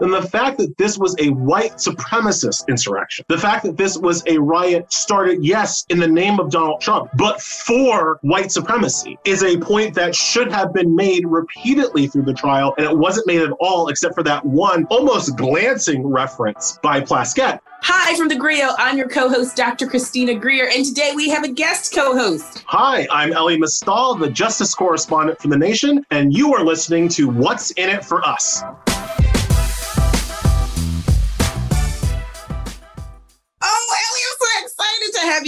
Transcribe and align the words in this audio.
than 0.00 0.10
the 0.10 0.22
fact 0.22 0.58
that 0.58 0.76
this 0.78 0.98
was 0.98 1.14
a 1.18 1.30
white 1.30 1.72
supremacist 1.72 2.68
insurrection. 2.68 3.24
The 3.28 3.38
fact 3.38 3.64
that 3.64 3.76
this 3.76 3.96
was 3.96 4.22
a 4.26 4.38
riot 4.38 4.92
started, 4.92 5.44
yes, 5.44 5.84
in 5.88 5.98
the 5.98 6.08
name 6.08 6.38
of 6.38 6.50
Donald 6.50 6.80
Trump, 6.80 7.10
but 7.16 7.40
for 7.40 8.18
white 8.22 8.52
supremacy 8.52 9.18
is 9.24 9.42
a 9.42 9.58
point 9.58 9.94
that 9.94 10.14
should 10.14 10.50
have 10.52 10.72
been 10.72 10.94
made 10.94 11.26
repeatedly 11.26 12.06
through 12.06 12.24
the 12.24 12.34
trial. 12.34 12.74
And 12.78 12.86
it 12.86 12.96
wasn't 12.96 13.26
made 13.26 13.42
at 13.42 13.52
all, 13.60 13.88
except 13.88 14.14
for 14.14 14.22
that 14.24 14.44
one 14.44 14.84
almost 14.86 15.36
glancing 15.36 16.06
reference 16.06 16.78
by 16.82 17.00
Plaskett. 17.00 17.60
Hi 17.82 18.16
from 18.16 18.28
the 18.28 18.34
Grio. 18.34 18.70
I'm 18.76 18.98
your 18.98 19.08
co 19.08 19.28
host, 19.28 19.56
Dr. 19.56 19.86
Christina 19.86 20.34
Greer, 20.34 20.68
and 20.74 20.84
today 20.84 21.12
we 21.14 21.28
have 21.28 21.44
a 21.44 21.48
guest 21.48 21.94
co 21.94 22.16
host. 22.16 22.64
Hi, 22.66 23.06
I'm 23.10 23.32
Elie 23.32 23.56
Mystal, 23.56 24.16
the 24.16 24.28
justice 24.28 24.74
correspondent 24.74 25.40
for 25.40 25.48
The 25.48 25.56
Nation, 25.56 26.04
and 26.10 26.36
you 26.36 26.52
are 26.54 26.64
listening 26.64 27.08
to 27.10 27.28
What's 27.28 27.70
in 27.72 27.88
It 27.88 28.04
for 28.04 28.26
Us. 28.26 28.64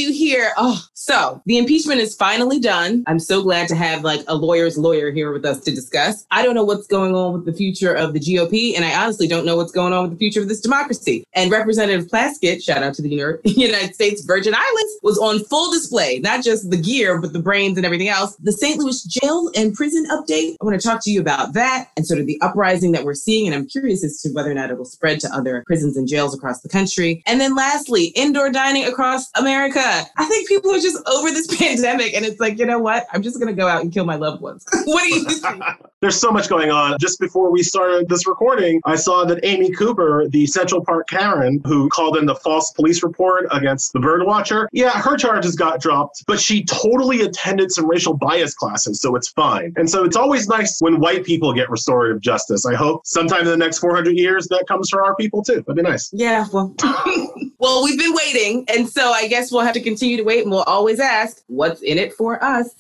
You 0.00 0.12
here. 0.12 0.52
Oh, 0.56 0.82
so 1.00 1.40
the 1.46 1.56
impeachment 1.56 2.02
is 2.02 2.14
finally 2.14 2.60
done. 2.60 3.04
I'm 3.06 3.18
so 3.18 3.42
glad 3.42 3.68
to 3.68 3.74
have 3.74 4.04
like 4.04 4.20
a 4.28 4.34
lawyer's 4.34 4.77
lawyer 4.77 5.10
here 5.10 5.32
with 5.32 5.46
us 5.46 5.59
to 5.60 5.70
discuss. 5.70 6.26
I 6.30 6.45
don't 6.45 6.54
know 6.54 6.62
what's 6.62 6.86
going 6.86 7.14
on 7.14 7.32
with 7.32 7.46
the 7.46 7.54
future 7.54 7.95
of 7.95 8.12
the 8.12 8.20
GOP, 8.20 8.76
and 8.76 8.84
I 8.84 8.95
honestly 9.02 9.26
don't 9.26 9.46
know 9.46 9.56
what's 9.56 9.73
going 9.73 9.95
on 9.95 10.02
with 10.02 10.10
the 10.10 10.18
future 10.18 10.42
of 10.42 10.48
this 10.48 10.60
democracy. 10.60 11.24
And 11.32 11.50
Representative 11.50 12.09
Plaskett, 12.09 12.62
shout 12.62 12.82
out 12.82 12.92
to 12.95 13.02
the 13.02 13.09
United 13.45 13.95
States 13.95 14.23
Virgin 14.26 14.54
Islands, 14.54 14.98
was 15.02 15.16
on 15.16 15.42
full 15.45 15.73
display, 15.73 16.18
not 16.18 16.45
just 16.45 16.70
the 16.70 16.76
gear, 16.76 17.18
but 17.18 17.32
the 17.32 17.38
brains 17.40 17.78
and 17.78 17.87
everything 17.87 18.09
else. 18.09 18.37
The 18.37 18.52
St. 18.52 18.78
Louis 18.78 19.02
jail 19.04 19.51
and 19.56 19.73
prison 19.73 20.04
update. 20.10 20.56
I 20.60 20.66
want 20.66 20.78
to 20.78 20.87
talk 20.87 21.02
to 21.04 21.10
you 21.10 21.23
about 21.23 21.54
that 21.54 21.88
and 21.96 22.06
sort 22.06 22.20
of 22.20 22.26
the 22.26 22.38
uprising 22.42 22.92
that 22.92 23.04
we're 23.04 23.14
seeing. 23.14 23.46
And 23.46 23.54
I'm 23.54 23.66
curious 23.66 24.04
as 24.04 24.20
to 24.20 24.30
whether 24.32 24.51
or 24.51 24.54
not 24.54 24.70
it 24.70 24.76
will 24.76 24.84
spread 24.84 25.18
to 25.20 25.34
other 25.34 25.64
prisons 25.66 25.96
and 25.96 26.06
jails 26.06 26.34
across 26.34 26.60
the 26.60 26.68
country. 26.68 27.23
And 27.24 27.40
then 27.40 27.56
lastly, 27.56 28.09
indoor 28.09 28.51
dining 28.51 28.84
across 28.84 29.30
America. 29.34 29.80
I 29.80 30.26
think 30.26 30.46
people 30.46 30.71
are 30.73 30.78
just 30.78 30.90
over 31.07 31.30
this 31.30 31.46
pandemic 31.59 32.15
and 32.15 32.24
it's 32.24 32.41
like, 32.41 32.59
you 32.59 32.66
know 32.66 32.79
what? 32.79 33.07
I'm 33.13 33.23
just 33.23 33.38
going 33.38 33.55
to 33.55 33.59
go 33.59 33.66
out 33.66 33.83
and 33.83 33.93
kill 33.93 34.05
my 34.05 34.16
loved 34.16 34.41
ones. 34.41 34.65
what 34.85 35.02
do 35.02 35.15
you 35.15 35.24
think? 35.24 35.63
There's 36.01 36.18
so 36.18 36.30
much 36.30 36.48
going 36.48 36.70
on. 36.70 36.96
Just 36.98 37.20
before 37.20 37.51
we 37.51 37.62
started 37.62 38.09
this 38.09 38.26
recording, 38.26 38.80
I 38.87 38.96
saw 38.96 39.26
that 39.26 39.40
Amy 39.43 39.70
Cooper, 39.70 40.26
the 40.29 40.46
Central 40.46 40.82
Park 40.82 41.09
Karen, 41.09 41.60
who 41.66 41.90
called 41.90 42.16
in 42.16 42.24
the 42.24 42.34
false 42.37 42.70
police 42.70 43.02
report 43.02 43.46
against 43.51 43.93
the 43.93 44.01
bird 44.01 44.24
watcher, 44.24 44.66
yeah, 44.73 44.93
her 44.93 45.18
charges 45.18 45.56
got 45.56 45.78
dropped, 45.78 46.24
but 46.26 46.40
she 46.40 46.65
totally 46.65 47.21
attended 47.21 47.71
some 47.71 47.87
racial 47.87 48.15
bias 48.15 48.54
classes, 48.54 48.98
so 48.98 49.15
it's 49.15 49.28
fine. 49.28 49.74
And 49.76 49.90
so 49.90 50.02
it's 50.04 50.16
always 50.16 50.48
nice 50.48 50.80
when 50.80 51.01
white 51.01 51.23
people 51.23 51.52
get 51.52 51.68
restorative 51.68 52.23
justice. 52.23 52.65
I 52.65 52.76
hope 52.76 53.06
sometime 53.06 53.40
in 53.40 53.48
the 53.48 53.59
next 53.59 53.80
400 53.80 54.16
years 54.16 54.46
that 54.48 54.65
comes 54.66 54.88
for 54.88 55.04
our 55.04 55.15
people 55.16 55.43
too. 55.43 55.56
That'd 55.66 55.76
be 55.76 55.82
nice. 55.82 56.10
Yeah, 56.15 56.46
well, 56.51 56.74
well, 57.59 57.84
we've 57.84 57.98
been 57.98 58.15
waiting. 58.15 58.65
And 58.68 58.88
so 58.88 59.10
I 59.12 59.28
guess 59.28 59.52
we'll 59.52 59.65
have 59.66 59.74
to 59.74 59.82
continue 59.82 60.16
to 60.16 60.23
wait 60.23 60.45
and 60.45 60.51
we'll 60.51 60.62
always 60.62 60.98
ask, 60.98 61.43
what's 61.48 61.82
in 61.82 61.98
it 61.98 62.15
for 62.15 62.43
us? 62.43 62.74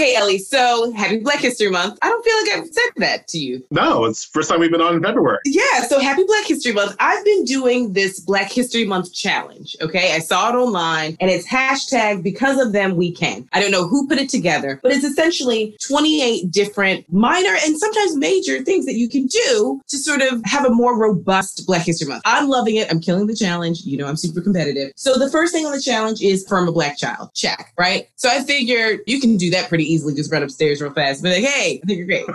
Okay, 0.00 0.14
Elie. 0.14 0.38
So 0.38 0.92
happy 0.92 1.18
Black 1.18 1.40
History 1.40 1.68
Month. 1.68 1.98
I 2.00 2.08
don't 2.08 2.24
feel 2.24 2.34
like 2.36 2.58
I've 2.58 2.72
said 2.72 2.90
that 2.96 3.28
to 3.28 3.38
you. 3.38 3.62
No, 3.70 4.06
it's 4.06 4.24
first 4.24 4.48
time 4.48 4.60
we've 4.60 4.70
been 4.70 4.80
on 4.80 4.94
in 4.94 5.02
February. 5.02 5.40
Yeah. 5.44 5.82
So 5.88 6.00
happy 6.00 6.24
Black 6.24 6.46
History 6.46 6.72
Month. 6.72 6.96
I've 6.98 7.22
been 7.22 7.44
doing 7.44 7.92
this 7.92 8.18
Black 8.18 8.50
History 8.50 8.86
Month 8.86 9.12
challenge. 9.12 9.76
Okay. 9.82 10.14
I 10.14 10.20
saw 10.20 10.48
it 10.48 10.54
online 10.54 11.18
and 11.20 11.30
it's 11.30 11.46
hashtag 11.46 12.22
because 12.22 12.58
of 12.58 12.72
them 12.72 12.96
we 12.96 13.12
can. 13.12 13.46
I 13.52 13.60
don't 13.60 13.70
know 13.70 13.86
who 13.86 14.08
put 14.08 14.16
it 14.16 14.30
together, 14.30 14.80
but 14.82 14.90
it's 14.90 15.04
essentially 15.04 15.76
28 15.86 16.50
different 16.50 17.04
minor 17.12 17.54
and 17.62 17.76
sometimes 17.76 18.16
major 18.16 18.62
things 18.62 18.86
that 18.86 18.94
you 18.94 19.06
can 19.06 19.26
do 19.26 19.82
to 19.88 19.98
sort 19.98 20.22
of 20.22 20.40
have 20.46 20.64
a 20.64 20.70
more 20.70 20.98
robust 20.98 21.66
Black 21.66 21.82
History 21.82 22.08
Month. 22.08 22.22
I'm 22.24 22.48
loving 22.48 22.76
it. 22.76 22.90
I'm 22.90 23.00
killing 23.00 23.26
the 23.26 23.36
challenge. 23.36 23.82
You 23.82 23.98
know, 23.98 24.06
I'm 24.06 24.16
super 24.16 24.40
competitive. 24.40 24.92
So 24.96 25.18
the 25.18 25.28
first 25.28 25.52
thing 25.52 25.66
on 25.66 25.72
the 25.72 25.80
challenge 25.82 26.22
is 26.22 26.48
from 26.48 26.68
a 26.68 26.72
black 26.72 26.96
child. 26.96 27.34
Check. 27.34 27.74
Right. 27.76 28.08
So 28.16 28.30
I 28.30 28.42
figured 28.42 29.00
you 29.06 29.20
can 29.20 29.36
do 29.36 29.50
that 29.50 29.68
pretty 29.68 29.80
pretty 29.80 29.89
easily 29.90 30.14
just 30.14 30.32
run 30.32 30.42
upstairs 30.42 30.80
real 30.80 30.92
fast. 30.92 31.22
But 31.22 31.32
like, 31.32 31.44
hey, 31.44 31.80
I 31.82 31.86
think 31.86 31.98
you're 31.98 32.06
great. 32.06 32.26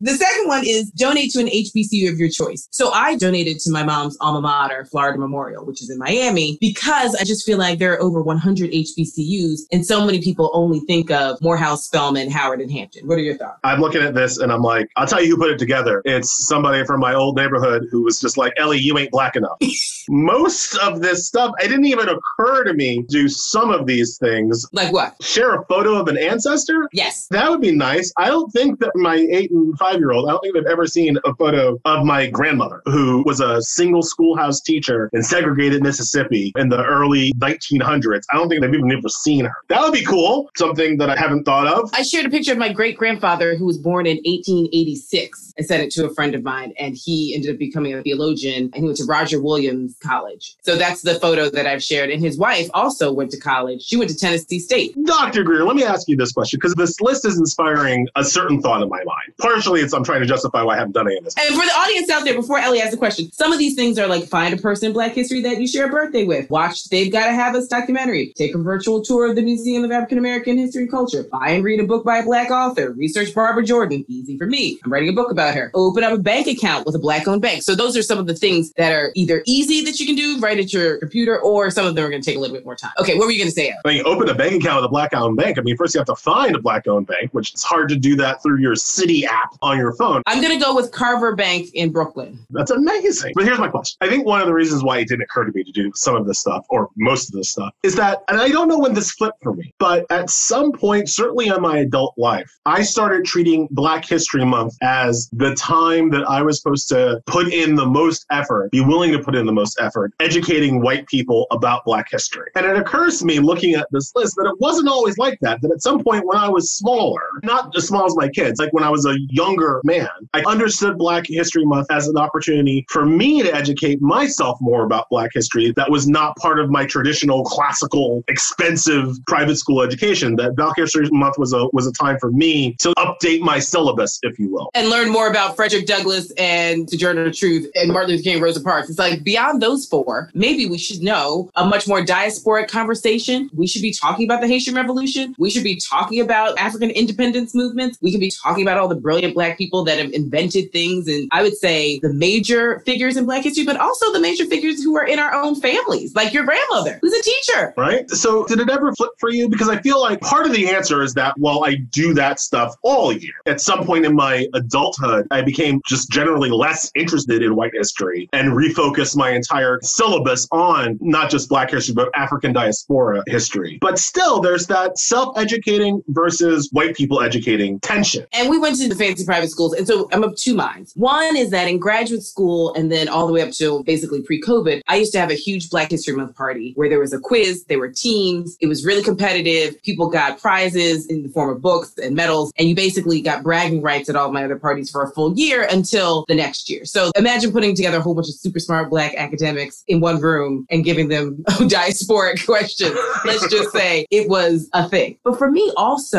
the 0.00 0.12
second 0.12 0.48
one 0.48 0.64
is 0.66 0.90
donate 0.90 1.30
to 1.32 1.40
an 1.40 1.46
HBCU 1.46 2.10
of 2.10 2.18
your 2.18 2.30
choice. 2.30 2.68
So 2.70 2.90
I 2.92 3.16
donated 3.16 3.58
to 3.60 3.70
my 3.70 3.82
mom's 3.82 4.16
alma 4.20 4.40
mater, 4.40 4.86
Florida 4.86 5.18
Memorial, 5.18 5.64
which 5.64 5.82
is 5.82 5.90
in 5.90 5.98
Miami, 5.98 6.56
because 6.60 7.14
I 7.14 7.24
just 7.24 7.44
feel 7.44 7.58
like 7.58 7.78
there 7.78 7.92
are 7.92 8.00
over 8.00 8.22
100 8.22 8.70
HBCUs 8.70 9.60
and 9.72 9.84
so 9.84 10.04
many 10.04 10.20
people 10.20 10.50
only 10.54 10.80
think 10.80 11.10
of 11.10 11.40
Morehouse, 11.42 11.84
Spelman, 11.84 12.30
Howard, 12.30 12.60
and 12.60 12.70
Hampton. 12.70 13.06
What 13.06 13.18
are 13.18 13.22
your 13.22 13.36
thoughts? 13.36 13.60
I'm 13.62 13.80
looking 13.80 14.02
at 14.02 14.14
this 14.14 14.38
and 14.38 14.50
I'm 14.50 14.62
like, 14.62 14.88
I'll 14.96 15.06
tell 15.06 15.22
you 15.22 15.30
who 15.30 15.36
put 15.36 15.50
it 15.50 15.58
together. 15.58 16.02
It's 16.04 16.46
somebody 16.46 16.84
from 16.84 17.00
my 17.00 17.14
old 17.14 17.36
neighborhood 17.36 17.86
who 17.90 18.02
was 18.02 18.20
just 18.20 18.36
like, 18.38 18.52
Elie, 18.56 18.78
you 18.78 18.96
ain't 18.98 19.10
black 19.10 19.36
enough. 19.36 19.58
Most 20.08 20.76
of 20.78 21.02
this 21.02 21.26
stuff, 21.26 21.52
it 21.60 21.68
didn't 21.68 21.84
even 21.84 22.08
occur 22.08 22.64
to 22.64 22.72
me 22.72 23.02
to 23.02 23.20
do 23.20 23.28
some 23.28 23.70
of 23.70 23.86
these 23.86 24.16
things. 24.18 24.64
Like 24.72 24.92
what? 24.92 25.22
Share 25.22 25.54
a 25.54 25.64
photo 25.66 25.94
of 25.94 26.08
an 26.08 26.16
ancestor 26.16 26.79
Yes. 26.92 27.26
That 27.28 27.50
would 27.50 27.60
be 27.60 27.72
nice. 27.72 28.12
I 28.16 28.28
don't 28.28 28.50
think 28.50 28.80
that 28.80 28.92
my 28.94 29.16
eight 29.16 29.50
and 29.50 29.76
five 29.78 29.98
year 29.98 30.12
old, 30.12 30.28
I 30.28 30.32
don't 30.32 30.40
think 30.40 30.54
they've 30.54 30.64
ever 30.66 30.86
seen 30.86 31.18
a 31.24 31.34
photo 31.34 31.80
of 31.84 32.04
my 32.04 32.28
grandmother, 32.28 32.82
who 32.86 33.22
was 33.26 33.40
a 33.40 33.60
single 33.62 34.02
schoolhouse 34.02 34.60
teacher 34.60 35.10
in 35.12 35.22
segregated 35.22 35.82
Mississippi 35.82 36.52
in 36.56 36.68
the 36.68 36.84
early 36.84 37.32
1900s. 37.38 38.22
I 38.30 38.36
don't 38.36 38.48
think 38.48 38.62
they've 38.62 38.74
even 38.74 38.92
ever 38.92 39.08
seen 39.08 39.44
her. 39.44 39.52
That 39.68 39.82
would 39.82 39.92
be 39.92 40.04
cool. 40.04 40.50
Something 40.56 40.98
that 40.98 41.10
I 41.10 41.16
haven't 41.16 41.44
thought 41.44 41.66
of. 41.66 41.90
I 41.94 42.02
shared 42.02 42.26
a 42.26 42.30
picture 42.30 42.52
of 42.52 42.58
my 42.58 42.72
great 42.72 42.96
grandfather 42.96 43.56
who 43.56 43.66
was 43.66 43.78
born 43.78 44.06
in 44.06 44.16
1886 44.18 45.54
and 45.56 45.66
sent 45.66 45.82
it 45.82 45.90
to 45.92 46.06
a 46.06 46.14
friend 46.14 46.34
of 46.34 46.42
mine, 46.42 46.72
and 46.78 46.96
he 46.96 47.34
ended 47.34 47.52
up 47.52 47.58
becoming 47.58 47.94
a 47.94 48.02
theologian 48.02 48.64
and 48.64 48.74
he 48.74 48.82
went 48.82 48.96
to 48.96 49.04
Roger 49.04 49.40
Williams 49.40 49.96
College. 50.02 50.56
So 50.62 50.76
that's 50.76 51.02
the 51.02 51.14
photo 51.16 51.50
that 51.50 51.66
I've 51.66 51.82
shared. 51.82 52.10
And 52.10 52.22
his 52.22 52.38
wife 52.38 52.68
also 52.74 53.12
went 53.12 53.30
to 53.32 53.40
college. 53.40 53.82
She 53.82 53.96
went 53.96 54.10
to 54.10 54.16
Tennessee 54.16 54.58
State. 54.58 54.94
Dr. 55.04 55.42
Greer, 55.42 55.64
let 55.64 55.76
me 55.76 55.84
ask 55.84 56.08
you 56.08 56.16
this 56.16 56.32
question 56.32 56.58
because 56.58 56.69
this 56.74 57.00
list 57.00 57.24
is 57.24 57.38
inspiring 57.38 58.08
a 58.16 58.24
certain 58.24 58.60
thought 58.60 58.82
in 58.82 58.88
my 58.88 59.02
mind. 59.04 59.32
Partially, 59.38 59.80
it's 59.80 59.92
I'm 59.92 60.04
trying 60.04 60.20
to 60.20 60.26
justify 60.26 60.62
why 60.62 60.74
I 60.74 60.78
haven't 60.78 60.92
done 60.92 61.06
any 61.06 61.18
of 61.18 61.24
this. 61.24 61.34
And 61.38 61.54
for 61.54 61.64
the 61.64 61.72
audience 61.72 62.10
out 62.10 62.24
there, 62.24 62.34
before 62.34 62.58
Elie 62.58 62.80
asks 62.80 62.92
the 62.92 62.96
question, 62.96 63.30
some 63.32 63.52
of 63.52 63.58
these 63.58 63.74
things 63.74 63.98
are 63.98 64.06
like 64.06 64.24
find 64.28 64.52
a 64.52 64.56
person 64.56 64.86
in 64.86 64.92
Black 64.92 65.12
history 65.12 65.40
that 65.42 65.60
you 65.60 65.66
share 65.66 65.86
a 65.86 65.88
birthday 65.88 66.24
with. 66.24 66.48
Watch 66.50 66.88
They've 66.90 67.10
Got 67.10 67.26
to 67.26 67.32
Have 67.32 67.54
Us 67.54 67.68
documentary. 67.68 68.32
Take 68.36 68.54
a 68.54 68.58
virtual 68.58 69.02
tour 69.02 69.28
of 69.28 69.36
the 69.36 69.42
Museum 69.42 69.84
of 69.84 69.90
African 69.90 70.18
American 70.18 70.58
History 70.58 70.82
and 70.82 70.90
Culture. 70.90 71.24
Buy 71.24 71.50
and 71.50 71.64
read 71.64 71.80
a 71.80 71.84
book 71.84 72.04
by 72.04 72.18
a 72.18 72.24
Black 72.24 72.50
author. 72.50 72.92
Research 72.92 73.34
Barbara 73.34 73.64
Jordan. 73.64 74.04
Easy 74.08 74.36
for 74.36 74.46
me. 74.46 74.78
I'm 74.84 74.92
writing 74.92 75.08
a 75.08 75.12
book 75.12 75.30
about 75.30 75.54
her. 75.54 75.70
Open 75.74 76.04
up 76.04 76.12
a 76.12 76.18
bank 76.18 76.46
account 76.46 76.86
with 76.86 76.94
a 76.94 76.98
Black 76.98 77.26
owned 77.26 77.42
bank. 77.42 77.62
So 77.62 77.74
those 77.74 77.96
are 77.96 78.02
some 78.02 78.18
of 78.18 78.26
the 78.26 78.34
things 78.34 78.72
that 78.72 78.92
are 78.92 79.12
either 79.14 79.42
easy 79.46 79.84
that 79.84 79.98
you 80.00 80.06
can 80.06 80.16
do 80.16 80.38
right 80.40 80.58
at 80.58 80.72
your 80.72 80.98
computer, 80.98 81.40
or 81.40 81.70
some 81.70 81.86
of 81.86 81.94
them 81.94 82.04
are 82.04 82.10
going 82.10 82.22
to 82.22 82.26
take 82.26 82.36
a 82.36 82.40
little 82.40 82.56
bit 82.56 82.64
more 82.64 82.76
time. 82.76 82.92
Okay, 82.98 83.16
what 83.16 83.26
were 83.26 83.32
you 83.32 83.38
going 83.38 83.48
to 83.48 83.54
say? 83.54 83.74
I 83.84 83.88
mean, 83.88 84.02
open 84.04 84.28
a 84.28 84.34
bank 84.34 84.62
account 84.62 84.82
with 84.82 84.86
a 84.86 84.88
Black 84.88 85.14
owned 85.14 85.36
bank. 85.36 85.58
I 85.58 85.62
mean, 85.62 85.76
first 85.76 85.94
you 85.94 85.98
have 85.98 86.06
to 86.06 86.16
find 86.16 86.54
a 86.54 86.59
Black 86.60 86.86
owned 86.86 87.06
bank, 87.06 87.30
which 87.32 87.52
it's 87.52 87.62
hard 87.62 87.88
to 87.90 87.96
do 87.96 88.16
that 88.16 88.42
through 88.42 88.58
your 88.58 88.76
city 88.76 89.26
app 89.26 89.54
on 89.62 89.78
your 89.78 89.92
phone. 89.94 90.22
I'm 90.26 90.40
going 90.40 90.58
to 90.58 90.64
go 90.64 90.74
with 90.74 90.92
Carver 90.92 91.34
Bank 91.34 91.70
in 91.74 91.90
Brooklyn. 91.90 92.38
That's 92.50 92.70
amazing. 92.70 93.32
But 93.34 93.44
here's 93.44 93.58
my 93.58 93.68
question. 93.68 93.96
I 94.00 94.08
think 94.08 94.26
one 94.26 94.40
of 94.40 94.46
the 94.46 94.54
reasons 94.54 94.82
why 94.82 94.98
it 94.98 95.08
didn't 95.08 95.22
occur 95.22 95.44
to 95.44 95.52
me 95.52 95.64
to 95.64 95.72
do 95.72 95.92
some 95.94 96.16
of 96.16 96.26
this 96.26 96.38
stuff, 96.38 96.66
or 96.70 96.88
most 96.96 97.28
of 97.28 97.34
this 97.34 97.50
stuff, 97.50 97.72
is 97.82 97.94
that, 97.96 98.22
and 98.28 98.40
I 98.40 98.48
don't 98.48 98.68
know 98.68 98.78
when 98.78 98.94
this 98.94 99.12
flipped 99.12 99.42
for 99.42 99.54
me, 99.54 99.72
but 99.78 100.06
at 100.10 100.30
some 100.30 100.72
point, 100.72 101.08
certainly 101.08 101.48
in 101.48 101.60
my 101.60 101.78
adult 101.78 102.14
life, 102.16 102.50
I 102.66 102.82
started 102.82 103.24
treating 103.24 103.68
Black 103.70 104.04
History 104.04 104.44
Month 104.44 104.76
as 104.82 105.28
the 105.32 105.54
time 105.54 106.10
that 106.10 106.28
I 106.28 106.42
was 106.42 106.60
supposed 106.60 106.88
to 106.88 107.22
put 107.26 107.52
in 107.52 107.74
the 107.74 107.86
most 107.86 108.26
effort, 108.30 108.70
be 108.70 108.80
willing 108.80 109.12
to 109.12 109.18
put 109.18 109.34
in 109.34 109.46
the 109.46 109.52
most 109.52 109.78
effort, 109.80 110.12
educating 110.20 110.80
white 110.80 111.06
people 111.06 111.46
about 111.50 111.84
Black 111.84 112.10
history. 112.10 112.48
And 112.54 112.66
it 112.66 112.76
occurs 112.76 113.18
to 113.20 113.24
me 113.24 113.38
looking 113.38 113.74
at 113.74 113.86
this 113.90 114.12
list 114.14 114.36
that 114.36 114.46
it 114.46 114.60
wasn't 114.60 114.88
always 114.88 115.18
like 115.18 115.38
that, 115.40 115.60
that 115.62 115.70
at 115.70 115.82
some 115.82 116.02
point 116.02 116.26
when 116.26 116.36
I 116.40 116.48
was 116.48 116.72
smaller, 116.72 117.20
not 117.42 117.76
as 117.76 117.88
small 117.88 118.06
as 118.06 118.16
my 118.16 118.28
kids, 118.28 118.58
like 118.58 118.72
when 118.72 118.82
I 118.82 118.88
was 118.90 119.04
a 119.04 119.16
younger 119.28 119.80
man, 119.84 120.08
I 120.32 120.42
understood 120.46 120.96
Black 120.96 121.24
History 121.26 121.66
Month 121.66 121.88
as 121.90 122.08
an 122.08 122.16
opportunity 122.16 122.86
for 122.88 123.04
me 123.04 123.42
to 123.42 123.54
educate 123.54 124.00
myself 124.00 124.58
more 124.60 124.84
about 124.84 125.08
Black 125.10 125.30
history 125.34 125.72
that 125.76 125.90
was 125.90 126.08
not 126.08 126.34
part 126.36 126.58
of 126.58 126.70
my 126.70 126.86
traditional 126.86 127.44
classical, 127.44 128.24
expensive 128.28 129.16
private 129.26 129.56
school 129.56 129.82
education. 129.82 130.36
That 130.36 130.56
Black 130.56 130.76
History 130.76 131.06
Month 131.12 131.36
was 131.38 131.52
a 131.52 131.68
was 131.72 131.86
a 131.86 131.92
time 131.92 132.18
for 132.18 132.32
me 132.32 132.74
to 132.80 132.94
update 132.96 133.40
my 133.40 133.58
syllabus, 133.58 134.18
if 134.22 134.38
you 134.38 134.50
will. 134.50 134.70
And 134.74 134.88
learn 134.88 135.10
more 135.10 135.28
about 135.28 135.56
Frederick 135.56 135.86
Douglass 135.86 136.32
and 136.38 136.88
Sojourner 136.88 137.26
of 137.26 137.36
Truth 137.36 137.70
and 137.74 137.92
Martin 137.92 138.12
Luther 138.12 138.22
King, 138.22 138.42
Rosa 138.42 138.62
Parks. 138.62 138.88
It's 138.88 138.98
like 138.98 139.22
beyond 139.24 139.60
those 139.60 139.86
four, 139.86 140.30
maybe 140.32 140.66
we 140.66 140.78
should 140.78 141.02
know 141.02 141.50
a 141.56 141.66
much 141.66 141.86
more 141.86 142.02
diasporic 142.02 142.68
conversation. 142.68 143.50
We 143.54 143.66
should 143.66 143.82
be 143.82 143.92
talking 143.92 144.24
about 144.24 144.40
the 144.40 144.48
Haitian 144.48 144.74
Revolution. 144.74 145.34
We 145.38 145.50
should 145.50 145.64
be 145.64 145.76
talking 145.76 146.20
about 146.20 146.29
about 146.30 146.56
African 146.60 146.90
independence 146.90 147.56
movements. 147.56 147.98
We 148.00 148.12
can 148.12 148.20
be 148.20 148.30
talking 148.30 148.62
about 148.62 148.78
all 148.78 148.86
the 148.86 148.94
brilliant 148.94 149.34
Black 149.34 149.58
people 149.58 149.82
that 149.82 149.98
have 149.98 150.12
invented 150.12 150.70
things. 150.70 151.08
And 151.08 151.28
I 151.32 151.42
would 151.42 151.56
say 151.56 151.98
the 151.98 152.12
major 152.12 152.78
figures 152.86 153.16
in 153.16 153.24
Black 153.24 153.42
history, 153.42 153.64
but 153.64 153.76
also 153.76 154.12
the 154.12 154.20
major 154.20 154.44
figures 154.44 154.80
who 154.80 154.96
are 154.96 155.04
in 155.04 155.18
our 155.18 155.34
own 155.34 155.60
families, 155.60 156.14
like 156.14 156.32
your 156.32 156.44
grandmother, 156.44 157.00
who's 157.02 157.12
a 157.12 157.22
teacher. 157.22 157.74
Right. 157.76 158.08
So 158.10 158.46
did 158.46 158.60
it 158.60 158.70
ever 158.70 158.94
flip 158.94 159.10
for 159.18 159.30
you? 159.30 159.48
Because 159.48 159.68
I 159.68 159.82
feel 159.82 160.00
like 160.00 160.20
part 160.20 160.46
of 160.46 160.52
the 160.52 160.68
answer 160.68 161.02
is 161.02 161.14
that 161.14 161.36
while 161.36 161.64
I 161.64 161.74
do 161.74 162.14
that 162.14 162.38
stuff 162.38 162.76
all 162.82 163.12
year, 163.12 163.34
at 163.46 163.60
some 163.60 163.84
point 163.84 164.06
in 164.06 164.14
my 164.14 164.46
adulthood, 164.54 165.26
I 165.32 165.42
became 165.42 165.80
just 165.88 166.12
generally 166.12 166.50
less 166.50 166.92
interested 166.94 167.42
in 167.42 167.56
white 167.56 167.72
history 167.74 168.28
and 168.32 168.52
refocused 168.52 169.16
my 169.16 169.30
entire 169.30 169.80
syllabus 169.82 170.46
on 170.52 170.96
not 171.00 171.28
just 171.28 171.48
Black 171.48 171.72
history, 171.72 171.94
but 171.94 172.08
African 172.14 172.52
diaspora 172.52 173.24
history. 173.26 173.78
But 173.80 173.98
still, 173.98 174.40
there's 174.40 174.68
that 174.68 174.96
self 174.96 175.36
educating 175.36 176.04
versus 176.20 176.68
white 176.72 176.94
people 176.94 177.22
educating 177.22 177.80
tension. 177.80 178.26
And 178.32 178.50
we 178.50 178.58
went 178.58 178.76
to 178.76 178.88
the 178.88 178.94
fancy 178.94 179.24
private 179.24 179.50
schools. 179.50 179.72
And 179.72 179.86
so 179.86 180.08
I'm 180.12 180.22
of 180.22 180.36
two 180.36 180.54
minds. 180.54 180.92
One 180.94 181.36
is 181.36 181.50
that 181.50 181.66
in 181.66 181.78
graduate 181.78 182.22
school 182.22 182.74
and 182.74 182.92
then 182.92 183.08
all 183.08 183.26
the 183.26 183.32
way 183.32 183.40
up 183.40 183.52
to 183.52 183.82
basically 183.84 184.22
pre 184.22 184.40
COVID, 184.40 184.82
I 184.86 184.96
used 184.96 185.12
to 185.12 185.20
have 185.20 185.30
a 185.30 185.34
huge 185.34 185.70
Black 185.70 185.90
History 185.90 186.14
Month 186.14 186.36
party 186.36 186.72
where 186.76 186.88
there 186.88 186.98
was 186.98 187.14
a 187.14 187.18
quiz, 187.18 187.64
there 187.64 187.78
were 187.78 187.88
teams, 187.88 188.56
it 188.60 188.66
was 188.66 188.84
really 188.84 189.02
competitive. 189.02 189.82
People 189.82 190.10
got 190.10 190.38
prizes 190.38 191.06
in 191.06 191.22
the 191.22 191.30
form 191.30 191.50
of 191.50 191.62
books 191.62 191.94
and 192.02 192.14
medals, 192.14 192.52
and 192.58 192.68
you 192.68 192.74
basically 192.74 193.22
got 193.22 193.42
bragging 193.42 193.80
rights 193.80 194.08
at 194.10 194.16
all 194.16 194.30
my 194.30 194.44
other 194.44 194.58
parties 194.58 194.90
for 194.90 195.02
a 195.02 195.10
full 195.12 195.36
year 195.38 195.66
until 195.70 196.24
the 196.28 196.34
next 196.34 196.68
year. 196.68 196.84
So 196.84 197.10
imagine 197.16 197.50
putting 197.50 197.74
together 197.74 197.98
a 197.98 198.02
whole 198.02 198.14
bunch 198.14 198.28
of 198.28 198.34
super 198.34 198.58
smart 198.58 198.90
Black 198.90 199.14
academics 199.14 199.84
in 199.88 200.00
one 200.00 200.20
room 200.20 200.66
and 200.70 200.84
giving 200.84 201.08
them 201.08 201.36
diasporic 201.46 202.44
questions. 202.44 202.96
Let's 203.24 203.48
just 203.48 203.72
say 203.72 204.06
it 204.10 204.28
was 204.28 204.68
a 204.72 204.88
thing. 204.88 205.16
But 205.24 205.38
for 205.38 205.50
me, 205.50 205.72
also, 205.76 206.09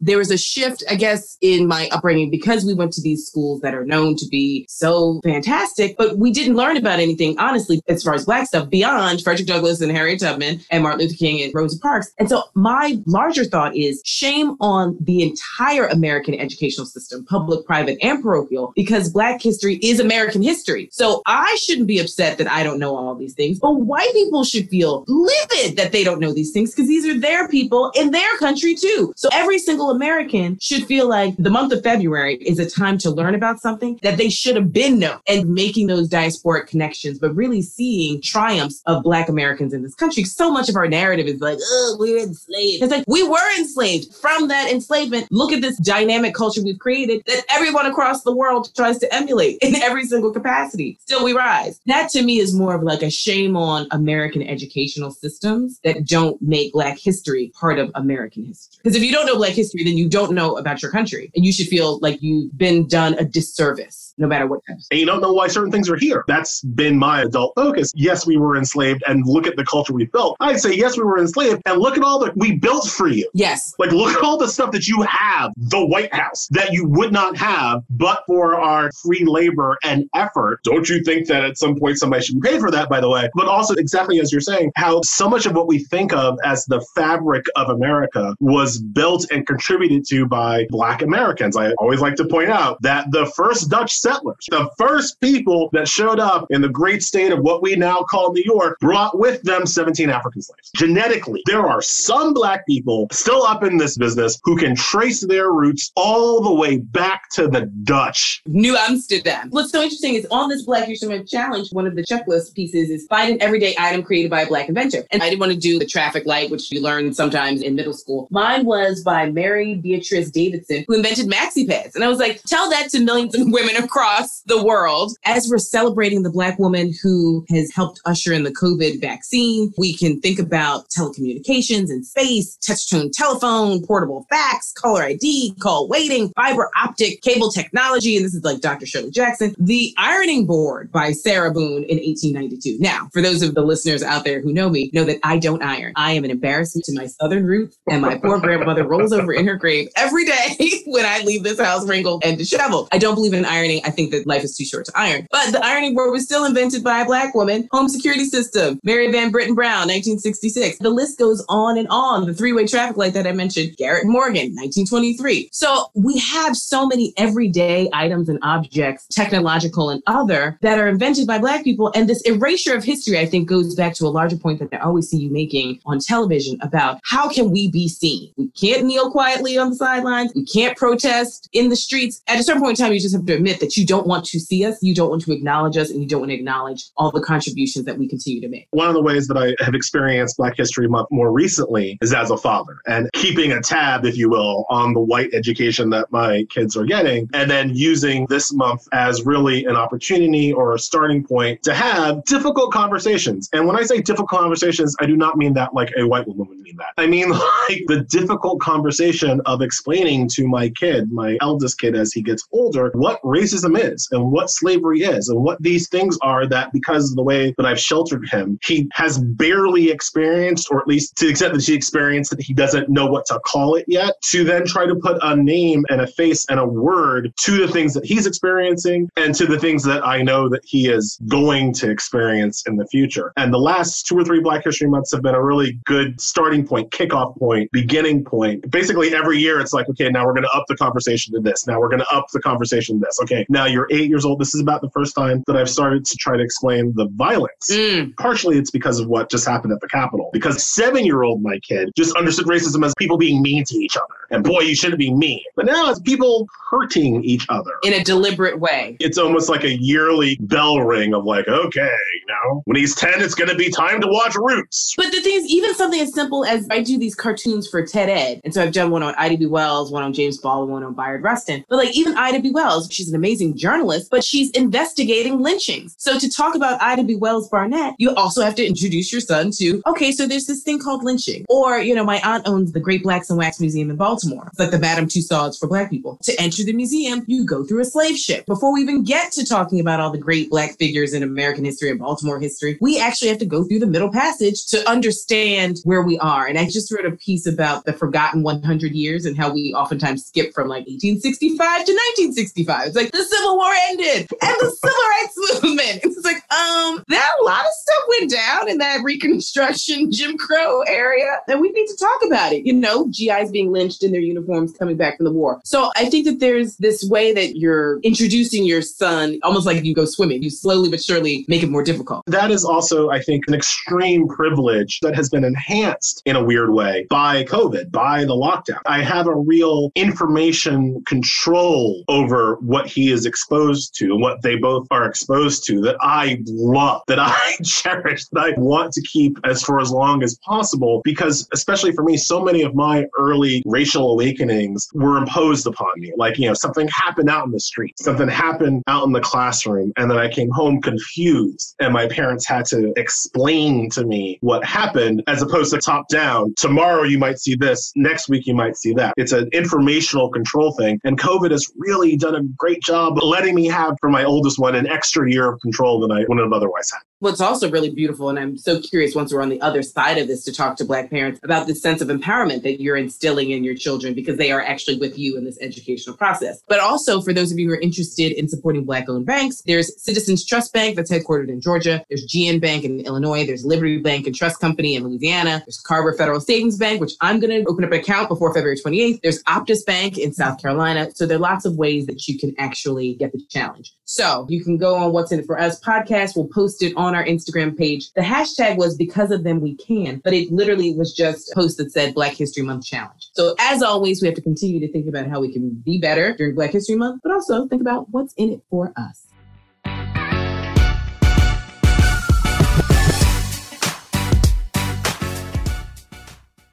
there 0.00 0.18
was 0.18 0.30
a 0.30 0.38
shift, 0.38 0.82
I 0.90 0.94
guess, 0.94 1.36
in 1.40 1.66
my 1.66 1.88
upbringing 1.92 2.30
because 2.30 2.64
we 2.64 2.74
went 2.74 2.92
to 2.94 3.02
these 3.02 3.26
schools 3.26 3.60
that 3.60 3.74
are 3.74 3.84
known 3.84 4.16
to 4.16 4.26
be 4.28 4.66
so 4.68 5.20
fantastic, 5.24 5.96
but 5.96 6.18
we 6.18 6.30
didn't 6.32 6.56
learn 6.56 6.76
about 6.76 7.00
anything, 7.00 7.38
honestly, 7.38 7.80
as 7.88 8.02
far 8.02 8.14
as 8.14 8.24
Black 8.24 8.46
stuff 8.46 8.68
beyond 8.68 9.22
Frederick 9.22 9.48
Douglass 9.48 9.80
and 9.80 9.92
Harriet 9.92 10.20
Tubman 10.20 10.60
and 10.70 10.82
Martin 10.82 11.00
Luther 11.00 11.16
King 11.16 11.42
and 11.42 11.52
Rosa 11.54 11.78
Parks. 11.78 12.12
And 12.18 12.28
so 12.28 12.44
my 12.54 12.98
larger 13.06 13.44
thought 13.44 13.76
is 13.76 14.02
shame 14.04 14.56
on 14.60 14.96
the 15.00 15.22
entire 15.22 15.86
American 15.86 16.34
educational 16.34 16.86
system, 16.86 17.24
public, 17.24 17.66
private, 17.66 17.98
and 18.02 18.22
parochial, 18.22 18.72
because 18.74 19.10
Black 19.10 19.40
history 19.42 19.76
is 19.82 20.00
American 20.00 20.42
history. 20.42 20.88
So 20.92 21.22
I 21.26 21.56
shouldn't 21.60 21.86
be 21.86 21.98
upset 21.98 22.38
that 22.38 22.50
I 22.50 22.62
don't 22.62 22.78
know 22.78 22.96
all 22.96 23.14
these 23.14 23.34
things, 23.34 23.58
but 23.58 23.72
white 23.72 24.12
people 24.12 24.44
should 24.44 24.68
feel 24.68 25.04
livid 25.06 25.76
that 25.76 25.92
they 25.92 26.04
don't 26.04 26.20
know 26.20 26.32
these 26.32 26.52
things 26.52 26.74
because 26.74 26.88
these 26.88 27.06
are 27.06 27.18
their 27.18 27.48
people 27.48 27.90
in 27.94 28.10
their 28.10 28.36
country 28.38 28.74
too. 28.74 29.12
So 29.16 29.28
every 29.38 29.58
single 29.58 29.90
American 29.90 30.58
should 30.58 30.84
feel 30.84 31.08
like 31.08 31.32
the 31.38 31.48
month 31.48 31.72
of 31.72 31.80
February 31.80 32.34
is 32.36 32.58
a 32.58 32.68
time 32.68 32.98
to 32.98 33.08
learn 33.08 33.36
about 33.36 33.60
something 33.60 33.96
that 34.02 34.18
they 34.18 34.28
should 34.28 34.56
have 34.56 34.72
been 34.72 34.98
known 34.98 35.20
and 35.28 35.48
making 35.48 35.86
those 35.86 36.08
diasporic 36.08 36.66
connections, 36.66 37.20
but 37.20 37.32
really 37.36 37.62
seeing 37.62 38.20
triumphs 38.20 38.82
of 38.86 39.04
Black 39.04 39.28
Americans 39.28 39.72
in 39.72 39.82
this 39.82 39.94
country. 39.94 40.24
So 40.24 40.50
much 40.50 40.68
of 40.68 40.74
our 40.74 40.88
narrative 40.88 41.28
is 41.28 41.40
like, 41.40 41.58
oh, 41.62 41.96
we're 42.00 42.18
enslaved. 42.18 42.82
It's 42.82 42.90
like 42.90 43.04
we 43.06 43.22
were 43.22 43.56
enslaved. 43.56 44.12
From 44.16 44.48
that 44.48 44.72
enslavement, 44.72 45.30
look 45.30 45.52
at 45.52 45.62
this 45.62 45.78
dynamic 45.78 46.34
culture 46.34 46.60
we've 46.62 46.80
created 46.80 47.22
that 47.26 47.44
everyone 47.48 47.86
across 47.86 48.24
the 48.24 48.34
world 48.34 48.74
tries 48.74 48.98
to 48.98 49.14
emulate 49.14 49.58
in 49.62 49.76
every 49.76 50.04
single 50.04 50.32
capacity. 50.32 50.98
Still 51.02 51.24
we 51.24 51.32
rise. 51.32 51.80
That 51.86 52.10
to 52.10 52.22
me 52.22 52.40
is 52.40 52.56
more 52.56 52.74
of 52.74 52.82
like 52.82 53.02
a 53.02 53.10
shame 53.10 53.56
on 53.56 53.86
American 53.92 54.42
educational 54.42 55.12
systems 55.12 55.78
that 55.84 56.04
don't 56.04 56.42
make 56.42 56.72
Black 56.72 56.98
history 56.98 57.52
part 57.54 57.78
of 57.78 57.92
American 57.94 58.44
history. 58.44 58.80
Because 58.82 58.96
if 58.96 59.04
you 59.04 59.12
don't 59.12 59.27
know 59.28 59.36
Black 59.36 59.52
history, 59.52 59.84
then 59.84 59.96
you 59.96 60.08
don't 60.08 60.34
know 60.34 60.56
about 60.56 60.82
your 60.82 60.90
country. 60.90 61.30
And 61.34 61.44
you 61.44 61.52
should 61.52 61.68
feel 61.68 61.98
like 62.00 62.22
you've 62.22 62.56
been 62.56 62.86
done 62.88 63.14
a 63.14 63.24
disservice 63.24 64.07
no 64.18 64.26
matter 64.26 64.46
what 64.46 64.60
And 64.90 65.00
you 65.00 65.06
don't 65.06 65.20
know 65.20 65.32
why 65.32 65.48
certain 65.48 65.70
things 65.70 65.88
are 65.88 65.96
here. 65.96 66.24
That's 66.26 66.62
been 66.62 66.98
my 66.98 67.22
adult 67.22 67.52
focus. 67.54 67.92
Yes, 67.94 68.26
we 68.26 68.36
were 68.36 68.56
enslaved 68.56 69.02
and 69.06 69.24
look 69.26 69.46
at 69.46 69.56
the 69.56 69.64
culture 69.64 69.92
we 69.92 70.06
built. 70.06 70.36
I'd 70.40 70.60
say, 70.60 70.74
yes, 70.74 70.96
we 70.96 71.04
were 71.04 71.18
enslaved 71.18 71.62
and 71.66 71.80
look 71.80 71.96
at 71.96 72.02
all 72.02 72.18
that 72.20 72.36
we 72.36 72.56
built 72.56 72.88
for 72.88 73.08
you. 73.08 73.28
Yes. 73.34 73.74
Like, 73.78 73.92
look 73.92 74.16
at 74.16 74.22
all 74.22 74.36
the 74.38 74.48
stuff 74.48 74.72
that 74.72 74.86
you 74.86 75.02
have, 75.02 75.52
the 75.56 75.84
White 75.84 76.12
House, 76.12 76.48
that 76.50 76.72
you 76.72 76.86
would 76.88 77.12
not 77.12 77.36
have 77.36 77.82
but 77.90 78.22
for 78.26 78.54
our 78.54 78.90
free 78.92 79.24
labor 79.24 79.76
and 79.82 80.08
effort. 80.14 80.60
Don't 80.64 80.88
you 80.88 81.02
think 81.02 81.26
that 81.28 81.44
at 81.44 81.58
some 81.58 81.78
point 81.78 81.98
somebody 81.98 82.24
should 82.24 82.40
pay 82.40 82.58
for 82.58 82.70
that, 82.70 82.88
by 82.88 83.00
the 83.00 83.08
way? 83.08 83.28
But 83.34 83.46
also, 83.46 83.74
exactly 83.74 84.20
as 84.20 84.32
you're 84.32 84.40
saying, 84.40 84.72
how 84.76 85.00
so 85.02 85.28
much 85.28 85.46
of 85.46 85.54
what 85.54 85.66
we 85.66 85.78
think 85.84 86.12
of 86.12 86.38
as 86.44 86.64
the 86.66 86.84
fabric 86.94 87.44
of 87.56 87.68
America 87.68 88.34
was 88.40 88.78
built 88.78 89.26
and 89.30 89.46
contributed 89.46 90.04
to 90.08 90.26
by 90.26 90.66
Black 90.70 91.02
Americans. 91.02 91.56
I 91.56 91.72
always 91.72 92.00
like 92.00 92.16
to 92.16 92.24
point 92.24 92.50
out 92.50 92.80
that 92.82 93.10
the 93.10 93.26
first 93.26 93.70
Dutch 93.70 93.92
settlers, 94.08 94.46
the 94.50 94.70
first 94.78 95.20
people 95.20 95.68
that 95.72 95.86
showed 95.86 96.18
up 96.18 96.46
in 96.50 96.62
the 96.62 96.68
great 96.68 97.02
state 97.02 97.32
of 97.32 97.40
what 97.40 97.62
we 97.62 97.76
now 97.76 98.02
call 98.02 98.32
New 98.32 98.42
York, 98.44 98.78
brought 98.80 99.18
with 99.18 99.42
them 99.42 99.66
17 99.66 100.08
African 100.08 100.40
slaves. 100.40 100.70
Genetically, 100.76 101.42
there 101.46 101.68
are 101.68 101.82
some 101.82 102.32
Black 102.32 102.66
people 102.66 103.06
still 103.12 103.44
up 103.44 103.62
in 103.62 103.76
this 103.76 103.98
business 103.98 104.40
who 104.44 104.56
can 104.56 104.74
trace 104.74 105.26
their 105.26 105.52
roots 105.52 105.92
all 105.94 106.42
the 106.42 106.52
way 106.52 106.78
back 106.78 107.28
to 107.30 107.48
the 107.48 107.66
Dutch. 107.84 108.42
New 108.46 108.76
Amsterdam. 108.76 109.48
What's 109.50 109.70
so 109.70 109.82
interesting 109.82 110.14
is 110.14 110.26
on 110.30 110.48
this 110.48 110.62
Black 110.62 110.88
Month 110.88 111.28
challenge, 111.28 111.70
one 111.72 111.86
of 111.86 111.94
the 111.94 112.02
checklist 112.02 112.54
pieces 112.54 112.88
is 112.88 113.06
find 113.08 113.32
an 113.32 113.42
everyday 113.42 113.74
item 113.78 114.02
created 114.02 114.30
by 114.30 114.42
a 114.42 114.46
Black 114.46 114.68
inventor. 114.68 115.04
And 115.10 115.22
I 115.22 115.28
didn't 115.28 115.40
want 115.40 115.52
to 115.52 115.58
do 115.58 115.78
the 115.78 115.86
traffic 115.86 116.24
light, 116.24 116.50
which 116.50 116.72
you 116.72 116.80
learn 116.80 117.12
sometimes 117.12 117.60
in 117.60 117.74
middle 117.74 117.92
school. 117.92 118.28
Mine 118.30 118.64
was 118.64 119.02
by 119.02 119.30
Mary 119.30 119.74
Beatrice 119.74 120.30
Davidson, 120.30 120.84
who 120.88 120.94
invented 120.94 121.26
maxi 121.26 121.68
pads. 121.68 121.94
And 121.94 122.04
I 122.04 122.08
was 122.08 122.18
like, 122.18 122.42
tell 122.44 122.70
that 122.70 122.88
to 122.90 123.00
millions 123.00 123.34
of 123.34 123.46
women 123.50 123.76
across 123.76 123.97
the 124.46 124.62
world. 124.62 125.16
As 125.24 125.48
we're 125.50 125.58
celebrating 125.58 126.22
the 126.22 126.30
Black 126.30 126.58
woman 126.58 126.92
who 127.02 127.44
has 127.48 127.72
helped 127.74 128.00
usher 128.04 128.32
in 128.32 128.44
the 128.44 128.52
COVID 128.52 129.00
vaccine, 129.00 129.72
we 129.76 129.96
can 129.96 130.20
think 130.20 130.38
about 130.38 130.88
telecommunications 130.90 131.90
and 131.90 132.06
space, 132.06 132.56
touch-tone 132.58 133.10
telephone, 133.10 133.84
portable 133.84 134.24
fax, 134.30 134.72
caller 134.72 135.02
ID, 135.02 135.54
call 135.60 135.88
waiting, 135.88 136.30
fiber 136.36 136.70
optic 136.80 137.22
cable 137.22 137.50
technology. 137.50 138.16
And 138.16 138.24
this 138.24 138.34
is 138.34 138.44
like 138.44 138.60
Dr. 138.60 138.86
Shirley 138.86 139.10
Jackson. 139.10 139.54
The 139.58 139.92
ironing 139.98 140.46
board 140.46 140.92
by 140.92 141.10
Sarah 141.12 141.52
Boone 141.52 141.82
in 141.84 141.98
1892. 141.98 142.76
Now, 142.78 143.08
for 143.12 143.20
those 143.20 143.42
of 143.42 143.54
the 143.54 143.62
listeners 143.62 144.02
out 144.02 144.24
there 144.24 144.40
who 144.40 144.52
know 144.52 144.70
me, 144.70 144.90
know 144.92 145.04
that 145.04 145.18
I 145.24 145.38
don't 145.38 145.62
iron. 145.62 145.92
I 145.96 146.12
am 146.12 146.24
an 146.24 146.30
embarrassment 146.30 146.84
to 146.84 146.94
my 146.94 147.06
Southern 147.06 147.46
roots, 147.46 147.76
and 147.88 148.02
my 148.02 148.16
poor 148.16 148.38
grandmother 148.38 148.86
rolls 148.86 149.12
over 149.12 149.32
in 149.32 149.46
her 149.48 149.56
grave 149.56 149.88
every 149.96 150.24
day 150.24 150.56
when 150.86 151.04
I 151.04 151.20
leave 151.24 151.42
this 151.42 151.58
house 151.58 151.86
wrinkled 151.86 152.24
and 152.24 152.38
disheveled. 152.38 152.88
I 152.92 152.98
don't 152.98 153.16
believe 153.16 153.32
in 153.32 153.44
ironing. 153.44 153.77
I 153.84 153.90
think 153.90 154.10
that 154.12 154.26
life 154.26 154.44
is 154.44 154.56
too 154.56 154.64
short 154.64 154.86
to 154.86 154.92
iron. 154.94 155.26
But 155.30 155.52
the 155.52 155.64
ironing 155.64 155.94
board 155.94 156.12
was 156.12 156.24
still 156.24 156.44
invented 156.44 156.84
by 156.84 157.00
a 157.00 157.04
Black 157.04 157.34
woman. 157.34 157.68
Home 157.72 157.88
security 157.88 158.24
system, 158.24 158.80
Mary 158.82 159.10
Van 159.10 159.30
Brittan 159.30 159.54
Brown, 159.54 159.88
1966. 159.88 160.78
The 160.78 160.90
list 160.90 161.18
goes 161.18 161.44
on 161.48 161.78
and 161.78 161.88
on. 161.88 162.26
The 162.26 162.34
three 162.34 162.52
way 162.52 162.66
traffic 162.66 162.96
light 162.96 163.14
that 163.14 163.26
I 163.26 163.32
mentioned, 163.32 163.76
Garrett 163.76 164.06
Morgan, 164.06 164.54
1923. 164.54 165.50
So 165.52 165.86
we 165.94 166.18
have 166.18 166.56
so 166.56 166.86
many 166.86 167.12
everyday 167.16 167.88
items 167.92 168.28
and 168.28 168.38
objects, 168.42 169.06
technological 169.10 169.90
and 169.90 170.02
other, 170.06 170.58
that 170.62 170.78
are 170.78 170.88
invented 170.88 171.26
by 171.26 171.38
Black 171.38 171.64
people. 171.64 171.92
And 171.94 172.08
this 172.08 172.22
erasure 172.22 172.74
of 172.74 172.84
history, 172.84 173.18
I 173.18 173.26
think, 173.26 173.48
goes 173.48 173.74
back 173.74 173.94
to 173.94 174.06
a 174.06 174.08
larger 174.08 174.36
point 174.36 174.58
that 174.60 174.68
I 174.72 174.78
always 174.78 175.08
see 175.08 175.18
you 175.18 175.30
making 175.30 175.80
on 175.86 175.98
television 175.98 176.58
about 176.62 177.00
how 177.04 177.28
can 177.28 177.50
we 177.50 177.70
be 177.70 177.88
seen? 177.88 178.32
We 178.36 178.48
can't 178.50 178.84
kneel 178.84 179.10
quietly 179.10 179.58
on 179.58 179.70
the 179.70 179.76
sidelines. 179.76 180.32
We 180.34 180.44
can't 180.44 180.76
protest 180.76 181.48
in 181.52 181.68
the 181.68 181.76
streets. 181.76 182.22
At 182.26 182.38
a 182.38 182.42
certain 182.42 182.62
point 182.62 182.78
in 182.78 182.84
time, 182.84 182.92
you 182.92 183.00
just 183.00 183.14
have 183.14 183.26
to 183.26 183.34
admit 183.34 183.60
that 183.60 183.67
you 183.76 183.86
don't 183.86 184.06
want 184.06 184.24
to 184.26 184.40
see 184.40 184.64
us, 184.64 184.78
you 184.82 184.94
don't 184.94 185.10
want 185.10 185.22
to 185.22 185.32
acknowledge 185.32 185.76
us, 185.76 185.90
and 185.90 186.02
you 186.02 186.08
don't 186.08 186.20
want 186.20 186.30
to 186.30 186.36
acknowledge 186.36 186.84
all 186.96 187.10
the 187.10 187.20
contributions 187.20 187.84
that 187.84 187.98
we 187.98 188.08
continue 188.08 188.40
to 188.40 188.48
make. 188.48 188.68
One 188.70 188.88
of 188.88 188.94
the 188.94 189.02
ways 189.02 189.26
that 189.28 189.36
I 189.36 189.54
have 189.62 189.74
experienced 189.74 190.36
Black 190.36 190.56
History 190.56 190.88
Month 190.88 191.08
more 191.10 191.32
recently 191.32 191.98
is 192.00 192.12
as 192.12 192.30
a 192.30 192.36
father 192.36 192.78
and 192.86 193.10
keeping 193.12 193.52
a 193.52 193.60
tab, 193.60 194.04
if 194.04 194.16
you 194.16 194.30
will, 194.30 194.64
on 194.70 194.92
the 194.92 195.00
white 195.00 195.32
education 195.34 195.90
that 195.90 196.10
my 196.10 196.44
kids 196.50 196.76
are 196.76 196.84
getting, 196.84 197.28
and 197.34 197.50
then 197.50 197.74
using 197.74 198.26
this 198.26 198.52
month 198.52 198.86
as 198.92 199.24
really 199.24 199.64
an 199.64 199.76
opportunity 199.76 200.52
or 200.52 200.74
a 200.74 200.78
starting 200.78 201.24
point 201.24 201.62
to 201.62 201.74
have 201.74 202.24
difficult 202.24 202.72
conversations. 202.72 203.48
And 203.52 203.66
when 203.66 203.76
I 203.76 203.82
say 203.82 204.00
difficult 204.00 204.28
conversations, 204.30 204.96
I 205.00 205.06
do 205.06 205.16
not 205.16 205.36
mean 205.36 205.54
that 205.54 205.74
like 205.74 205.92
a 205.96 206.06
white 206.06 206.26
woman 206.26 206.48
would 206.48 206.58
mean 206.60 206.76
that. 206.76 206.92
I 206.96 207.06
mean 207.06 207.30
like 207.68 207.82
the 207.86 208.06
difficult 208.08 208.60
conversation 208.60 209.40
of 209.46 209.62
explaining 209.62 210.28
to 210.30 210.46
my 210.46 210.70
kid, 210.70 211.10
my 211.10 211.36
eldest 211.40 211.78
kid, 211.78 211.94
as 211.94 212.12
he 212.12 212.22
gets 212.22 212.46
older, 212.52 212.90
what 212.94 213.20
racism 213.22 213.57
is 213.64 214.08
and 214.12 214.30
what 214.30 214.50
slavery 214.50 215.00
is 215.00 215.28
and 215.28 215.42
what 215.42 215.60
these 215.62 215.88
things 215.88 216.18
are 216.22 216.46
that 216.46 216.72
because 216.72 217.10
of 217.10 217.16
the 217.16 217.22
way 217.22 217.54
that 217.56 217.66
I've 217.66 217.80
sheltered 217.80 218.28
him, 218.28 218.58
he 218.64 218.88
has 218.92 219.18
barely 219.18 219.90
experienced, 219.90 220.68
or 220.70 220.80
at 220.80 220.86
least 220.86 221.16
to 221.16 221.26
the 221.26 221.30
extent 221.30 221.54
that 221.54 221.64
he 221.64 221.74
experienced 221.74 222.32
it, 222.32 222.40
he 222.40 222.54
doesn't 222.54 222.88
know 222.88 223.06
what 223.06 223.26
to 223.26 223.38
call 223.40 223.74
it 223.74 223.84
yet, 223.88 224.20
to 224.30 224.44
then 224.44 224.66
try 224.66 224.86
to 224.86 224.94
put 224.94 225.18
a 225.22 225.36
name 225.36 225.84
and 225.90 226.00
a 226.00 226.06
face 226.06 226.46
and 226.48 226.60
a 226.60 226.66
word 226.66 227.32
to 227.38 227.58
the 227.58 227.68
things 227.68 227.94
that 227.94 228.04
he's 228.04 228.26
experiencing 228.26 229.10
and 229.16 229.34
to 229.34 229.46
the 229.46 229.58
things 229.58 229.82
that 229.84 230.06
I 230.06 230.22
know 230.22 230.48
that 230.48 230.64
he 230.64 230.88
is 230.88 231.18
going 231.28 231.72
to 231.74 231.90
experience 231.90 232.64
in 232.66 232.76
the 232.76 232.86
future. 232.86 233.32
And 233.36 233.52
the 233.52 233.58
last 233.58 234.06
two 234.06 234.18
or 234.18 234.24
three 234.24 234.40
Black 234.40 234.64
History 234.64 234.88
Months 234.88 235.12
have 235.12 235.22
been 235.22 235.34
a 235.34 235.42
really 235.42 235.78
good 235.84 236.20
starting 236.20 236.66
point, 236.66 236.90
kickoff 236.90 237.36
point, 237.38 237.70
beginning 237.72 238.24
point 238.24 238.68
basically 238.70 239.14
every 239.14 239.38
year, 239.38 239.60
it's 239.60 239.72
like, 239.72 239.88
okay, 239.88 240.08
now 240.08 240.24
we're 240.24 240.32
going 240.32 240.44
to 240.44 240.56
up 240.56 240.64
the 240.68 240.76
conversation 240.76 241.34
to 241.34 241.40
this. 241.40 241.66
Now 241.66 241.80
we're 241.80 241.88
going 241.88 242.00
to 242.00 242.14
up 242.14 242.26
the 242.32 242.40
conversation 242.40 242.98
to 242.98 243.04
this. 243.04 243.20
Okay, 243.22 243.46
now 243.48 243.66
you're 243.66 243.86
eight 243.90 244.08
years 244.08 244.24
old. 244.24 244.40
This 244.40 244.54
is 244.54 244.60
about 244.60 244.80
the 244.80 244.90
first 244.90 245.14
time 245.14 245.42
that 245.46 245.56
I've 245.56 245.70
started 245.70 246.04
to 246.04 246.16
try 246.16 246.36
to 246.36 246.42
explain 246.42 246.92
the 246.94 247.08
violence. 247.12 247.68
Mm. 247.70 248.16
Partially, 248.16 248.58
it's 248.58 248.70
because 248.70 249.00
of 249.00 249.08
what 249.08 249.30
just 249.30 249.46
happened 249.46 249.72
at 249.72 249.80
the 249.80 249.88
Capitol. 249.88 250.30
Because 250.32 250.62
seven 250.66 251.04
year 251.04 251.22
old 251.22 251.42
my 251.42 251.58
kid 251.60 251.90
just 251.96 252.16
understood 252.16 252.46
racism 252.46 252.84
as 252.84 252.94
people 252.98 253.16
being 253.16 253.42
mean 253.42 253.64
to 253.64 253.76
each 253.76 253.96
other. 253.96 254.06
And 254.30 254.44
boy, 254.44 254.60
you 254.60 254.74
shouldn't 254.74 254.98
be 254.98 255.12
mean. 255.12 255.40
But 255.56 255.66
now 255.66 255.90
it's 255.90 256.00
people 256.00 256.48
hurting 256.70 257.24
each 257.24 257.46
other. 257.48 257.70
In 257.82 257.94
a 257.94 258.04
deliberate 258.04 258.60
way. 258.60 258.96
It's 259.00 259.16
almost 259.16 259.48
like 259.48 259.64
a 259.64 259.74
yearly 259.74 260.36
bell 260.40 260.80
ring 260.80 261.14
of 261.14 261.24
like, 261.24 261.48
okay, 261.48 261.82
you 261.82 262.26
know, 262.28 262.62
when 262.66 262.76
he's 262.76 262.94
10, 262.94 263.22
it's 263.22 263.34
going 263.34 263.48
to 263.48 263.56
be 263.56 263.70
time 263.70 264.00
to 264.00 264.06
watch 264.06 264.34
Roots. 264.34 264.94
But 264.96 265.10
the 265.12 265.22
thing 265.22 265.34
is, 265.34 265.46
even 265.46 265.74
something 265.74 266.00
as 266.00 266.12
simple 266.12 266.44
as 266.44 266.66
I 266.70 266.82
do 266.82 266.98
these 266.98 267.14
cartoons 267.14 267.68
for 267.68 267.84
TED 267.84 268.10
Ed. 268.10 268.40
And 268.44 268.52
so 268.52 268.62
I've 268.62 268.72
done 268.72 268.90
one 268.90 269.02
on 269.02 269.14
Ida 269.16 269.38
B. 269.38 269.46
Wells, 269.46 269.90
one 269.90 270.02
on 270.02 270.12
James 270.12 270.38
Baldwin, 270.38 270.72
one 270.72 270.84
on 270.84 270.94
Bayard 270.94 271.22
Rustin. 271.22 271.64
But 271.68 271.76
like 271.76 271.96
even 271.96 272.16
Ida 272.16 272.40
B. 272.40 272.50
Wells, 272.50 272.88
she's 272.90 273.08
an 273.08 273.14
amazing 273.14 273.37
journalist, 273.56 274.08
but 274.10 274.24
she's 274.24 274.50
investigating 274.50 275.40
lynchings. 275.40 275.94
So 275.98 276.18
to 276.18 276.30
talk 276.30 276.54
about 276.54 276.80
Ida 276.80 277.04
B. 277.04 277.16
Wells 277.16 277.48
Barnett, 277.48 277.94
you 277.98 278.14
also 278.14 278.42
have 278.42 278.54
to 278.56 278.66
introduce 278.66 279.12
your 279.12 279.20
son 279.20 279.50
to, 279.52 279.82
okay, 279.86 280.12
so 280.12 280.26
there's 280.26 280.46
this 280.46 280.62
thing 280.62 280.78
called 280.78 281.04
lynching. 281.04 281.44
Or, 281.48 281.78
you 281.78 281.94
know, 281.94 282.04
my 282.04 282.20
aunt 282.24 282.46
owns 282.46 282.72
the 282.72 282.80
Great 282.80 283.02
Blacks 283.02 283.30
in 283.30 283.36
Wax 283.36 283.60
Museum 283.60 283.90
in 283.90 283.96
Baltimore. 283.96 284.48
It's 284.48 284.58
like 284.58 284.70
the 284.70 284.78
Madame 284.78 285.06
Tussauds 285.06 285.58
for 285.58 285.66
black 285.66 285.90
people. 285.90 286.18
To 286.22 286.40
enter 286.40 286.64
the 286.64 286.72
museum, 286.72 287.24
you 287.26 287.44
go 287.44 287.64
through 287.64 287.80
a 287.80 287.84
slave 287.84 288.16
ship. 288.16 288.46
Before 288.46 288.72
we 288.72 288.80
even 288.80 289.04
get 289.04 289.32
to 289.32 289.44
talking 289.44 289.80
about 289.80 290.00
all 290.00 290.10
the 290.10 290.18
great 290.18 290.50
black 290.50 290.76
figures 290.78 291.14
in 291.14 291.22
American 291.22 291.64
history 291.64 291.90
and 291.90 291.98
Baltimore 291.98 292.38
history, 292.38 292.78
we 292.80 292.98
actually 293.00 293.28
have 293.28 293.38
to 293.38 293.46
go 293.46 293.64
through 293.64 293.80
the 293.80 293.86
middle 293.86 294.10
passage 294.10 294.66
to 294.66 294.88
understand 294.88 295.78
where 295.84 296.02
we 296.02 296.18
are. 296.18 296.46
And 296.46 296.58
I 296.58 296.66
just 296.66 296.92
wrote 296.92 297.06
a 297.06 297.16
piece 297.16 297.46
about 297.46 297.84
the 297.84 297.92
forgotten 297.92 298.42
100 298.42 298.92
years 298.92 299.24
and 299.24 299.36
how 299.36 299.52
we 299.52 299.74
oftentimes 299.74 300.26
skip 300.26 300.52
from 300.52 300.68
like 300.68 300.86
1865 300.86 301.58
to 301.58 301.92
1965. 301.92 302.86
It's 302.86 302.96
like 302.96 303.12
the 303.12 303.24
Civil 303.28 303.56
War 303.56 303.72
ended 303.90 304.28
and 304.42 304.56
the 304.60 304.70
Civil 304.70 305.04
Rights 305.08 305.62
Movement. 305.62 306.00
It's 306.04 306.24
like, 306.24 306.42
um, 306.50 307.04
that 307.08 307.30
a 307.40 307.44
lot 307.44 307.60
of 307.60 307.72
stuff 307.72 308.04
went 308.18 308.30
down 308.30 308.68
in 308.68 308.78
that 308.78 309.02
Reconstruction 309.02 310.10
Jim 310.10 310.36
Crow 310.36 310.82
area, 310.82 311.38
and 311.48 311.60
we 311.60 311.70
need 311.70 311.86
to 311.86 311.96
talk 311.96 312.20
about 312.26 312.52
it. 312.52 312.66
You 312.66 312.72
know, 312.72 313.06
GIs 313.06 313.50
being 313.50 313.72
lynched 313.72 314.02
in 314.02 314.12
their 314.12 314.20
uniforms 314.20 314.72
coming 314.72 314.96
back 314.96 315.16
from 315.16 315.24
the 315.24 315.32
war. 315.32 315.60
So 315.64 315.90
I 315.96 316.06
think 316.06 316.26
that 316.26 316.40
there's 316.40 316.76
this 316.76 317.04
way 317.04 317.32
that 317.34 317.56
you're 317.56 318.00
introducing 318.00 318.64
your 318.64 318.82
son, 318.82 319.38
almost 319.42 319.66
like 319.66 319.84
you 319.84 319.94
go 319.94 320.04
swimming. 320.04 320.42
You 320.42 320.50
slowly 320.50 320.90
but 320.90 321.02
surely 321.02 321.44
make 321.48 321.62
it 321.62 321.70
more 321.70 321.82
difficult. 321.82 322.24
That 322.26 322.50
is 322.50 322.64
also, 322.64 323.10
I 323.10 323.20
think, 323.20 323.44
an 323.48 323.54
extreme 323.54 324.28
privilege 324.28 325.00
that 325.00 325.14
has 325.14 325.28
been 325.28 325.44
enhanced 325.44 326.22
in 326.24 326.36
a 326.36 326.42
weird 326.42 326.70
way 326.70 327.06
by 327.10 327.44
COVID, 327.44 327.90
by 327.90 328.24
the 328.24 328.34
lockdown. 328.34 328.80
I 328.86 329.02
have 329.02 329.26
a 329.26 329.34
real 329.34 329.90
information 329.94 331.02
control 331.04 332.04
over 332.08 332.56
what 332.56 332.86
he 332.86 333.10
is 333.10 333.17
exposed 333.26 333.94
to 333.96 334.06
and 334.06 334.20
what 334.20 334.42
they 334.42 334.56
both 334.56 334.86
are 334.90 335.04
exposed 335.04 335.66
to 335.66 335.80
that 335.82 335.96
I 336.00 336.42
love, 336.46 337.02
that 337.08 337.18
I 337.18 337.56
cherish, 337.64 338.26
that 338.32 338.40
I 338.40 338.52
want 338.58 338.92
to 338.92 339.02
keep 339.02 339.38
as 339.44 339.62
for 339.62 339.80
as 339.80 339.90
long 339.90 340.22
as 340.22 340.36
possible. 340.38 341.00
Because, 341.04 341.48
especially 341.52 341.92
for 341.92 342.02
me, 342.02 342.16
so 342.16 342.42
many 342.42 342.62
of 342.62 342.74
my 342.74 343.06
early 343.18 343.62
racial 343.66 344.12
awakenings 344.12 344.88
were 344.94 345.16
imposed 345.16 345.66
upon 345.66 345.90
me. 345.96 346.12
Like, 346.16 346.38
you 346.38 346.48
know, 346.48 346.54
something 346.54 346.88
happened 346.88 347.30
out 347.30 347.46
in 347.46 347.52
the 347.52 347.60
street, 347.60 347.98
something 347.98 348.28
happened 348.28 348.82
out 348.86 349.06
in 349.06 349.12
the 349.12 349.20
classroom, 349.20 349.92
and 349.96 350.10
then 350.10 350.18
I 350.18 350.28
came 350.28 350.50
home 350.50 350.80
confused, 350.80 351.74
and 351.80 351.92
my 351.92 352.08
parents 352.08 352.46
had 352.46 352.64
to 352.66 352.92
explain 352.96 353.90
to 353.90 354.04
me 354.04 354.38
what 354.40 354.64
happened 354.64 355.22
as 355.26 355.42
opposed 355.42 355.72
to 355.72 355.78
top 355.80 356.08
down. 356.08 356.54
Tomorrow 356.56 357.04
you 357.04 357.18
might 357.18 357.38
see 357.38 357.54
this, 357.54 357.92
next 357.96 358.28
week 358.28 358.46
you 358.46 358.54
might 358.54 358.76
see 358.76 358.92
that. 358.94 359.14
It's 359.16 359.32
an 359.32 359.48
informational 359.52 360.30
control 360.30 360.72
thing. 360.72 361.00
And 361.04 361.18
COVID 361.18 361.50
has 361.50 361.70
really 361.76 362.16
done 362.16 362.34
a 362.34 362.42
great 362.56 362.82
job 362.82 363.07
letting 363.16 363.54
me 363.54 363.66
have, 363.66 363.96
for 364.00 364.08
my 364.10 364.24
oldest 364.24 364.58
one, 364.58 364.74
an 364.74 364.86
extra 364.86 365.30
year 365.30 365.52
of 365.52 365.60
control 365.60 366.00
than 366.00 366.10
I 366.10 366.20
wouldn't 366.20 366.40
have 366.40 366.52
otherwise 366.52 366.90
had. 366.90 367.02
What's 367.20 367.40
also 367.40 367.68
really 367.68 367.90
beautiful, 367.90 368.28
and 368.28 368.38
I'm 368.38 368.56
so 368.56 368.80
curious 368.80 369.12
once 369.12 369.32
we're 369.32 369.42
on 369.42 369.48
the 369.48 369.60
other 369.60 369.82
side 369.82 370.18
of 370.18 370.28
this 370.28 370.44
to 370.44 370.52
talk 370.52 370.76
to 370.76 370.84
Black 370.84 371.10
parents 371.10 371.40
about 371.42 371.66
this 371.66 371.82
sense 371.82 372.00
of 372.00 372.06
empowerment 372.06 372.62
that 372.62 372.80
you're 372.80 372.96
instilling 372.96 373.50
in 373.50 373.64
your 373.64 373.74
children 373.74 374.14
because 374.14 374.36
they 374.36 374.52
are 374.52 374.62
actually 374.62 374.98
with 374.98 375.18
you 375.18 375.36
in 375.36 375.44
this 375.44 375.58
educational 375.60 376.16
process. 376.16 376.62
But 376.68 376.78
also, 376.78 377.20
for 377.20 377.32
those 377.32 377.50
of 377.50 377.58
you 377.58 377.70
who 377.70 377.74
are 377.74 377.80
interested 377.80 378.30
in 378.38 378.48
supporting 378.48 378.84
Black 378.84 379.08
owned 379.08 379.26
banks, 379.26 379.62
there's 379.66 380.00
Citizens 380.00 380.46
Trust 380.46 380.72
Bank 380.72 380.94
that's 380.94 381.10
headquartered 381.10 381.48
in 381.48 381.60
Georgia, 381.60 382.04
there's 382.08 382.24
GN 382.24 382.60
Bank 382.60 382.84
in 382.84 383.00
Illinois, 383.00 383.44
there's 383.44 383.64
Liberty 383.64 383.98
Bank 383.98 384.28
and 384.28 384.36
Trust 384.36 384.60
Company 384.60 384.94
in 384.94 385.02
Louisiana, 385.02 385.60
there's 385.66 385.80
Carver 385.80 386.12
Federal 386.12 386.38
Savings 386.38 386.78
Bank, 386.78 387.00
which 387.00 387.14
I'm 387.20 387.40
going 387.40 387.50
to 387.50 387.68
open 387.68 387.82
up 387.82 387.90
an 387.90 387.98
account 387.98 388.28
before 388.28 388.54
February 388.54 388.76
28th, 388.76 389.22
there's 389.24 389.42
Optus 389.42 389.84
Bank 389.84 390.18
in 390.18 390.32
South 390.32 390.62
Carolina. 390.62 391.08
So 391.16 391.26
there 391.26 391.36
are 391.36 391.40
lots 391.40 391.64
of 391.64 391.74
ways 391.74 392.06
that 392.06 392.28
you 392.28 392.38
can 392.38 392.54
actually 392.58 393.14
get 393.14 393.32
the 393.32 393.42
challenge. 393.50 393.92
So 394.04 394.46
you 394.48 394.62
can 394.62 394.76
go 394.78 394.94
on 394.94 395.12
What's 395.12 395.32
in 395.32 395.40
It 395.40 395.46
for 395.46 395.58
Us 395.58 395.80
podcast. 395.80 396.36
We'll 396.36 396.46
post 396.46 396.80
it 396.80 396.94
on 396.96 397.07
our 397.14 397.24
Instagram 397.24 397.76
page. 397.76 398.12
The 398.12 398.22
hashtag 398.22 398.76
was 398.76 398.96
because 398.96 399.30
of 399.30 399.44
them 399.44 399.60
we 399.60 399.74
can, 399.74 400.20
but 400.24 400.32
it 400.32 400.50
literally 400.50 400.94
was 400.94 401.14
just 401.14 401.52
a 401.52 401.54
post 401.54 401.78
that 401.78 401.92
said 401.92 402.14
Black 402.14 402.34
History 402.34 402.62
Month 402.62 402.86
Challenge. 402.86 403.28
So 403.32 403.54
as 403.58 403.82
always, 403.82 404.20
we 404.20 404.26
have 404.26 404.34
to 404.34 404.42
continue 404.42 404.80
to 404.80 404.90
think 404.92 405.08
about 405.08 405.26
how 405.26 405.40
we 405.40 405.52
can 405.52 405.70
be 405.70 405.98
better 405.98 406.34
during 406.34 406.54
Black 406.54 406.70
History 406.70 406.96
Month, 406.96 407.20
but 407.22 407.32
also 407.32 407.66
think 407.68 407.82
about 407.82 408.10
what's 408.10 408.34
in 408.34 408.52
it 408.52 408.62
for 408.70 408.92
us. 408.96 409.27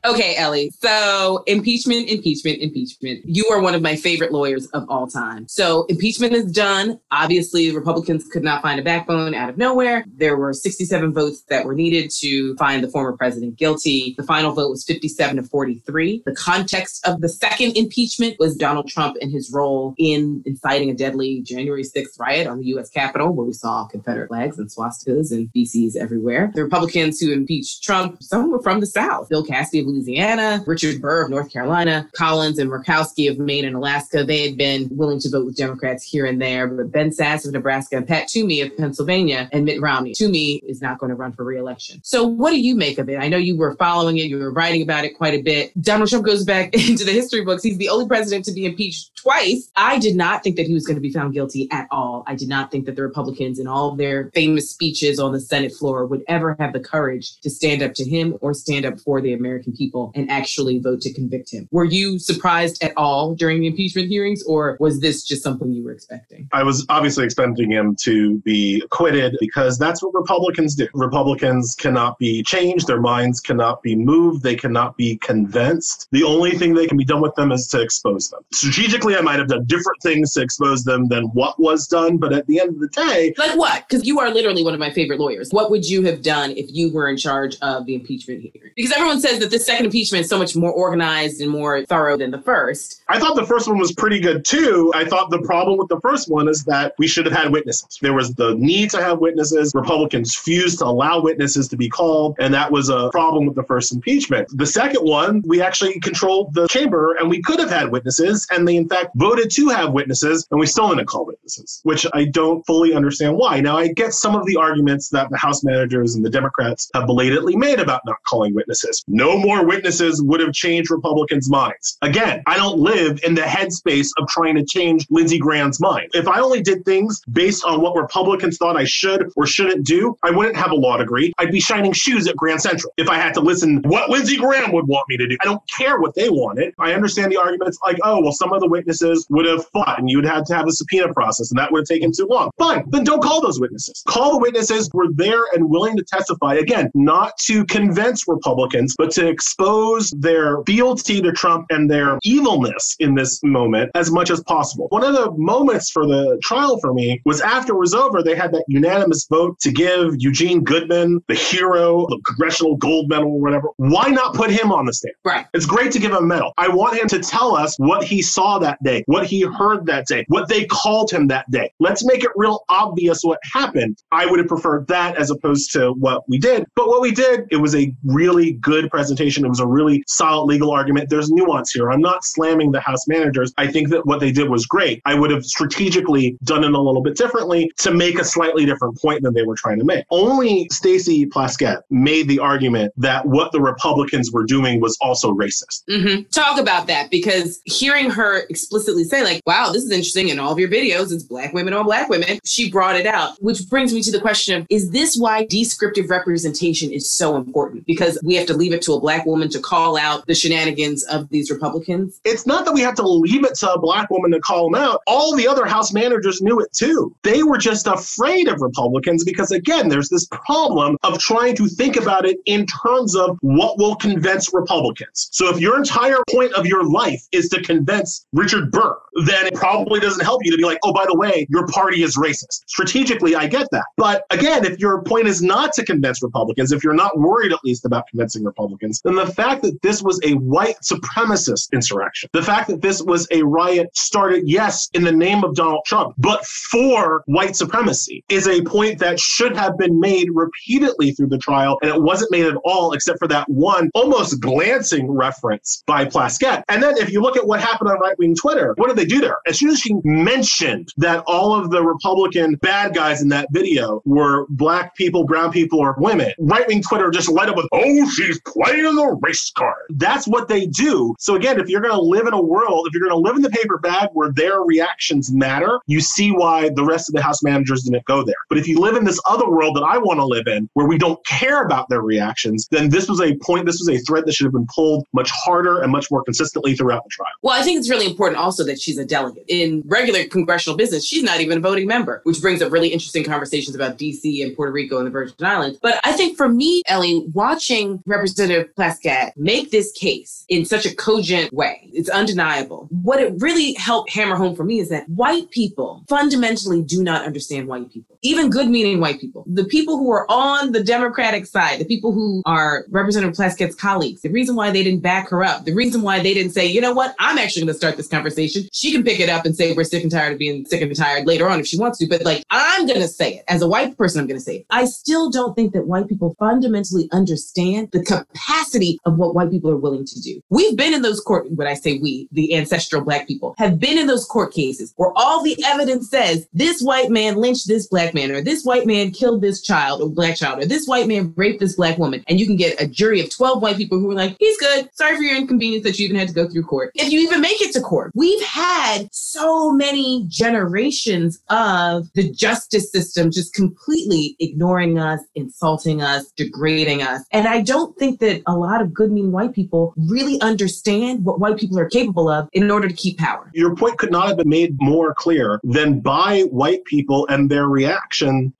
Okay, 0.05 0.35
Elie. 0.35 0.71
So, 0.79 1.43
impeachment, 1.47 2.09
impeachment, 2.09 2.61
impeachment. 2.61 3.21
You 3.25 3.43
are 3.51 3.59
one 3.59 3.73
of 3.73 3.81
my 3.81 3.95
favorite 3.95 4.31
lawyers 4.31 4.67
of 4.67 4.85
all 4.87 5.07
time. 5.07 5.47
So, 5.47 5.87
impeachment 5.89 6.33
is 6.33 6.51
done. 6.51 6.99
Obviously, 7.09 7.75
Republicans 7.75 8.27
could 8.31 8.43
not 8.43 8.61
find 8.61 8.79
a 8.79 8.83
backbone 8.83 9.33
out 9.33 9.49
of 9.49 9.57
nowhere. 9.57 10.05
There 10.15 10.37
were 10.37 10.53
67 10.53 11.11
votes 11.11 11.41
that 11.49 11.65
were 11.65 11.73
needed 11.73 12.11
to 12.19 12.55
find 12.57 12.83
the 12.83 12.87
former 12.87 13.17
president 13.17 13.57
guilty. 13.57 14.13
The 14.15 14.23
final 14.23 14.51
vote 14.51 14.69
was 14.69 14.83
57 14.83 15.37
to 15.37 15.43
43. 15.43 16.21
The 16.23 16.35
context 16.35 17.05
of 17.07 17.21
the 17.21 17.29
second 17.29 17.75
impeachment 17.75 18.35
was 18.37 18.55
Donald 18.55 18.87
Trump 18.87 19.17
and 19.21 19.31
his 19.31 19.51
role 19.51 19.95
in 19.97 20.43
inciting 20.45 20.91
a 20.91 20.93
deadly 20.93 21.41
January 21.41 21.83
6th 21.83 22.19
riot 22.19 22.45
on 22.45 22.59
the 22.59 22.65
U.S. 22.67 22.91
Capitol, 22.91 23.33
where 23.33 23.47
we 23.47 23.53
saw 23.53 23.85
Confederate 23.87 24.27
flags 24.27 24.59
and 24.59 24.69
swastikas 24.69 25.31
and 25.31 25.49
feces 25.51 25.95
everywhere. 25.95 26.51
The 26.53 26.63
Republicans 26.63 27.19
who 27.19 27.31
impeached 27.31 27.81
Trump, 27.81 28.21
some 28.21 28.51
were 28.51 28.61
from 28.61 28.81
the 28.81 28.85
South. 28.85 29.29
Bill 29.29 29.43
Cassidy 29.43 29.79
of 29.79 29.94
Louisiana, 29.95 30.63
Richard 30.67 31.01
Burr 31.01 31.23
of 31.23 31.29
North 31.29 31.51
Carolina, 31.51 32.07
Collins 32.13 32.59
and 32.59 32.69
Murkowski 32.69 33.29
of 33.29 33.39
Maine 33.39 33.65
and 33.65 33.75
Alaska. 33.75 34.23
They 34.23 34.47
had 34.47 34.57
been 34.57 34.89
willing 34.91 35.19
to 35.21 35.29
vote 35.29 35.45
with 35.45 35.55
Democrats 35.55 36.03
here 36.03 36.25
and 36.25 36.41
there, 36.41 36.67
but 36.67 36.91
Ben 36.91 37.09
Sasse 37.09 37.45
of 37.45 37.53
Nebraska, 37.53 38.01
Pat 38.01 38.27
Toomey 38.27 38.61
of 38.61 38.75
Pennsylvania, 38.77 39.49
and 39.51 39.65
Mitt 39.65 39.81
Romney. 39.81 40.13
Toomey 40.13 40.55
is 40.67 40.81
not 40.81 40.99
going 40.99 41.09
to 41.09 41.15
run 41.15 41.31
for 41.31 41.43
reelection. 41.43 42.01
So, 42.03 42.25
what 42.25 42.51
do 42.51 42.59
you 42.59 42.75
make 42.75 42.97
of 42.97 43.09
it? 43.09 43.17
I 43.17 43.27
know 43.27 43.37
you 43.37 43.57
were 43.57 43.75
following 43.75 44.17
it, 44.17 44.23
you 44.23 44.37
were 44.37 44.51
writing 44.51 44.81
about 44.81 45.05
it 45.05 45.17
quite 45.17 45.33
a 45.33 45.41
bit. 45.41 45.71
Donald 45.81 46.09
Trump 46.09 46.25
goes 46.25 46.43
back 46.43 46.73
into 46.73 47.05
the 47.05 47.11
history 47.11 47.43
books. 47.43 47.63
He's 47.63 47.77
the 47.77 47.89
only 47.89 48.07
president 48.07 48.45
to 48.45 48.51
be 48.51 48.65
impeached 48.65 49.15
twice. 49.15 49.71
I 49.75 49.99
did 49.99 50.15
not 50.15 50.43
think 50.43 50.55
that 50.57 50.67
he 50.67 50.73
was 50.73 50.85
going 50.85 50.95
to 50.95 51.01
be 51.01 51.11
found 51.11 51.33
guilty 51.33 51.67
at 51.71 51.87
all. 51.91 52.23
I 52.27 52.35
did 52.35 52.49
not 52.49 52.71
think 52.71 52.85
that 52.85 52.95
the 52.95 53.01
Republicans, 53.01 53.59
in 53.59 53.67
all 53.67 53.95
their 53.95 54.29
famous 54.33 54.69
speeches 54.69 55.19
on 55.19 55.31
the 55.31 55.39
Senate 55.39 55.71
floor, 55.71 56.05
would 56.05 56.23
ever 56.27 56.55
have 56.59 56.73
the 56.73 56.79
courage 56.79 57.39
to 57.41 57.49
stand 57.49 57.81
up 57.81 57.93
to 57.95 58.03
him 58.03 58.37
or 58.41 58.53
stand 58.53 58.85
up 58.85 58.99
for 58.99 59.21
the 59.21 59.33
American 59.33 59.73
people 59.73 59.84
and 60.15 60.29
actually 60.29 60.79
vote 60.79 61.01
to 61.01 61.13
convict 61.13 61.51
him. 61.51 61.67
Were 61.71 61.85
you 61.85 62.19
surprised 62.19 62.83
at 62.83 62.93
all 62.97 63.35
during 63.35 63.61
the 63.61 63.67
impeachment 63.67 64.07
hearings, 64.09 64.43
or 64.43 64.77
was 64.79 64.99
this 64.99 65.23
just 65.23 65.43
something 65.43 65.71
you 65.71 65.83
were 65.83 65.91
expecting? 65.91 66.47
I 66.53 66.63
was 66.63 66.85
obviously 66.89 67.25
expecting 67.25 67.71
him 67.71 67.95
to 68.01 68.39
be 68.39 68.81
acquitted 68.83 69.37
because 69.39 69.77
that's 69.77 70.01
what 70.03 70.13
Republicans 70.13 70.75
do. 70.75 70.87
Republicans 70.93 71.75
cannot 71.77 72.17
be 72.19 72.43
changed, 72.43 72.87
their 72.87 73.01
minds 73.01 73.39
cannot 73.39 73.81
be 73.81 73.95
moved, 73.95 74.43
they 74.43 74.55
cannot 74.55 74.97
be 74.97 75.17
convinced. 75.17 76.07
The 76.11 76.23
only 76.23 76.51
thing 76.51 76.73
they 76.73 76.87
can 76.87 76.97
be 76.97 77.05
done 77.05 77.21
with 77.21 77.35
them 77.35 77.51
is 77.51 77.67
to 77.67 77.81
expose 77.81 78.29
them. 78.29 78.41
Strategically, 78.53 79.15
I 79.15 79.21
might 79.21 79.39
have 79.39 79.47
done 79.47 79.65
different 79.65 80.01
things 80.01 80.33
to 80.33 80.41
expose 80.41 80.83
them 80.83 81.07
than 81.07 81.25
what 81.33 81.59
was 81.59 81.87
done, 81.87 82.17
but 82.17 82.33
at 82.33 82.47
the 82.47 82.59
end 82.59 82.69
of 82.69 82.79
the 82.79 82.87
day, 82.89 83.33
like 83.37 83.57
what? 83.57 83.87
Because 83.87 84.05
you 84.05 84.19
are 84.19 84.29
literally 84.31 84.63
one 84.63 84.73
of 84.73 84.79
my 84.79 84.91
favorite 84.91 85.19
lawyers. 85.19 85.49
What 85.51 85.69
would 85.71 85.87
you 85.87 86.03
have 86.03 86.21
done 86.21 86.51
if 86.51 86.67
you 86.69 86.91
were 86.91 87.07
in 87.09 87.17
charge 87.17 87.57
of 87.61 87.85
the 87.85 87.95
impeachment 87.95 88.41
hearing? 88.41 88.71
Because 88.75 88.91
everyone 88.91 89.19
says 89.19 89.39
that 89.39 89.51
the 89.51 89.59
second 89.59 89.74
impeachment 89.83 90.23
is 90.23 90.29
so 90.29 90.37
much 90.37 90.55
more 90.55 90.71
organized 90.71 91.41
and 91.41 91.49
more 91.49 91.85
thorough 91.85 92.17
than 92.17 92.31
the 92.31 92.41
first. 92.41 93.01
I 93.07 93.19
thought 93.19 93.35
the 93.35 93.45
first 93.45 93.67
one 93.67 93.77
was 93.77 93.91
pretty 93.91 94.19
good 94.19 94.45
too. 94.45 94.91
I 94.95 95.05
thought 95.05 95.29
the 95.29 95.41
problem 95.41 95.77
with 95.77 95.89
the 95.89 95.99
first 96.01 96.29
one 96.29 96.47
is 96.47 96.63
that 96.65 96.93
we 96.97 97.07
should 97.07 97.25
have 97.25 97.35
had 97.35 97.51
witnesses. 97.51 97.97
There 98.01 98.13
was 98.13 98.33
the 98.33 98.55
need 98.55 98.89
to 98.91 99.01
have 99.01 99.19
witnesses. 99.19 99.73
Republicans 99.75 100.35
refused 100.37 100.79
to 100.79 100.85
allow 100.85 101.21
witnesses 101.21 101.67
to 101.69 101.77
be 101.77 101.89
called, 101.89 102.35
and 102.39 102.53
that 102.53 102.71
was 102.71 102.89
a 102.89 103.09
problem 103.11 103.45
with 103.45 103.55
the 103.55 103.63
first 103.63 103.93
impeachment. 103.93 104.47
The 104.57 104.65
second 104.65 105.03
one, 105.03 105.43
we 105.45 105.61
actually 105.61 105.99
controlled 105.99 106.53
the 106.53 106.67
chamber 106.67 107.15
and 107.15 107.29
we 107.29 107.41
could 107.41 107.59
have 107.59 107.69
had 107.69 107.91
witnesses, 107.91 108.47
and 108.51 108.67
they 108.67 108.75
in 108.75 108.87
fact 108.87 109.11
voted 109.15 109.51
to 109.51 109.69
have 109.69 109.93
witnesses, 109.93 110.47
and 110.51 110.59
we 110.59 110.67
still 110.67 110.89
didn't 110.89 111.07
call 111.07 111.25
witnesses, 111.25 111.81
which 111.83 112.05
I 112.13 112.25
don't 112.25 112.65
fully 112.65 112.93
understand 112.93 113.37
why. 113.37 113.61
Now, 113.61 113.77
I 113.77 113.87
get 113.87 114.13
some 114.13 114.35
of 114.35 114.45
the 114.45 114.55
arguments 114.55 115.09
that 115.09 115.29
the 115.29 115.37
House 115.37 115.63
managers 115.63 116.15
and 116.15 116.25
the 116.25 116.29
Democrats 116.29 116.89
have 116.93 117.05
belatedly 117.05 117.55
made 117.55 117.79
about 117.79 118.01
not 118.05 118.17
calling 118.27 118.53
witnesses. 118.53 119.03
No 119.07 119.37
more 119.37 119.54
more 119.55 119.65
witnesses 119.65 120.21
would 120.21 120.39
have 120.39 120.53
changed 120.53 120.91
Republicans' 120.91 121.49
minds. 121.49 121.97
Again, 122.01 122.43
I 122.45 122.57
don't 122.57 122.77
live 122.77 123.19
in 123.23 123.35
the 123.35 123.41
headspace 123.41 124.09
of 124.17 124.27
trying 124.27 124.55
to 124.55 124.65
change 124.65 125.07
Lindsey 125.09 125.37
Graham's 125.37 125.79
mind. 125.79 126.11
If 126.13 126.27
I 126.27 126.39
only 126.39 126.61
did 126.61 126.83
things 126.83 127.21
based 127.31 127.63
on 127.63 127.81
what 127.81 127.95
Republicans 127.95 128.57
thought 128.57 128.75
I 128.75 128.83
should 128.83 129.31
or 129.35 129.45
shouldn't 129.45 129.85
do, 129.85 130.17
I 130.23 130.31
wouldn't 130.31 130.57
have 130.57 130.71
a 130.71 130.75
law 130.75 130.97
degree. 130.97 131.33
I'd 131.37 131.51
be 131.51 131.59
shining 131.59 131.93
shoes 131.93 132.27
at 132.27 132.35
Grand 132.35 132.61
Central 132.61 132.91
if 132.97 133.09
I 133.09 133.15
had 133.15 133.33
to 133.35 133.39
listen 133.39 133.81
what 133.83 134.09
Lindsey 134.09 134.37
Graham 134.37 134.71
would 134.73 134.87
want 134.87 135.07
me 135.07 135.17
to 135.17 135.27
do. 135.27 135.37
I 135.41 135.45
don't 135.45 135.61
care 135.69 135.99
what 135.99 136.15
they 136.15 136.29
wanted. 136.29 136.73
I 136.77 136.93
understand 136.93 137.31
the 137.31 137.37
arguments 137.37 137.77
like, 137.85 137.97
oh, 138.03 138.21
well, 138.21 138.33
some 138.33 138.51
of 138.51 138.59
the 138.59 138.67
witnesses 138.67 139.25
would 139.29 139.45
have 139.45 139.65
fought 139.67 139.99
and 139.99 140.09
you 140.09 140.17
would 140.17 140.25
have 140.25 140.45
to 140.45 140.55
have 140.55 140.67
a 140.67 140.71
subpoena 140.71 141.13
process 141.13 141.51
and 141.51 141.59
that 141.59 141.71
would 141.71 141.79
have 141.79 141.87
taken 141.87 142.11
too 142.11 142.27
long. 142.29 142.51
Fine, 142.57 142.83
then 142.89 143.03
don't 143.03 143.23
call 143.23 143.41
those 143.41 143.59
witnesses. 143.59 144.03
Call 144.07 144.33
the 144.33 144.39
witnesses 144.39 144.89
who 144.91 145.01
are 145.01 145.13
there 145.13 145.41
and 145.53 145.69
willing 145.69 145.95
to 145.95 146.03
testify. 146.03 146.55
Again, 146.55 146.91
not 146.93 147.37
to 147.39 147.65
convince 147.65 148.27
Republicans, 148.27 148.95
but 148.97 149.11
to 149.11 149.27
expose 149.45 150.09
their 150.11 150.63
fealty 150.65 151.21
to 151.21 151.31
Trump 151.31 151.67
and 151.69 151.89
their 151.89 152.17
evilness 152.23 152.95
in 152.99 153.13
this 153.13 153.39
moment 153.43 153.91
as 153.93 154.11
much 154.11 154.31
as 154.31 154.41
possible. 154.43 154.87
One 154.89 155.03
of 155.03 155.13
the 155.13 155.31
moments 155.37 155.91
for 155.91 156.07
the 156.07 156.39
trial 156.43 156.79
for 156.79 156.93
me 156.93 157.21
was 157.25 157.41
after 157.41 157.73
it 157.73 157.77
was 157.77 157.93
over, 157.93 158.23
they 158.23 158.35
had 158.35 158.51
that 158.53 158.65
unanimous 158.67 159.27
vote 159.29 159.59
to 159.59 159.71
give 159.71 160.15
Eugene 160.17 160.63
Goodman 160.63 161.21
the 161.27 161.35
hero, 161.35 162.07
the 162.07 162.19
Congressional 162.25 162.75
Gold 162.77 163.07
Medal, 163.07 163.33
or 163.33 163.39
whatever. 163.39 163.69
Why 163.77 164.09
not 164.09 164.33
put 164.33 164.49
him 164.49 164.71
on 164.71 164.87
the 164.87 164.93
stand? 164.93 165.13
Right. 165.23 165.45
It's 165.53 165.67
great 165.67 165.91
to 165.91 165.99
give 165.99 166.11
him 166.11 166.17
a 166.17 166.21
medal. 166.21 166.51
I 166.57 166.67
want 166.67 166.97
him 166.97 167.07
to 167.09 167.19
tell 167.19 167.55
us 167.55 167.75
what 167.77 168.03
he 168.03 168.23
saw 168.23 168.57
that 168.59 168.81
day, 168.83 169.03
what 169.05 169.27
he 169.27 169.41
heard 169.41 169.85
that 169.85 170.07
day, 170.07 170.25
what 170.27 170.49
they 170.49 170.65
called 170.65 171.11
him 171.11 171.27
that 171.27 171.49
day. 171.51 171.71
Let's 171.79 172.03
make 172.03 172.23
it 172.23 172.31
real 172.35 172.63
obvious 172.69 173.21
what 173.21 173.37
happened. 173.53 173.99
I 174.11 174.25
would 174.25 174.39
have 174.39 174.47
preferred 174.47 174.87
that 174.87 175.17
as 175.17 175.29
opposed 175.29 175.71
to 175.73 175.91
what 175.91 176.27
we 176.27 176.39
did. 176.39 176.65
But 176.75 176.87
what 176.87 177.01
we 177.01 177.11
did, 177.11 177.41
it 177.51 177.57
was 177.57 177.75
a 177.75 177.93
really 178.05 178.53
good 178.53 178.89
presentation. 178.89 179.34
It 179.43 179.49
was 179.49 179.59
a 179.59 179.67
really 179.67 180.03
solid 180.07 180.45
legal 180.45 180.71
argument. 180.71 181.09
There's 181.09 181.31
nuance 181.31 181.71
here. 181.71 181.91
I'm 181.91 182.01
not 182.01 182.23
slamming 182.23 182.71
the 182.71 182.79
House 182.79 183.07
managers. 183.07 183.53
I 183.57 183.67
think 183.67 183.89
that 183.89 184.05
what 184.05 184.19
they 184.19 184.31
did 184.31 184.49
was 184.49 184.65
great. 184.65 185.01
I 185.05 185.15
would 185.15 185.31
have 185.31 185.43
strategically 185.43 186.37
done 186.43 186.63
it 186.63 186.71
a 186.71 186.79
little 186.79 187.01
bit 187.01 187.17
differently 187.17 187.71
to 187.79 187.91
make 187.91 188.19
a 188.19 188.23
slightly 188.23 188.65
different 188.65 188.99
point 189.01 189.23
than 189.23 189.33
they 189.33 189.43
were 189.43 189.55
trying 189.55 189.79
to 189.79 189.85
make. 189.85 190.05
Only 190.09 190.67
Stacey 190.71 191.25
Plaskett 191.25 191.81
made 191.89 192.27
the 192.27 192.39
argument 192.39 192.93
that 192.97 193.25
what 193.25 193.51
the 193.51 193.61
Republicans 193.61 194.31
were 194.31 194.45
doing 194.45 194.79
was 194.79 194.97
also 195.01 195.33
racist. 195.33 195.83
Mm-hmm. 195.89 196.23
Talk 196.29 196.59
about 196.59 196.87
that 196.87 197.09
because 197.09 197.61
hearing 197.65 198.09
her 198.09 198.43
explicitly 198.49 199.03
say, 199.03 199.23
like, 199.23 199.41
wow, 199.45 199.71
this 199.71 199.83
is 199.83 199.91
interesting 199.91 200.29
in 200.29 200.39
all 200.39 200.51
of 200.51 200.59
your 200.59 200.69
videos, 200.69 201.11
it's 201.11 201.23
black 201.23 201.53
women 201.53 201.73
on 201.73 201.85
black 201.85 202.09
women, 202.09 202.39
she 202.45 202.71
brought 202.71 202.95
it 202.95 203.05
out, 203.05 203.41
which 203.41 203.67
brings 203.69 203.93
me 203.93 204.01
to 204.01 204.11
the 204.11 204.19
question 204.19 204.61
of 204.61 204.67
is 204.69 204.91
this 204.91 205.15
why 205.15 205.45
descriptive 205.45 206.09
representation 206.09 206.91
is 206.91 207.09
so 207.09 207.35
important? 207.35 207.85
Because 207.85 208.19
we 208.23 208.35
have 208.35 208.47
to 208.47 208.53
leave 208.53 208.73
it 208.73 208.81
to 208.83 208.93
a 208.93 208.99
woman 209.25 209.49
to 209.49 209.59
call 209.59 209.97
out 209.97 210.25
the 210.27 210.35
shenanigans 210.35 211.03
of 211.05 211.29
these 211.29 211.49
Republicans? 211.51 212.19
It's 212.23 212.45
not 212.45 212.65
that 212.65 212.73
we 212.73 212.81
have 212.81 212.95
to 212.95 213.07
leave 213.07 213.43
it 213.43 213.55
to 213.55 213.73
a 213.73 213.79
black 213.79 214.09
woman 214.09 214.31
to 214.31 214.39
call 214.39 214.69
them 214.69 214.81
out. 214.81 215.01
All 215.07 215.35
the 215.35 215.47
other 215.47 215.65
House 215.65 215.93
managers 215.93 216.41
knew 216.41 216.59
it 216.59 216.71
too. 216.73 217.15
They 217.23 217.43
were 217.43 217.57
just 217.57 217.87
afraid 217.87 218.47
of 218.47 218.61
Republicans 218.61 219.23
because, 219.23 219.51
again, 219.51 219.89
there's 219.89 220.09
this 220.09 220.27
problem 220.27 220.97
of 221.03 221.19
trying 221.19 221.55
to 221.55 221.67
think 221.67 221.95
about 221.95 222.25
it 222.25 222.37
in 222.45 222.65
terms 222.65 223.15
of 223.15 223.37
what 223.41 223.77
will 223.77 223.95
convince 223.95 224.53
Republicans. 224.53 225.29
So 225.31 225.49
if 225.49 225.59
your 225.59 225.77
entire 225.77 226.19
point 226.29 226.53
of 226.53 226.65
your 226.65 226.83
life 226.83 227.21
is 227.31 227.49
to 227.49 227.61
convince 227.61 228.25
Richard 228.33 228.71
Burr, 228.71 228.97
then 229.25 229.47
it 229.47 229.55
probably 229.55 229.99
doesn't 229.99 230.23
help 230.23 230.43
you 230.43 230.51
to 230.51 230.57
be 230.57 230.65
like, 230.65 230.79
oh, 230.83 230.93
by 230.93 231.05
the 231.07 231.17
way, 231.17 231.47
your 231.49 231.67
party 231.67 232.03
is 232.03 232.17
racist. 232.17 232.63
Strategically, 232.67 233.35
I 233.35 233.47
get 233.47 233.67
that. 233.71 233.85
But 233.97 234.25
again, 234.29 234.65
if 234.65 234.79
your 234.79 235.01
point 235.03 235.27
is 235.27 235.41
not 235.41 235.73
to 235.73 235.85
convince 235.85 236.21
Republicans, 236.21 236.71
if 236.71 236.83
you're 236.83 236.93
not 236.93 237.17
worried 237.17 237.51
at 237.51 237.59
least 237.63 237.85
about 237.85 238.07
convincing 238.07 238.43
Republicans, 238.43 239.01
then 239.03 239.14
the 239.15 239.27
fact 239.27 239.61
that 239.63 239.81
this 239.81 240.01
was 240.01 240.19
a 240.23 240.33
white 240.33 240.77
supremacist 240.83 241.71
insurrection, 241.73 242.29
the 242.33 242.41
fact 242.43 242.67
that 242.67 242.81
this 242.81 243.01
was 243.01 243.27
a 243.31 243.43
riot 243.43 243.95
started, 243.95 244.43
yes, 244.45 244.89
in 244.93 245.03
the 245.03 245.11
name 245.11 245.43
of 245.43 245.55
Donald 245.55 245.83
Trump, 245.85 246.13
but 246.17 246.45
for 246.45 247.23
white 247.25 247.55
supremacy 247.55 248.23
is 248.29 248.47
a 248.47 248.61
point 248.63 248.99
that 248.99 249.19
should 249.19 249.55
have 249.55 249.77
been 249.77 249.99
made 249.99 250.27
repeatedly 250.33 251.11
through 251.11 251.27
the 251.27 251.37
trial. 251.37 251.77
And 251.81 251.91
it 251.91 252.01
wasn't 252.01 252.31
made 252.31 252.45
at 252.45 252.55
all, 252.63 252.93
except 252.93 253.19
for 253.19 253.27
that 253.29 253.47
one 253.49 253.89
almost 253.93 254.39
glancing 254.39 255.11
reference 255.11 255.83
by 255.85 256.05
Plaskett. 256.05 256.63
And 256.69 256.81
then 256.81 256.97
if 256.97 257.11
you 257.11 257.21
look 257.21 257.37
at 257.37 257.45
what 257.45 257.59
happened 257.59 257.89
on 257.89 257.99
right 257.99 258.17
wing 258.17 258.35
Twitter, 258.35 258.73
what 258.77 258.87
did 258.87 258.97
they 258.97 259.05
do 259.05 259.21
there? 259.21 259.37
As 259.47 259.59
soon 259.59 259.69
as 259.69 259.79
she 259.79 259.95
mentioned 260.03 260.89
that 260.97 261.23
all 261.27 261.53
of 261.53 261.71
the 261.71 261.83
Republican 261.83 262.55
bad 262.55 262.93
guys 262.93 263.21
in 263.21 263.29
that 263.29 263.47
video 263.51 264.01
were 264.05 264.45
black 264.49 264.95
people, 264.95 265.25
brown 265.25 265.51
people, 265.51 265.79
or 265.79 265.95
women, 265.97 266.33
right 266.39 266.67
wing 266.67 266.81
Twitter 266.81 267.09
just 267.09 267.29
light 267.29 267.49
up 267.49 267.55
with, 267.55 267.67
oh, 267.71 268.09
she's 268.11 268.39
playing 268.41 268.95
the 268.95 269.04
race 269.21 269.51
card. 269.55 269.85
That's 269.89 270.27
what 270.27 270.47
they 270.47 270.65
do. 270.65 271.15
So 271.19 271.35
again, 271.35 271.59
if 271.59 271.67
you're 271.67 271.81
going 271.81 271.93
to 271.93 272.01
live 272.01 272.27
in 272.27 272.33
a 272.33 272.41
world, 272.41 272.87
if 272.87 272.93
you're 272.93 273.07
going 273.07 273.15
to 273.15 273.27
live 273.27 273.35
in 273.35 273.41
the 273.41 273.49
paper 273.49 273.77
bag 273.77 274.09
where 274.13 274.31
their 274.31 274.61
reactions 274.61 275.31
matter, 275.31 275.79
you 275.87 276.01
see 276.01 276.31
why 276.31 276.69
the 276.69 276.83
rest 276.83 277.09
of 277.09 277.15
the 277.15 277.21
House 277.21 277.43
managers 277.43 277.83
didn't 277.83 278.05
go 278.05 278.23
there. 278.23 278.35
But 278.49 278.57
if 278.57 278.67
you 278.67 278.79
live 278.79 278.95
in 278.95 279.03
this 279.03 279.19
other 279.25 279.49
world 279.49 279.75
that 279.75 279.83
I 279.83 279.97
want 279.97 280.19
to 280.19 280.25
live 280.25 280.47
in, 280.47 280.69
where 280.73 280.87
we 280.87 280.97
don't 280.97 281.23
care 281.25 281.63
about 281.63 281.89
their 281.89 282.01
reactions, 282.01 282.67
then 282.71 282.89
this 282.89 283.07
was 283.07 283.21
a 283.21 283.35
point, 283.37 283.65
this 283.65 283.79
was 283.79 283.89
a 283.89 283.97
thread 284.03 284.25
that 284.25 284.33
should 284.33 284.45
have 284.45 284.53
been 284.53 284.67
pulled 284.73 285.05
much 285.13 285.29
harder 285.31 285.81
and 285.81 285.91
much 285.91 286.09
more 286.11 286.23
consistently 286.23 286.75
throughout 286.75 287.03
the 287.03 287.09
trial. 287.09 287.31
Well, 287.41 287.59
I 287.59 287.63
think 287.63 287.79
it's 287.79 287.89
really 287.89 288.05
important 288.05 288.39
also 288.39 288.63
that 288.65 288.79
she's 288.79 288.97
a 288.97 289.05
delegate. 289.05 289.45
In 289.47 289.83
regular 289.85 290.25
congressional 290.25 290.77
business, 290.77 291.05
she's 291.05 291.23
not 291.23 291.39
even 291.39 291.57
a 291.57 291.61
voting 291.61 291.87
member, 291.87 292.21
which 292.23 292.41
brings 292.41 292.61
up 292.61 292.71
really 292.71 292.89
interesting 292.89 293.23
conversations 293.23 293.75
about 293.75 293.97
DC 293.97 294.43
and 294.43 294.55
Puerto 294.55 294.71
Rico 294.71 294.97
and 294.97 295.07
the 295.07 295.11
Virgin 295.11 295.35
Islands. 295.41 295.79
But 295.81 295.99
I 296.03 296.13
think 296.13 296.37
for 296.37 296.49
me, 296.49 296.81
Elie, 296.87 297.25
watching 297.33 298.01
Representative 298.05 298.73
Plaskett 298.95 299.31
make 299.35 299.71
this 299.71 299.91
case 299.91 300.45
in 300.49 300.65
such 300.65 300.85
a 300.85 300.95
cogent 300.95 301.51
way, 301.53 301.89
it's 301.93 302.09
undeniable. 302.09 302.87
What 302.91 303.21
it 303.21 303.33
really 303.37 303.73
helped 303.73 304.11
hammer 304.11 304.35
home 304.35 304.55
for 304.55 304.63
me 304.63 304.79
is 304.79 304.89
that 304.89 305.09
white 305.09 305.49
people 305.51 306.03
fundamentally 306.07 306.81
do 306.81 307.03
not 307.03 307.25
understand 307.25 307.67
white 307.67 307.91
people, 307.91 308.14
even 308.25 308.49
good 308.49 308.67
meaning 308.67 308.99
white 308.99 309.21
people. 309.21 309.43
The 309.47 309.65
people 309.65 309.97
who 309.97 310.11
are 310.11 310.25
on 310.29 310.71
the 310.71 310.83
Democratic 310.83 311.45
side, 311.45 311.79
the 311.79 311.85
people 311.85 312.11
who 312.11 312.41
are 312.45 312.85
Representative 312.89 313.35
Plaskett's 313.35 313.75
colleagues, 313.75 314.21
the 314.21 314.29
reason 314.29 314.55
why 314.55 314.71
they 314.71 314.83
didn't 314.83 315.01
back 315.01 315.29
her 315.29 315.43
up, 315.43 315.65
the 315.65 315.73
reason 315.73 316.01
why 316.01 316.19
they 316.19 316.33
didn't 316.33 316.51
say, 316.51 316.65
you 316.65 316.81
know 316.81 316.93
what, 316.93 317.15
I'm 317.19 317.37
actually 317.37 317.61
going 317.61 317.73
to 317.73 317.77
start 317.77 317.97
this 317.97 318.07
conversation. 318.07 318.63
She 318.73 318.91
can 318.91 319.03
pick 319.03 319.19
it 319.19 319.29
up 319.29 319.45
and 319.45 319.55
say, 319.55 319.73
we're 319.73 319.83
sick 319.83 320.01
and 320.01 320.11
tired 320.11 320.33
of 320.33 320.39
being 320.39 320.65
sick 320.65 320.81
and 320.81 320.95
tired 320.95 321.27
later 321.27 321.47
on 321.47 321.59
if 321.59 321.67
she 321.67 321.77
wants 321.77 321.99
to. 321.99 322.07
But 322.07 322.23
like, 322.23 322.43
I'm 322.49 322.87
going 322.87 323.01
to 323.01 323.07
say 323.07 323.35
it 323.35 323.43
as 323.47 323.61
a 323.61 323.67
white 323.67 323.95
person, 323.95 324.21
I'm 324.21 324.27
going 324.27 324.39
to 324.39 324.43
say 324.43 324.57
it. 324.57 324.65
I 324.71 324.85
still 324.85 325.29
don't 325.29 325.53
think 325.53 325.73
that 325.73 325.85
white 325.85 326.07
people 326.07 326.35
fundamentally 326.39 327.07
understand 327.11 327.89
the 327.91 328.03
capacity 328.03 328.97
of 329.05 329.17
what 329.17 329.35
white 329.35 329.51
people 329.51 329.69
are 329.69 329.77
willing 329.77 330.05
to 330.05 330.21
do. 330.21 330.41
We've 330.49 330.75
been 330.75 330.95
in 330.95 331.03
those 331.03 331.19
court, 331.19 331.45
when 331.51 331.67
I 331.67 331.75
say 331.75 331.99
we, 331.99 332.27
the 332.31 332.55
ancestral 332.55 333.03
black 333.03 333.27
people, 333.27 333.53
have 333.59 333.79
been 333.79 333.99
in 333.99 334.07
those 334.07 334.25
court 334.25 334.51
cases 334.51 334.93
where 334.95 335.11
all 335.15 335.43
the 335.43 335.55
evidence 335.63 336.09
says 336.09 336.47
this 336.53 336.81
white 336.81 337.11
man 337.11 337.35
lynched 337.35 337.67
this 337.67 337.87
black 337.87 338.14
man, 338.15 338.31
or 338.31 338.41
this 338.41 338.63
white 338.63 338.87
man 338.87 339.11
killed 339.11 339.41
this 339.41 339.61
child 339.61 340.01
or 340.01 340.09
black 340.09 340.35
child, 340.35 340.63
or 340.63 340.65
this 340.65 340.87
white 340.87 341.07
man 341.07 341.33
raped 341.35 341.59
this 341.59 341.75
black 341.75 341.99
woman. 341.99 342.23
And 342.27 342.39
you 342.39 342.47
can 342.47 342.55
get 342.55 342.81
a 342.81 342.87
jury 342.87 343.21
of 343.21 343.29
12 343.29 343.61
white 343.61 343.77
people 343.77 343.99
who 343.99 344.09
are 344.09 344.15
like, 344.15 344.35
he's 344.39 344.57
good. 344.57 344.89
Sorry 344.93 345.15
for 345.15 345.21
your 345.21 345.37
inconvenience 345.37 345.83
that 345.83 345.99
you 345.99 346.05
even 346.05 346.17
had 346.17 346.29
to 346.29 346.33
go 346.33 346.49
through 346.49 346.63
court. 346.63 346.91
If 346.95 347.11
you 347.11 347.19
even 347.19 347.41
make 347.41 347.61
it 347.61 347.73
to 347.73 347.81
court, 347.81 348.11
we've 348.15 348.41
had 348.43 349.09
so 349.11 349.71
many 349.71 350.25
generations 350.27 351.39
of 351.49 352.11
the 352.13 352.31
justice 352.31 352.91
system 352.91 353.29
just 353.29 353.53
completely 353.53 354.35
ignoring 354.39 354.97
us, 354.97 355.21
insulting 355.35 356.01
us, 356.01 356.31
degrading 356.31 357.01
us. 357.01 357.23
And 357.31 357.47
I 357.47 357.61
don't 357.61 357.95
think 357.97 358.19
that 358.21 358.41
a 358.47 358.55
lot 358.55 358.81
of 358.81 358.93
good 358.93 359.11
mean 359.11 359.31
white 359.31 359.53
people 359.53 359.93
really 359.97 360.39
understand 360.41 361.25
what 361.25 361.39
white 361.39 361.57
people 361.57 361.77
are 361.77 361.89
capable 361.89 362.29
of 362.29 362.49
in 362.53 362.71
order 362.71 362.87
to 362.87 362.93
keep 362.93 363.17
power. 363.17 363.51
Your 363.53 363.75
point 363.75 363.97
could 363.97 364.11
not 364.11 364.27
have 364.29 364.37
been 364.37 364.49
made 364.49 364.75
more 364.79 365.13
clear 365.13 365.59
than 365.63 365.99
by 365.99 366.41
white 366.43 366.85
people 366.85 367.27
and 367.27 367.49
their 367.49 367.67
reaction 367.67 368.04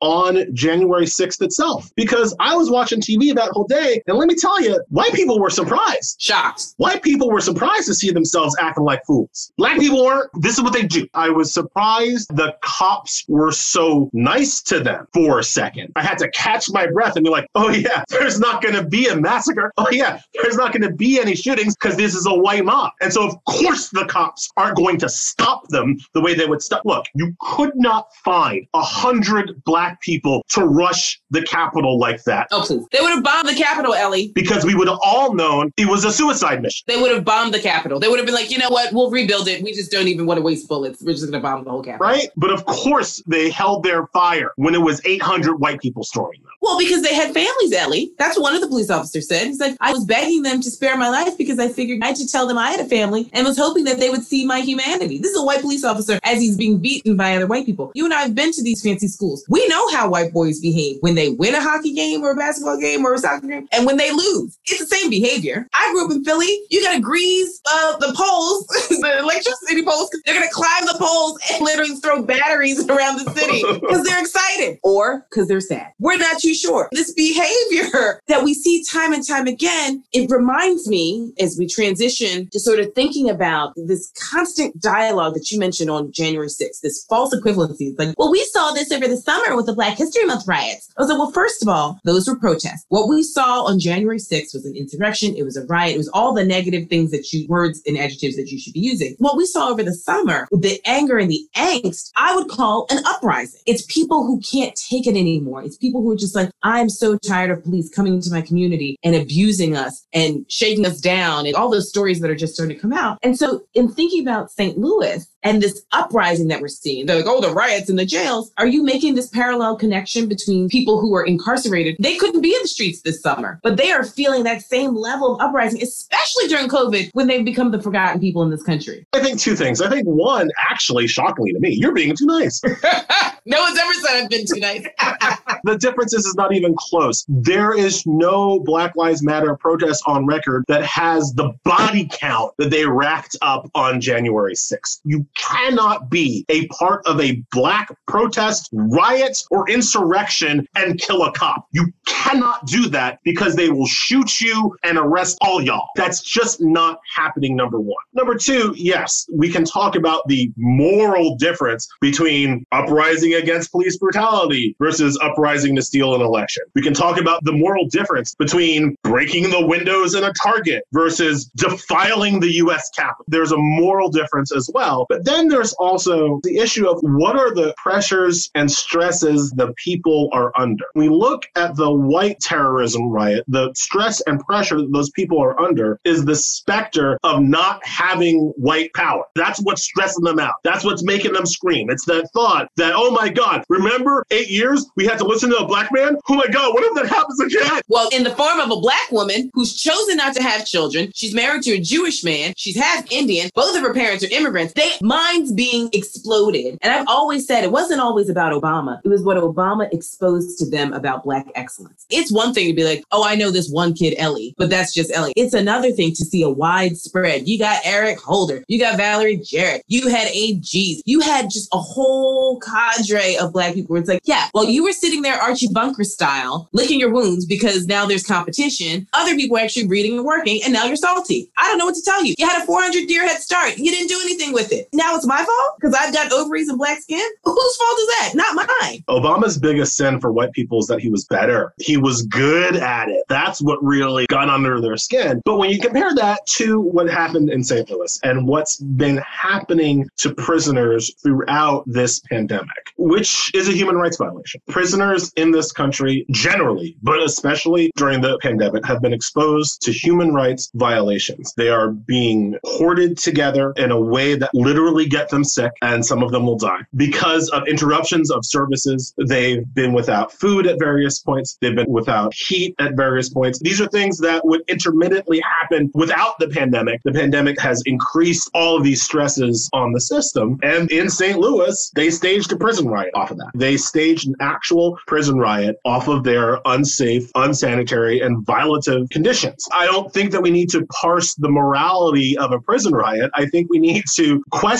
on 0.01 0.53
January 0.53 1.05
6th 1.05 1.41
itself. 1.41 1.91
Because 1.95 2.35
I 2.39 2.55
was 2.55 2.69
watching 2.69 2.99
TV 2.99 3.33
that 3.35 3.49
whole 3.51 3.67
day, 3.67 4.01
and 4.07 4.17
let 4.17 4.27
me 4.27 4.35
tell 4.35 4.61
you, 4.61 4.81
white 4.89 5.13
people 5.13 5.39
were 5.39 5.49
surprised. 5.49 6.17
Shocked. 6.19 6.73
White 6.77 7.03
people 7.03 7.29
were 7.29 7.41
surprised 7.41 7.87
to 7.87 7.93
see 7.93 8.11
themselves 8.11 8.55
acting 8.59 8.83
like 8.83 9.05
fools. 9.05 9.51
Black 9.57 9.79
people 9.79 10.03
weren't. 10.03 10.29
This 10.35 10.57
is 10.57 10.63
what 10.63 10.73
they 10.73 10.83
do. 10.83 11.07
I 11.13 11.29
was 11.29 11.53
surprised 11.53 12.35
the 12.35 12.55
cops 12.61 13.23
were 13.27 13.51
so 13.51 14.09
nice 14.13 14.61
to 14.63 14.79
them 14.79 15.07
for 15.13 15.39
a 15.39 15.43
second. 15.43 15.91
I 15.95 16.03
had 16.03 16.17
to 16.19 16.29
catch 16.31 16.65
my 16.69 16.87
breath 16.87 17.15
and 17.15 17.23
be 17.23 17.29
like, 17.29 17.47
oh, 17.55 17.69
yeah, 17.69 18.03
there's 18.09 18.39
not 18.39 18.61
going 18.61 18.75
to 18.75 18.85
be 18.85 19.07
a 19.07 19.15
massacre. 19.15 19.71
Oh, 19.77 19.87
yeah, 19.91 20.21
there's 20.41 20.57
not 20.57 20.71
going 20.71 20.83
to 20.83 20.93
be 20.93 21.19
any 21.19 21.35
shootings 21.35 21.75
because 21.75 21.97
this 21.97 22.15
is 22.15 22.25
a 22.25 22.33
white 22.33 22.65
mob. 22.65 22.91
And 23.01 23.11
so, 23.11 23.27
of 23.27 23.43
course, 23.45 23.89
the 23.89 24.05
cops 24.05 24.49
aren't 24.57 24.77
going 24.77 24.97
to 24.99 25.09
stop 25.09 25.67
them 25.69 25.97
the 26.13 26.21
way 26.21 26.33
they 26.33 26.45
would 26.45 26.61
stop. 26.61 26.81
Look, 26.85 27.05
you 27.15 27.35
could 27.41 27.75
not 27.75 28.13
find 28.23 28.65
a 28.73 28.81
hundred 28.81 29.24
800 29.25 29.63
black 29.63 30.01
people 30.01 30.43
to 30.49 30.65
rush 30.65 31.19
the 31.29 31.41
Capitol 31.43 31.99
like 31.99 32.23
that. 32.23 32.47
Oh, 32.51 32.63
please. 32.65 32.85
They 32.91 33.01
would 33.01 33.11
have 33.11 33.23
bombed 33.23 33.47
the 33.47 33.55
Capitol, 33.55 33.93
Elie. 33.93 34.31
Because 34.33 34.65
we 34.65 34.75
would 34.75 34.87
have 34.87 34.99
all 35.03 35.33
known 35.33 35.71
it 35.77 35.87
was 35.87 36.05
a 36.05 36.11
suicide 36.11 36.61
mission. 36.61 36.83
They 36.87 37.01
would 37.01 37.11
have 37.11 37.25
bombed 37.25 37.53
the 37.53 37.59
Capitol. 37.59 37.99
They 37.99 38.07
would 38.07 38.19
have 38.19 38.25
been 38.25 38.35
like, 38.35 38.51
you 38.51 38.57
know 38.57 38.69
what? 38.69 38.93
We'll 38.93 39.11
rebuild 39.11 39.47
it. 39.47 39.63
We 39.63 39.73
just 39.73 39.91
don't 39.91 40.07
even 40.07 40.25
want 40.25 40.37
to 40.37 40.41
waste 40.41 40.67
bullets. 40.67 41.01
We're 41.01 41.13
just 41.13 41.23
going 41.23 41.33
to 41.33 41.39
bomb 41.39 41.63
the 41.63 41.71
whole 41.71 41.83
Capitol. 41.83 42.07
Right? 42.07 42.29
But 42.35 42.51
of 42.51 42.65
course, 42.65 43.21
they 43.27 43.49
held 43.49 43.83
their 43.83 44.07
fire 44.07 44.51
when 44.55 44.75
it 44.75 44.81
was 44.81 45.01
800 45.05 45.59
white 45.59 45.79
people 45.81 46.03
storming 46.03 46.41
them. 46.41 46.51
Well, 46.61 46.79
because 46.79 47.03
they 47.03 47.13
had 47.13 47.33
families, 47.33 47.73
Elie. 47.73 48.11
That's 48.17 48.37
what 48.37 48.43
one 48.43 48.55
of 48.55 48.61
the 48.61 48.67
police 48.67 48.89
officers 48.89 49.27
said. 49.27 49.47
He's 49.47 49.59
like, 49.59 49.75
I 49.81 49.91
was 49.91 50.05
begging 50.05 50.41
them 50.41 50.61
to 50.61 50.71
spare 50.71 50.97
my 50.97 51.09
life 51.09 51.37
because 51.37 51.59
I 51.59 51.67
figured 51.69 52.01
I 52.03 52.07
had 52.07 52.15
to 52.17 52.27
tell 52.27 52.47
them 52.47 52.57
I 52.57 52.71
had 52.71 52.79
a 52.79 52.85
family 52.85 53.29
and 53.33 53.45
was 53.45 53.57
hoping 53.57 53.83
that 53.85 53.99
they 53.99 54.09
would 54.09 54.23
see 54.23 54.45
my 54.45 54.61
humanity. 54.61 55.17
This 55.17 55.31
is 55.31 55.37
a 55.37 55.43
white 55.43 55.61
police 55.61 55.83
officer 55.83 56.19
as 56.23 56.39
he's 56.39 56.57
being 56.57 56.79
beaten 56.79 57.15
by 57.15 57.35
other 57.35 57.47
white 57.47 57.65
people. 57.65 57.91
You 57.93 58.05
and 58.05 58.13
I 58.13 58.21
have 58.21 58.35
been 58.35 58.51
to 58.51 58.63
these 58.63 58.81
fancy 58.81 59.07
schools. 59.15 59.43
We 59.49 59.67
know 59.67 59.89
how 59.91 60.09
white 60.09 60.33
boys 60.33 60.59
behave 60.59 60.97
when 61.01 61.15
they 61.15 61.29
win 61.29 61.55
a 61.55 61.61
hockey 61.61 61.93
game 61.93 62.21
or 62.21 62.31
a 62.31 62.35
basketball 62.35 62.79
game 62.79 63.05
or 63.05 63.13
a 63.13 63.17
soccer 63.17 63.47
game 63.47 63.67
and 63.71 63.85
when 63.85 63.97
they 63.97 64.11
lose. 64.11 64.57
It's 64.65 64.79
the 64.79 64.95
same 64.95 65.09
behavior. 65.09 65.67
I 65.73 65.91
grew 65.91 66.05
up 66.05 66.11
in 66.11 66.23
Philly. 66.23 66.59
You 66.69 66.83
got 66.83 66.93
to 66.93 67.01
grease 67.01 67.61
uh, 67.71 67.97
the 67.97 68.13
poles, 68.15 68.67
the 68.89 69.19
electricity 69.19 69.83
poles. 69.83 70.09
They're 70.25 70.35
going 70.35 70.47
to 70.47 70.53
climb 70.53 70.85
the 70.85 70.97
poles 70.99 71.39
and 71.51 71.63
literally 71.63 71.95
throw 71.95 72.23
batteries 72.23 72.87
around 72.89 73.25
the 73.25 73.31
city 73.31 73.63
because 73.79 74.03
they're 74.03 74.21
excited 74.21 74.79
or 74.83 75.25
because 75.29 75.47
they're 75.47 75.61
sad. 75.61 75.93
We're 75.99 76.17
not 76.17 76.39
too 76.39 76.53
sure. 76.53 76.89
This 76.91 77.13
behavior 77.13 78.21
that 78.27 78.43
we 78.43 78.53
see 78.53 78.83
time 78.83 79.13
and 79.13 79.25
time 79.25 79.47
again, 79.47 80.03
it 80.13 80.29
reminds 80.29 80.87
me 80.87 81.33
as 81.39 81.57
we 81.57 81.67
transition 81.67 82.49
to 82.51 82.59
sort 82.59 82.79
of 82.79 82.93
thinking 82.93 83.29
about 83.29 83.73
this 83.75 84.11
constant 84.31 84.79
dialogue 84.81 85.33
that 85.33 85.51
you 85.51 85.59
mentioned 85.59 85.89
on 85.89 86.11
January 86.11 86.47
6th, 86.47 86.81
this 86.81 87.05
false 87.09 87.33
equivalency. 87.33 87.97
Like, 87.97 88.17
well, 88.17 88.31
we 88.31 88.43
saw 88.45 88.71
this 88.71 88.91
over 88.91 89.04
the 89.07 89.17
summer 89.17 89.55
with 89.55 89.65
the 89.65 89.73
Black 89.73 89.97
History 89.97 90.25
Month 90.25 90.47
riots. 90.47 90.89
I 90.97 91.01
was 91.01 91.09
like, 91.09 91.19
well, 91.19 91.31
first 91.31 91.61
of 91.61 91.67
all, 91.67 91.99
those 92.03 92.27
were 92.27 92.37
protests. 92.37 92.85
What 92.89 93.07
we 93.07 93.23
saw 93.23 93.63
on 93.63 93.79
January 93.79 94.17
6th 94.17 94.53
was 94.53 94.65
an 94.65 94.75
insurrection. 94.75 95.35
It 95.35 95.43
was 95.43 95.57
a 95.57 95.65
riot. 95.65 95.95
It 95.95 95.97
was 95.97 96.09
all 96.09 96.33
the 96.33 96.45
negative 96.45 96.89
things 96.89 97.11
that 97.11 97.31
you, 97.31 97.47
words 97.47 97.81
and 97.85 97.97
adjectives 97.97 98.35
that 98.35 98.49
you 98.49 98.59
should 98.59 98.73
be 98.73 98.79
using. 98.79 99.15
What 99.19 99.37
we 99.37 99.45
saw 99.45 99.69
over 99.69 99.83
the 99.83 99.93
summer, 99.93 100.47
the 100.51 100.79
anger 100.85 101.17
and 101.17 101.29
the 101.29 101.45
angst, 101.55 102.11
I 102.15 102.35
would 102.35 102.49
call 102.49 102.87
an 102.89 103.03
uprising. 103.05 103.61
It's 103.65 103.85
people 103.85 104.25
who 104.25 104.41
can't 104.41 104.75
take 104.75 105.07
it 105.07 105.17
anymore. 105.17 105.63
It's 105.63 105.77
people 105.77 106.01
who 106.01 106.11
are 106.11 106.17
just 106.17 106.35
like, 106.35 106.49
I'm 106.63 106.89
so 106.89 107.17
tired 107.17 107.51
of 107.51 107.63
police 107.63 107.89
coming 107.89 108.13
into 108.13 108.31
my 108.31 108.41
community 108.41 108.97
and 109.03 109.15
abusing 109.15 109.75
us 109.75 110.05
and 110.13 110.45
shaking 110.49 110.85
us 110.85 110.99
down 110.99 111.45
and 111.45 111.55
all 111.55 111.69
those 111.69 111.89
stories 111.89 112.19
that 112.21 112.29
are 112.29 112.35
just 112.35 112.53
starting 112.53 112.75
to 112.75 112.81
come 112.81 112.93
out. 112.93 113.17
And 113.23 113.37
so 113.37 113.61
in 113.73 113.89
thinking 113.89 114.21
about 114.21 114.51
St. 114.51 114.77
Louis, 114.77 115.27
and 115.45 115.61
this 115.61 115.85
uprising 115.91 116.47
that 116.49 116.59
we're 116.59 116.67
seeing, 116.67 117.05
they're 117.05 117.17
like, 117.17 117.27
oh, 117.27 117.39
the 117.39 117.53
riots 117.53 117.89
in 117.89 117.95
the 117.95 118.05
jails. 118.05 118.51
Are 118.57 118.67
you 118.67 118.83
making 118.83 119.13
this 119.13 119.29
parallel 119.29 119.77
connection 119.77 120.27
between 120.27 120.67
people 120.67 120.99
who 120.99 121.15
are 121.15 121.23
incarcerated? 121.23 121.95
They 121.99 122.17
couldn't 122.17 122.41
be 122.41 122.53
in 122.53 122.61
the 122.63 122.67
streets 122.67 123.01
this 123.03 123.21
summer, 123.21 123.59
but 123.63 123.77
they 123.77 123.91
are 123.91 124.03
feeling 124.03 124.43
that 124.43 124.63
same 124.63 124.95
level 124.95 125.35
of 125.35 125.41
uprising, 125.41 125.81
especially 125.83 126.47
during 126.47 126.67
COVID 126.67 127.11
when 127.13 127.27
they've 127.27 127.45
become 127.45 127.71
the 127.71 127.81
forgotten 127.81 128.19
people 128.19 128.41
in 128.41 128.49
this 128.49 128.63
country. 128.63 129.05
I 129.13 129.21
think 129.21 129.39
two 129.39 129.55
things. 129.55 129.81
I 129.81 129.89
think 129.89 130.07
one, 130.07 130.49
actually, 130.69 131.07
shockingly 131.07 131.53
to 131.53 131.59
me, 131.59 131.77
you're 131.79 131.93
being 131.93 132.15
too 132.17 132.25
nice. 132.25 132.59
no 133.45 133.61
one's 133.61 133.77
ever 133.77 133.93
said 133.93 134.23
I've 134.23 134.29
been 134.29 134.45
too 134.51 134.59
nice. 134.59 134.83
the 135.63 135.77
difference 135.77 136.13
is, 136.13 136.25
is 136.25 136.35
not 136.35 136.53
even 136.53 136.75
close. 136.75 137.23
There 137.27 137.77
is 137.77 138.03
no 138.07 138.59
Black 138.61 138.95
Lives 138.95 139.23
Matter 139.23 139.55
protest 139.55 140.03
on 140.07 140.25
record 140.25 140.65
that 140.67 140.83
has 140.83 141.33
the 141.33 141.53
body 141.63 142.09
count 142.11 142.53
that 142.57 142.71
they 142.71 142.87
racked 142.87 143.37
up 143.43 143.69
on 143.75 144.01
January 144.01 144.55
6th. 144.55 145.01
You 145.03 145.27
cannot 145.35 146.09
be 146.09 146.45
a 146.49 146.67
part 146.67 147.05
of 147.05 147.19
a 147.19 147.43
black 147.51 147.93
protest, 148.07 148.69
riot, 148.73 149.43
or 149.51 149.69
insurrection 149.69 150.67
and 150.75 150.99
kill 150.99 151.23
a 151.23 151.31
cop. 151.31 151.67
You 151.71 151.91
cannot 152.05 152.65
do 152.65 152.89
that 152.89 153.19
because 153.23 153.55
they 153.55 153.69
will 153.69 153.87
shoot 153.87 154.39
you 154.41 154.75
and 154.83 154.97
arrest 154.97 155.37
all 155.41 155.61
y'all. 155.61 155.89
That's 155.95 156.21
just 156.21 156.61
not 156.61 156.99
happening, 157.13 157.55
number 157.55 157.79
one. 157.79 158.03
Number 158.13 158.35
two, 158.35 158.73
yes, 158.77 159.27
we 159.31 159.51
can 159.51 159.65
talk 159.65 159.95
about 159.95 160.27
the 160.27 160.51
moral 160.57 161.35
difference 161.35 161.87
between 162.01 162.65
uprising 162.71 163.33
against 163.35 163.71
police 163.71 163.97
brutality 163.97 164.75
versus 164.79 165.19
uprising 165.21 165.75
to 165.75 165.81
steal 165.81 166.15
an 166.15 166.21
election. 166.21 166.63
We 166.73 166.81
can 166.81 166.93
talk 166.93 167.19
about 167.19 167.43
the 167.43 167.53
moral 167.53 167.87
difference 167.87 168.35
between 168.35 168.95
breaking 169.03 169.49
the 169.49 169.65
windows 169.65 170.15
in 170.15 170.23
a 170.23 170.33
Target 170.41 170.83
versus 170.93 171.45
defiling 171.55 172.39
the 172.39 172.53
US 172.55 172.89
Capitol. 172.95 173.25
There's 173.27 173.51
a 173.51 173.57
moral 173.57 174.09
difference 174.09 174.55
as 174.55 174.69
well. 174.73 175.05
But 175.09 175.24
then 175.25 175.47
there's 175.47 175.73
also 175.73 176.39
the 176.43 176.57
issue 176.57 176.87
of 176.87 176.99
what 177.01 177.35
are 177.35 177.53
the 177.53 177.73
pressures 177.77 178.49
and 178.55 178.71
stresses 178.71 179.51
the 179.51 179.73
people 179.73 180.29
are 180.31 180.51
under. 180.57 180.85
We 180.95 181.09
look 181.09 181.45
at 181.55 181.75
the 181.75 181.91
white 181.91 182.39
terrorism 182.39 183.09
riot, 183.09 183.43
the 183.47 183.71
stress 183.75 184.21
and 184.21 184.39
pressure 184.39 184.77
that 184.77 184.91
those 184.93 185.09
people 185.11 185.41
are 185.41 185.59
under 185.59 185.99
is 186.03 186.25
the 186.25 186.35
specter 186.35 187.19
of 187.23 187.41
not 187.41 187.85
having 187.85 188.53
white 188.57 188.93
power. 188.93 189.23
That's 189.35 189.59
what's 189.61 189.83
stressing 189.83 190.23
them 190.23 190.39
out. 190.39 190.55
That's 190.63 190.83
what's 190.83 191.03
making 191.03 191.33
them 191.33 191.45
scream. 191.45 191.89
It's 191.89 192.05
that 192.05 192.29
thought 192.31 192.69
that, 192.77 192.93
oh 192.95 193.11
my 193.11 193.29
God, 193.29 193.63
remember 193.69 194.25
eight 194.31 194.49
years 194.49 194.85
we 194.95 195.05
had 195.05 195.17
to 195.17 195.25
listen 195.25 195.49
to 195.49 195.57
a 195.57 195.67
black 195.67 195.91
man? 195.91 196.17
Oh 196.29 196.35
my 196.35 196.47
God, 196.47 196.73
what 196.73 196.83
if 196.83 196.93
that 196.95 197.07
happens 197.07 197.39
again? 197.39 197.81
Well, 197.87 198.09
in 198.11 198.23
the 198.23 198.35
form 198.35 198.59
of 198.59 198.71
a 198.71 198.79
black 198.79 199.11
woman 199.11 199.51
who's 199.53 199.75
chosen 199.75 200.17
not 200.17 200.35
to 200.35 200.43
have 200.43 200.65
children, 200.65 201.11
she's 201.15 201.33
married 201.33 201.63
to 201.63 201.73
a 201.73 201.79
Jewish 201.79 202.23
man, 202.23 202.53
she's 202.57 202.77
half 202.77 203.11
Indian, 203.11 203.49
both 203.55 203.75
of 203.75 203.81
her 203.81 203.93
parents 203.93 204.23
are 204.23 204.31
immigrants. 204.31 204.73
They 204.73 204.91
minds 205.15 205.51
being 205.51 205.89
exploded. 205.93 206.77
And 206.81 206.93
I've 206.93 207.07
always 207.07 207.47
said 207.47 207.63
it 207.63 207.71
wasn't 207.71 208.01
always 208.01 208.29
about 208.29 208.53
Obama. 208.53 208.99
It 209.03 209.09
was 209.09 209.23
what 209.23 209.37
Obama 209.37 209.91
exposed 209.93 210.59
to 210.59 210.69
them 210.69 210.93
about 210.93 211.23
black 211.23 211.47
excellence. 211.55 212.05
It's 212.09 212.31
one 212.31 212.53
thing 212.53 212.67
to 212.67 212.75
be 212.75 212.83
like, 212.83 213.03
oh, 213.11 213.23
I 213.23 213.35
know 213.35 213.51
this 213.51 213.69
one 213.69 213.93
kid, 213.93 214.15
Elie, 214.17 214.53
but 214.57 214.69
that's 214.69 214.93
just 214.93 215.11
Elie. 215.13 215.33
It's 215.35 215.53
another 215.53 215.91
thing 215.91 216.13
to 216.13 216.25
see 216.25 216.43
a 216.43 216.49
widespread. 216.49 217.47
You 217.47 217.57
got 217.57 217.81
Eric 217.83 218.19
Holder, 218.19 218.63
you 218.67 218.79
got 218.79 218.97
Valerie 218.97 219.37
Jarrett, 219.37 219.83
you 219.87 220.07
had 220.09 220.27
AGs, 220.27 221.01
you 221.05 221.21
had 221.21 221.49
just 221.49 221.69
a 221.73 221.79
whole 221.79 222.59
cadre 222.59 223.37
of 223.37 223.53
black 223.53 223.73
people 223.73 223.95
it's 223.95 224.09
like, 224.09 224.21
yeah, 224.25 224.49
well, 224.53 224.65
you 224.65 224.83
were 224.83 224.91
sitting 224.91 225.21
there 225.21 225.35
Archie 225.35 225.69
Bunker 225.71 226.03
style, 226.03 226.69
licking 226.73 226.99
your 226.99 227.11
wounds 227.11 227.45
because 227.45 227.85
now 227.87 228.05
there's 228.05 228.25
competition. 228.25 229.07
Other 229.13 229.35
people 229.35 229.57
are 229.57 229.61
actually 229.61 229.87
reading 229.87 230.17
and 230.17 230.25
working, 230.25 230.61
and 230.63 230.73
now 230.73 230.85
you're 230.85 230.95
salty. 230.95 231.49
I 231.57 231.67
don't 231.67 231.77
know 231.77 231.85
what 231.85 231.95
to 231.95 232.01
tell 232.01 232.23
you. 232.23 232.35
You 232.37 232.47
had 232.47 232.61
a 232.61 232.65
400 232.65 233.09
year 233.09 233.27
head 233.27 233.41
start. 233.41 233.77
You 233.77 233.91
didn't 233.91 234.09
do 234.09 234.19
anything 234.21 234.53
with 234.53 234.71
it. 234.71 234.89
Now 234.95 235.15
it's 235.15 235.27
my 235.27 235.37
fault 235.37 235.75
because 235.79 235.93
I've 235.93 236.13
got 236.13 236.31
ovaries 236.31 236.69
and 236.69 236.77
black 236.77 237.01
skin. 237.01 237.25
Whose 237.43 237.75
fault 237.75 237.99
is 237.99 238.07
that? 238.07 238.31
Not 238.33 238.55
mine. 238.55 239.03
Obama's 239.09 239.57
biggest 239.57 239.97
sin 239.97 240.21
for 240.21 240.31
white 240.31 240.53
people 240.53 240.79
is 240.79 240.87
that 240.87 241.01
he 241.01 241.09
was 241.09 241.25
better. 241.25 241.73
He 241.77 241.97
was 241.97 242.21
good 242.21 242.77
at 242.77 243.09
it. 243.09 243.23
That's 243.27 243.61
what 243.61 243.83
really 243.83 244.25
got 244.27 244.49
under 244.49 244.79
their 244.79 244.95
skin. 244.95 245.41
But 245.43 245.57
when 245.57 245.69
you 245.69 245.79
compare 245.79 246.15
that 246.15 246.39
to 246.55 246.79
what 246.79 247.09
happened 247.09 247.49
in 247.49 247.63
St. 247.63 247.89
Louis 247.89 248.17
and 248.23 248.47
what's 248.47 248.77
been 248.77 249.17
happening 249.17 250.07
to 250.17 250.33
prisoners 250.33 251.13
throughout 251.21 251.83
this 251.87 252.21
pandemic, 252.21 252.93
which 252.97 253.53
is 253.53 253.67
a 253.67 253.73
human 253.73 253.97
rights 253.97 254.17
violation, 254.17 254.61
prisoners 254.69 255.33
in 255.35 255.51
this 255.51 255.73
country 255.73 256.25
generally, 256.31 256.95
but 257.03 257.21
especially 257.21 257.91
during 257.97 258.21
the 258.21 258.37
pandemic, 258.39 258.85
have 258.85 259.01
been 259.01 259.13
exposed 259.13 259.81
to 259.81 259.91
human 259.91 260.33
rights 260.33 260.71
violations. 260.75 261.53
They 261.57 261.69
are 261.69 261.89
being 261.89 262.57
hoarded 262.63 263.17
together 263.17 263.73
in 263.75 263.91
a 263.91 263.99
way 263.99 264.35
that 264.35 264.53
literally 264.53 264.84
get 265.15 265.29
them 265.29 265.43
sick 265.43 265.71
and 265.81 266.05
some 266.05 266.23
of 266.23 266.31
them 266.31 266.45
will 266.45 266.57
die 266.57 266.81
because 266.95 267.49
of 267.49 267.67
interruptions 267.67 268.31
of 268.31 268.45
services. 268.45 269.13
They've 269.17 269.65
been 269.73 269.93
without 269.93 270.31
food 270.31 270.67
at 270.67 270.79
various 270.79 271.19
points. 271.19 271.57
They've 271.61 271.75
been 271.75 271.89
without 271.89 272.33
heat 272.33 272.75
at 272.79 272.95
various 272.95 273.29
points. 273.29 273.59
These 273.59 273.81
are 273.81 273.87
things 273.87 274.17
that 274.19 274.45
would 274.45 274.61
intermittently 274.67 275.41
happen 275.41 275.91
without 275.93 276.37
the 276.39 276.47
pandemic. 276.47 277.01
The 277.03 277.11
pandemic 277.11 277.59
has 277.59 277.81
increased 277.85 278.49
all 278.53 278.77
of 278.77 278.83
these 278.83 279.01
stresses 279.01 279.69
on 279.73 279.91
the 279.91 280.01
system. 280.01 280.59
And 280.63 280.91
in 280.91 281.09
St. 281.09 281.37
Louis, 281.39 281.91
they 281.95 282.09
staged 282.09 282.51
a 282.51 282.57
prison 282.57 282.87
riot 282.87 283.11
off 283.15 283.31
of 283.31 283.37
that. 283.37 283.51
They 283.55 283.77
staged 283.77 284.27
an 284.27 284.35
actual 284.39 284.97
prison 285.07 285.37
riot 285.37 285.77
off 285.85 286.07
of 286.07 286.23
their 286.23 286.59
unsafe, 286.65 287.29
unsanitary, 287.35 288.19
and 288.21 288.45
violative 288.45 289.09
conditions. 289.09 289.65
I 289.73 289.85
don't 289.85 290.13
think 290.13 290.31
that 290.31 290.41
we 290.41 290.51
need 290.51 290.69
to 290.71 290.85
parse 290.87 291.33
the 291.35 291.49
morality 291.49 292.37
of 292.37 292.51
a 292.51 292.59
prison 292.59 292.93
riot. 292.93 293.31
I 293.33 293.45
think 293.47 293.69
we 293.69 293.79
need 293.79 294.03
to 294.15 294.43
question 294.51 294.74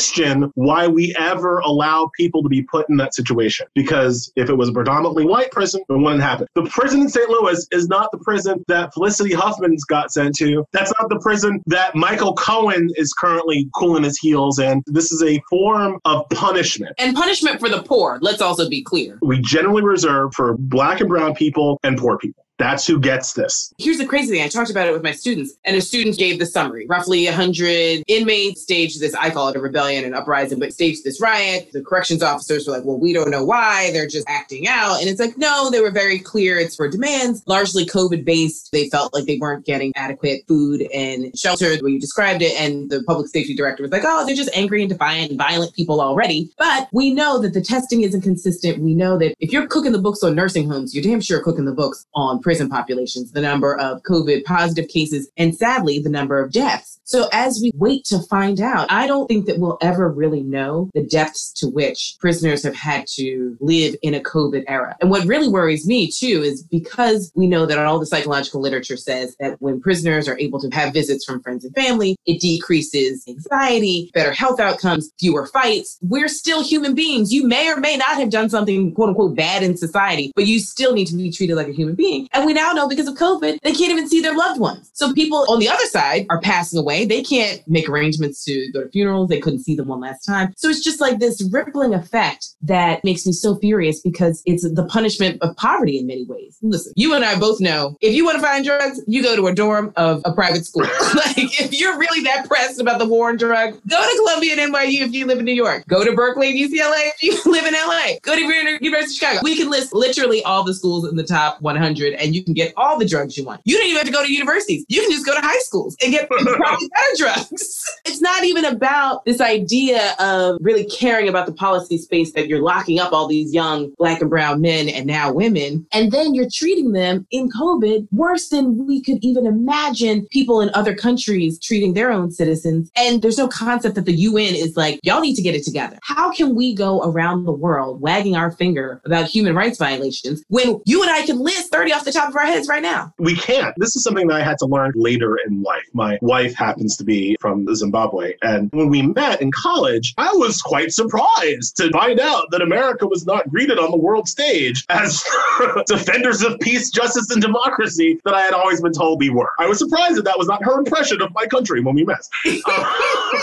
why 0.55 0.87
we 0.87 1.15
ever 1.17 1.59
allow 1.59 2.09
people 2.15 2.43
to 2.43 2.49
be 2.49 2.61
put 2.63 2.89
in 2.89 2.97
that 2.97 3.13
situation. 3.13 3.67
Because 3.73 4.31
if 4.35 4.49
it 4.49 4.55
was 4.55 4.69
a 4.69 4.73
predominantly 4.73 5.25
white 5.25 5.51
prison, 5.51 5.81
it 5.87 5.93
wouldn't 5.93 6.21
happen. 6.21 6.47
The 6.55 6.63
prison 6.63 7.01
in 7.01 7.09
St. 7.09 7.29
Louis 7.29 7.67
is 7.71 7.87
not 7.87 8.11
the 8.11 8.17
prison 8.17 8.63
that 8.67 8.93
Felicity 8.93 9.33
Huffman's 9.33 9.83
got 9.83 10.11
sent 10.11 10.35
to. 10.35 10.65
That's 10.71 10.91
not 10.99 11.09
the 11.09 11.19
prison 11.19 11.61
that 11.67 11.95
Michael 11.95 12.33
Cohen 12.33 12.89
is 12.95 13.13
currently 13.13 13.69
cooling 13.75 14.03
his 14.03 14.17
heels 14.17 14.59
in. 14.59 14.83
This 14.85 15.11
is 15.11 15.23
a 15.23 15.41
form 15.49 15.99
of 16.05 16.27
punishment. 16.29 16.95
And 16.97 17.15
punishment 17.15 17.59
for 17.59 17.69
the 17.69 17.81
poor, 17.83 18.19
let's 18.21 18.41
also 18.41 18.69
be 18.69 18.83
clear. 18.83 19.17
We 19.21 19.41
generally 19.41 19.83
reserve 19.83 20.33
for 20.33 20.55
black 20.57 20.99
and 20.99 21.09
brown 21.09 21.35
people 21.35 21.79
and 21.83 21.97
poor 21.97 22.17
people. 22.17 22.44
That's 22.57 22.87
who 22.87 22.99
gets 22.99 23.33
this. 23.33 23.73
Here's 23.77 23.97
the 23.97 24.05
crazy 24.05 24.31
thing. 24.31 24.41
I 24.41 24.47
talked 24.47 24.71
about 24.71 24.87
it 24.87 24.93
with 24.93 25.03
my 25.03 25.11
students, 25.11 25.55
and 25.65 25.75
a 25.75 25.81
student 25.81 26.17
gave 26.17 26.39
the 26.39 26.45
summary. 26.45 26.85
Roughly 26.87 27.25
100 27.25 28.03
inmates 28.07 28.61
staged 28.61 29.01
this, 29.01 29.13
I 29.13 29.29
call 29.29 29.49
it 29.49 29.57
a 29.57 29.59
rebellion, 29.59 30.05
an 30.05 30.13
uprising, 30.13 30.59
but 30.59 30.73
staged 30.73 31.03
this 31.03 31.19
riot. 31.21 31.69
The 31.73 31.83
corrections 31.83 32.23
officers 32.23 32.65
were 32.65 32.73
like, 32.73 32.85
well, 32.85 32.97
we 32.97 33.11
don't 33.11 33.29
know 33.29 33.43
why. 33.43 33.91
They're 33.91 34.07
just 34.07 34.27
acting 34.29 34.67
out. 34.67 35.01
And 35.01 35.09
it's 35.09 35.19
like, 35.19 35.37
no, 35.37 35.69
they 35.69 35.81
were 35.81 35.91
very 35.91 36.17
clear. 36.17 36.57
It's 36.57 36.75
for 36.75 36.87
demands, 36.87 37.43
largely 37.45 37.85
COVID 37.85 38.23
based. 38.23 38.71
They 38.71 38.89
felt 38.89 39.13
like 39.13 39.25
they 39.25 39.37
weren't 39.37 39.65
getting 39.65 39.91
adequate 39.95 40.43
food 40.47 40.87
and 40.93 41.37
shelter, 41.37 41.75
the 41.75 41.83
way 41.83 41.91
you 41.91 41.99
described 41.99 42.41
it. 42.41 42.53
And 42.59 42.89
the 42.89 43.03
public 43.03 43.27
safety 43.27 43.53
director 43.53 43.83
was 43.83 43.91
like, 43.91 44.03
oh, 44.05 44.25
they're 44.25 44.35
just 44.35 44.55
angry 44.55 44.81
and 44.81 44.89
defiant 44.89 45.29
and 45.29 45.37
violent 45.37 45.73
people 45.73 45.99
already. 45.99 46.49
But 46.57 46.87
we 46.93 47.13
know 47.13 47.41
that 47.41 47.53
the 47.53 47.61
testing 47.61 48.01
isn't 48.01 48.21
consistent. 48.21 48.81
We 48.81 48.95
know 48.95 49.17
that 49.17 49.35
if 49.39 49.51
you're 49.51 49.67
cooking 49.67 49.91
the 49.91 49.99
books 49.99 50.23
on 50.23 50.35
nursing 50.35 50.69
homes, 50.69 50.95
you're 50.95 51.03
damn 51.03 51.21
sure 51.21 51.43
cooking 51.43 51.65
the 51.65 51.73
books 51.73 52.05
on 52.13 52.41
prison 52.45 52.69
populations, 52.69 53.31
the 53.31 53.41
number 53.41 53.75
of 53.79 54.03
COVID 54.03 54.43
positive 54.43 54.87
cases, 54.87 55.27
and 55.35 55.55
sadly, 55.55 55.97
the 55.97 56.11
number 56.11 56.39
of 56.39 56.51
deaths. 56.51 56.99
So 57.03 57.27
as 57.33 57.59
we 57.61 57.71
wait 57.75 58.03
to 58.05 58.19
find 58.19 58.61
out, 58.61 58.91
I 58.91 59.07
don't 59.07 59.27
think 59.27 59.47
that 59.47 59.59
we'll 59.59 59.79
ever 59.81 60.09
really 60.09 60.43
know 60.43 60.89
the 60.93 61.03
depths 61.03 61.51
to 61.53 61.67
which 61.67 62.15
prisoners 62.19 62.63
have 62.63 62.75
had 62.75 63.05
to 63.15 63.57
live 63.59 63.95
in 64.03 64.13
a 64.13 64.19
COVID 64.19 64.63
era. 64.67 64.95
And 65.01 65.09
what 65.09 65.25
really 65.27 65.47
worries 65.47 65.87
me 65.87 66.09
too 66.09 66.43
is 66.43 66.63
because 66.63 67.31
we 67.35 67.47
know 67.47 67.65
that 67.65 67.79
all 67.79 67.99
the 67.99 68.05
psychological 68.05 68.61
literature 68.61 68.97
says 68.97 69.35
that 69.39 69.59
when 69.59 69.81
prisoners 69.81 70.27
are 70.27 70.37
able 70.37 70.59
to 70.59 70.69
have 70.69 70.93
visits 70.93 71.25
from 71.25 71.41
friends 71.41 71.65
and 71.65 71.73
family, 71.75 72.15
it 72.25 72.41
decreases 72.41 73.23
anxiety, 73.27 74.11
better 74.13 74.31
health 74.31 74.59
outcomes, 74.59 75.11
fewer 75.19 75.47
fights. 75.47 75.97
We're 76.01 76.27
still 76.27 76.63
human 76.63 76.93
beings. 76.93 77.33
You 77.33 77.47
may 77.47 77.71
or 77.71 77.77
may 77.77 77.97
not 77.97 78.17
have 78.17 78.29
done 78.29 78.49
something 78.49 78.93
quote 78.93 79.09
unquote 79.09 79.35
bad 79.35 79.61
in 79.61 79.77
society, 79.77 80.31
but 80.35 80.45
you 80.45 80.59
still 80.59 80.93
need 80.93 81.07
to 81.07 81.15
be 81.15 81.31
treated 81.31 81.55
like 81.55 81.67
a 81.67 81.73
human 81.73 81.95
being. 81.95 82.27
And 82.35 82.45
we 82.45 82.51
now 82.51 82.73
know 82.73 82.89
because 82.89 83.07
of 83.07 83.15
COVID, 83.15 83.59
they 83.61 83.71
can't 83.71 83.91
even 83.91 84.09
see 84.09 84.19
their 84.19 84.35
loved 84.35 84.59
ones. 84.59 84.91
So 84.93 85.13
people 85.13 85.45
on 85.47 85.59
the 85.59 85.69
other 85.69 85.85
side 85.85 86.25
are 86.29 86.41
passing 86.41 86.77
away. 86.77 87.05
They 87.05 87.23
can't 87.23 87.65
make 87.65 87.87
arrangements 87.87 88.43
to 88.43 88.71
go 88.73 88.83
to 88.83 88.89
funerals. 88.89 89.29
They 89.29 89.39
couldn't 89.39 89.63
see 89.63 89.73
them 89.73 89.87
one 89.87 90.01
last 90.01 90.25
time. 90.25 90.53
So 90.57 90.67
it's 90.67 90.83
just 90.83 90.99
like 90.99 91.19
this 91.19 91.41
rippling 91.51 91.93
effect 91.93 92.47
that 92.63 93.03
makes 93.05 93.25
me 93.25 93.31
so 93.31 93.55
furious 93.55 94.01
because 94.01 94.43
it's 94.45 94.69
the 94.69 94.85
punishment 94.85 95.41
of 95.41 95.55
poverty 95.55 95.97
in 95.97 96.07
many 96.07 96.25
ways. 96.25 96.57
Listen, 96.61 96.91
you 96.97 97.13
and 97.13 97.23
I 97.23 97.39
both 97.39 97.61
know 97.61 97.95
if 98.01 98.13
you 98.13 98.25
want 98.25 98.35
to 98.35 98.41
find 98.41 98.65
drugs, 98.65 99.01
you 99.07 99.23
go 99.23 99.35
to 99.37 99.47
a 99.47 99.55
dorm 99.55 99.93
of 99.95 100.21
a 100.25 100.33
private 100.33 100.65
school. 100.65 100.83
like 101.15 101.37
if 101.37 101.71
you're 101.71 101.97
really 101.97 102.21
that 102.23 102.47
pressed 102.49 102.81
about 102.81 102.99
the 102.99 103.05
war 103.05 103.29
on 103.29 103.37
drugs, 103.37 103.77
go 103.87 103.97
to 103.97 104.23
Columbia 104.25 104.57
and 104.57 104.73
NYU 104.73 105.05
if 105.05 105.13
you 105.13 105.25
live 105.25 105.39
in 105.39 105.45
New 105.45 105.53
York. 105.53 105.85
Go 105.87 106.03
to 106.03 106.13
Berkeley 106.13 106.49
and 106.49 106.59
UCLA 106.59 107.11
if 107.21 107.23
you 107.23 107.41
live 107.51 107.65
in 107.65 107.73
LA. 107.73 108.17
Go 108.23 108.35
to 108.35 108.41
University 108.41 109.13
of 109.13 109.17
Chicago. 109.17 109.39
We 109.41 109.55
can 109.55 109.69
list 109.69 109.93
literally 109.93 110.43
all 110.43 110.63
the 110.63 110.73
schools 110.73 111.07
in 111.07 111.15
the 111.15 111.23
top 111.23 111.61
100 111.61 112.13
and 112.25 112.35
you 112.35 112.43
can 112.43 112.53
get 112.53 112.73
all 112.75 112.97
the 112.97 113.05
drugs 113.05 113.37
you 113.37 113.45
want. 113.45 113.61
You 113.63 113.77
don't 113.77 113.85
even 113.85 113.97
have 113.97 114.07
to 114.07 114.11
go 114.11 114.23
to 114.23 114.31
universities. 114.31 114.83
You 114.89 115.01
can 115.01 115.11
just 115.11 115.25
go 115.25 115.35
to 115.35 115.41
high 115.41 115.59
schools 115.59 115.95
and 116.03 116.11
get 116.11 116.27
probably 116.29 116.89
better 116.89 117.15
drugs. 117.17 117.83
It's 118.07 118.21
not 118.21 118.43
even 118.43 118.65
about 118.65 119.25
this 119.25 119.41
idea 119.41 120.13
of 120.19 120.57
really 120.61 120.85
caring 120.85 121.27
about 121.27 121.47
the 121.47 121.53
policy 121.53 121.97
space 121.97 122.31
that 122.33 122.47
you're 122.47 122.61
locking 122.61 122.99
up 122.99 123.11
all 123.11 123.27
these 123.27 123.53
young 123.53 123.91
black 123.97 124.21
and 124.21 124.29
brown 124.29 124.61
men 124.61 124.87
and 124.87 125.05
now 125.05 125.33
women. 125.33 125.85
And 125.91 126.11
then 126.11 126.33
you're 126.33 126.49
treating 126.49 126.91
them 126.93 127.27
in 127.31 127.49
COVID 127.49 128.07
worse 128.11 128.49
than 128.49 128.85
we 128.85 129.01
could 129.01 129.17
even 129.21 129.45
imagine 129.45 130.27
people 130.31 130.61
in 130.61 130.69
other 130.73 130.95
countries 130.95 131.59
treating 131.59 131.93
their 131.93 132.11
own 132.11 132.31
citizens. 132.31 132.89
And 132.95 133.21
there's 133.21 133.37
no 133.37 133.47
concept 133.47 133.95
that 133.95 134.05
the 134.05 134.13
UN 134.13 134.55
is 134.55 134.77
like, 134.77 134.99
y'all 135.03 135.21
need 135.21 135.35
to 135.35 135.41
get 135.41 135.55
it 135.55 135.63
together. 135.63 135.97
How 136.03 136.31
can 136.31 136.55
we 136.55 136.73
go 136.73 137.01
around 137.03 137.43
the 137.43 137.51
world 137.51 138.01
wagging 138.01 138.35
our 138.35 138.51
finger 138.51 139.01
about 139.03 139.27
human 139.27 139.55
rights 139.55 139.77
violations 139.77 140.43
when 140.47 140.79
you 140.85 141.01
and 141.01 141.11
I 141.11 141.25
can 141.25 141.39
list 141.39 141.71
30 141.71 141.91
off 141.91 142.05
the 142.05 142.11
top 142.15 142.29
of 142.29 142.35
our 142.35 142.45
heads 142.45 142.67
right 142.67 142.81
now? 142.81 143.13
We 143.19 143.35
can't. 143.35 143.73
This 143.77 143.95
is 143.95 144.03
something 144.03 144.27
that 144.27 144.35
I 144.35 144.43
had 144.43 144.57
to 144.59 144.65
learn 144.65 144.93
later 144.95 145.37
in 145.45 145.61
life. 145.61 145.83
My 145.93 146.17
wife 146.21 146.55
happens 146.55 146.97
to 146.97 147.03
be 147.03 147.35
from 147.39 147.67
Zimbabwe. 147.75 148.35
And 148.41 148.71
when 148.73 148.89
we 148.89 149.01
met 149.01 149.41
in 149.41 149.51
college, 149.51 150.13
I 150.17 150.31
was 150.33 150.61
quite 150.61 150.91
surprised 150.91 151.77
to 151.77 151.89
find 151.91 152.19
out 152.19 152.47
that 152.51 152.61
America 152.61 153.07
was 153.07 153.25
not 153.25 153.49
greeted 153.49 153.79
on 153.79 153.91
the 153.91 153.97
world 153.97 154.27
stage 154.27 154.85
as 154.89 155.23
defenders 155.87 156.41
of 156.41 156.59
peace, 156.59 156.89
justice, 156.89 157.29
and 157.31 157.41
democracy 157.41 158.19
that 158.25 158.33
I 158.33 158.41
had 158.41 158.53
always 158.53 158.81
been 158.81 158.93
told 158.93 159.19
we 159.19 159.29
were. 159.29 159.51
I 159.59 159.67
was 159.67 159.79
surprised 159.79 160.17
that 160.17 160.25
that 160.25 160.37
was 160.37 160.47
not 160.47 160.63
her 160.63 160.77
impression 160.79 161.21
of 161.21 161.33
my 161.33 161.45
country 161.45 161.81
when 161.81 161.95
we 161.95 162.03
met. 162.03 162.27
Uh, 162.67 162.95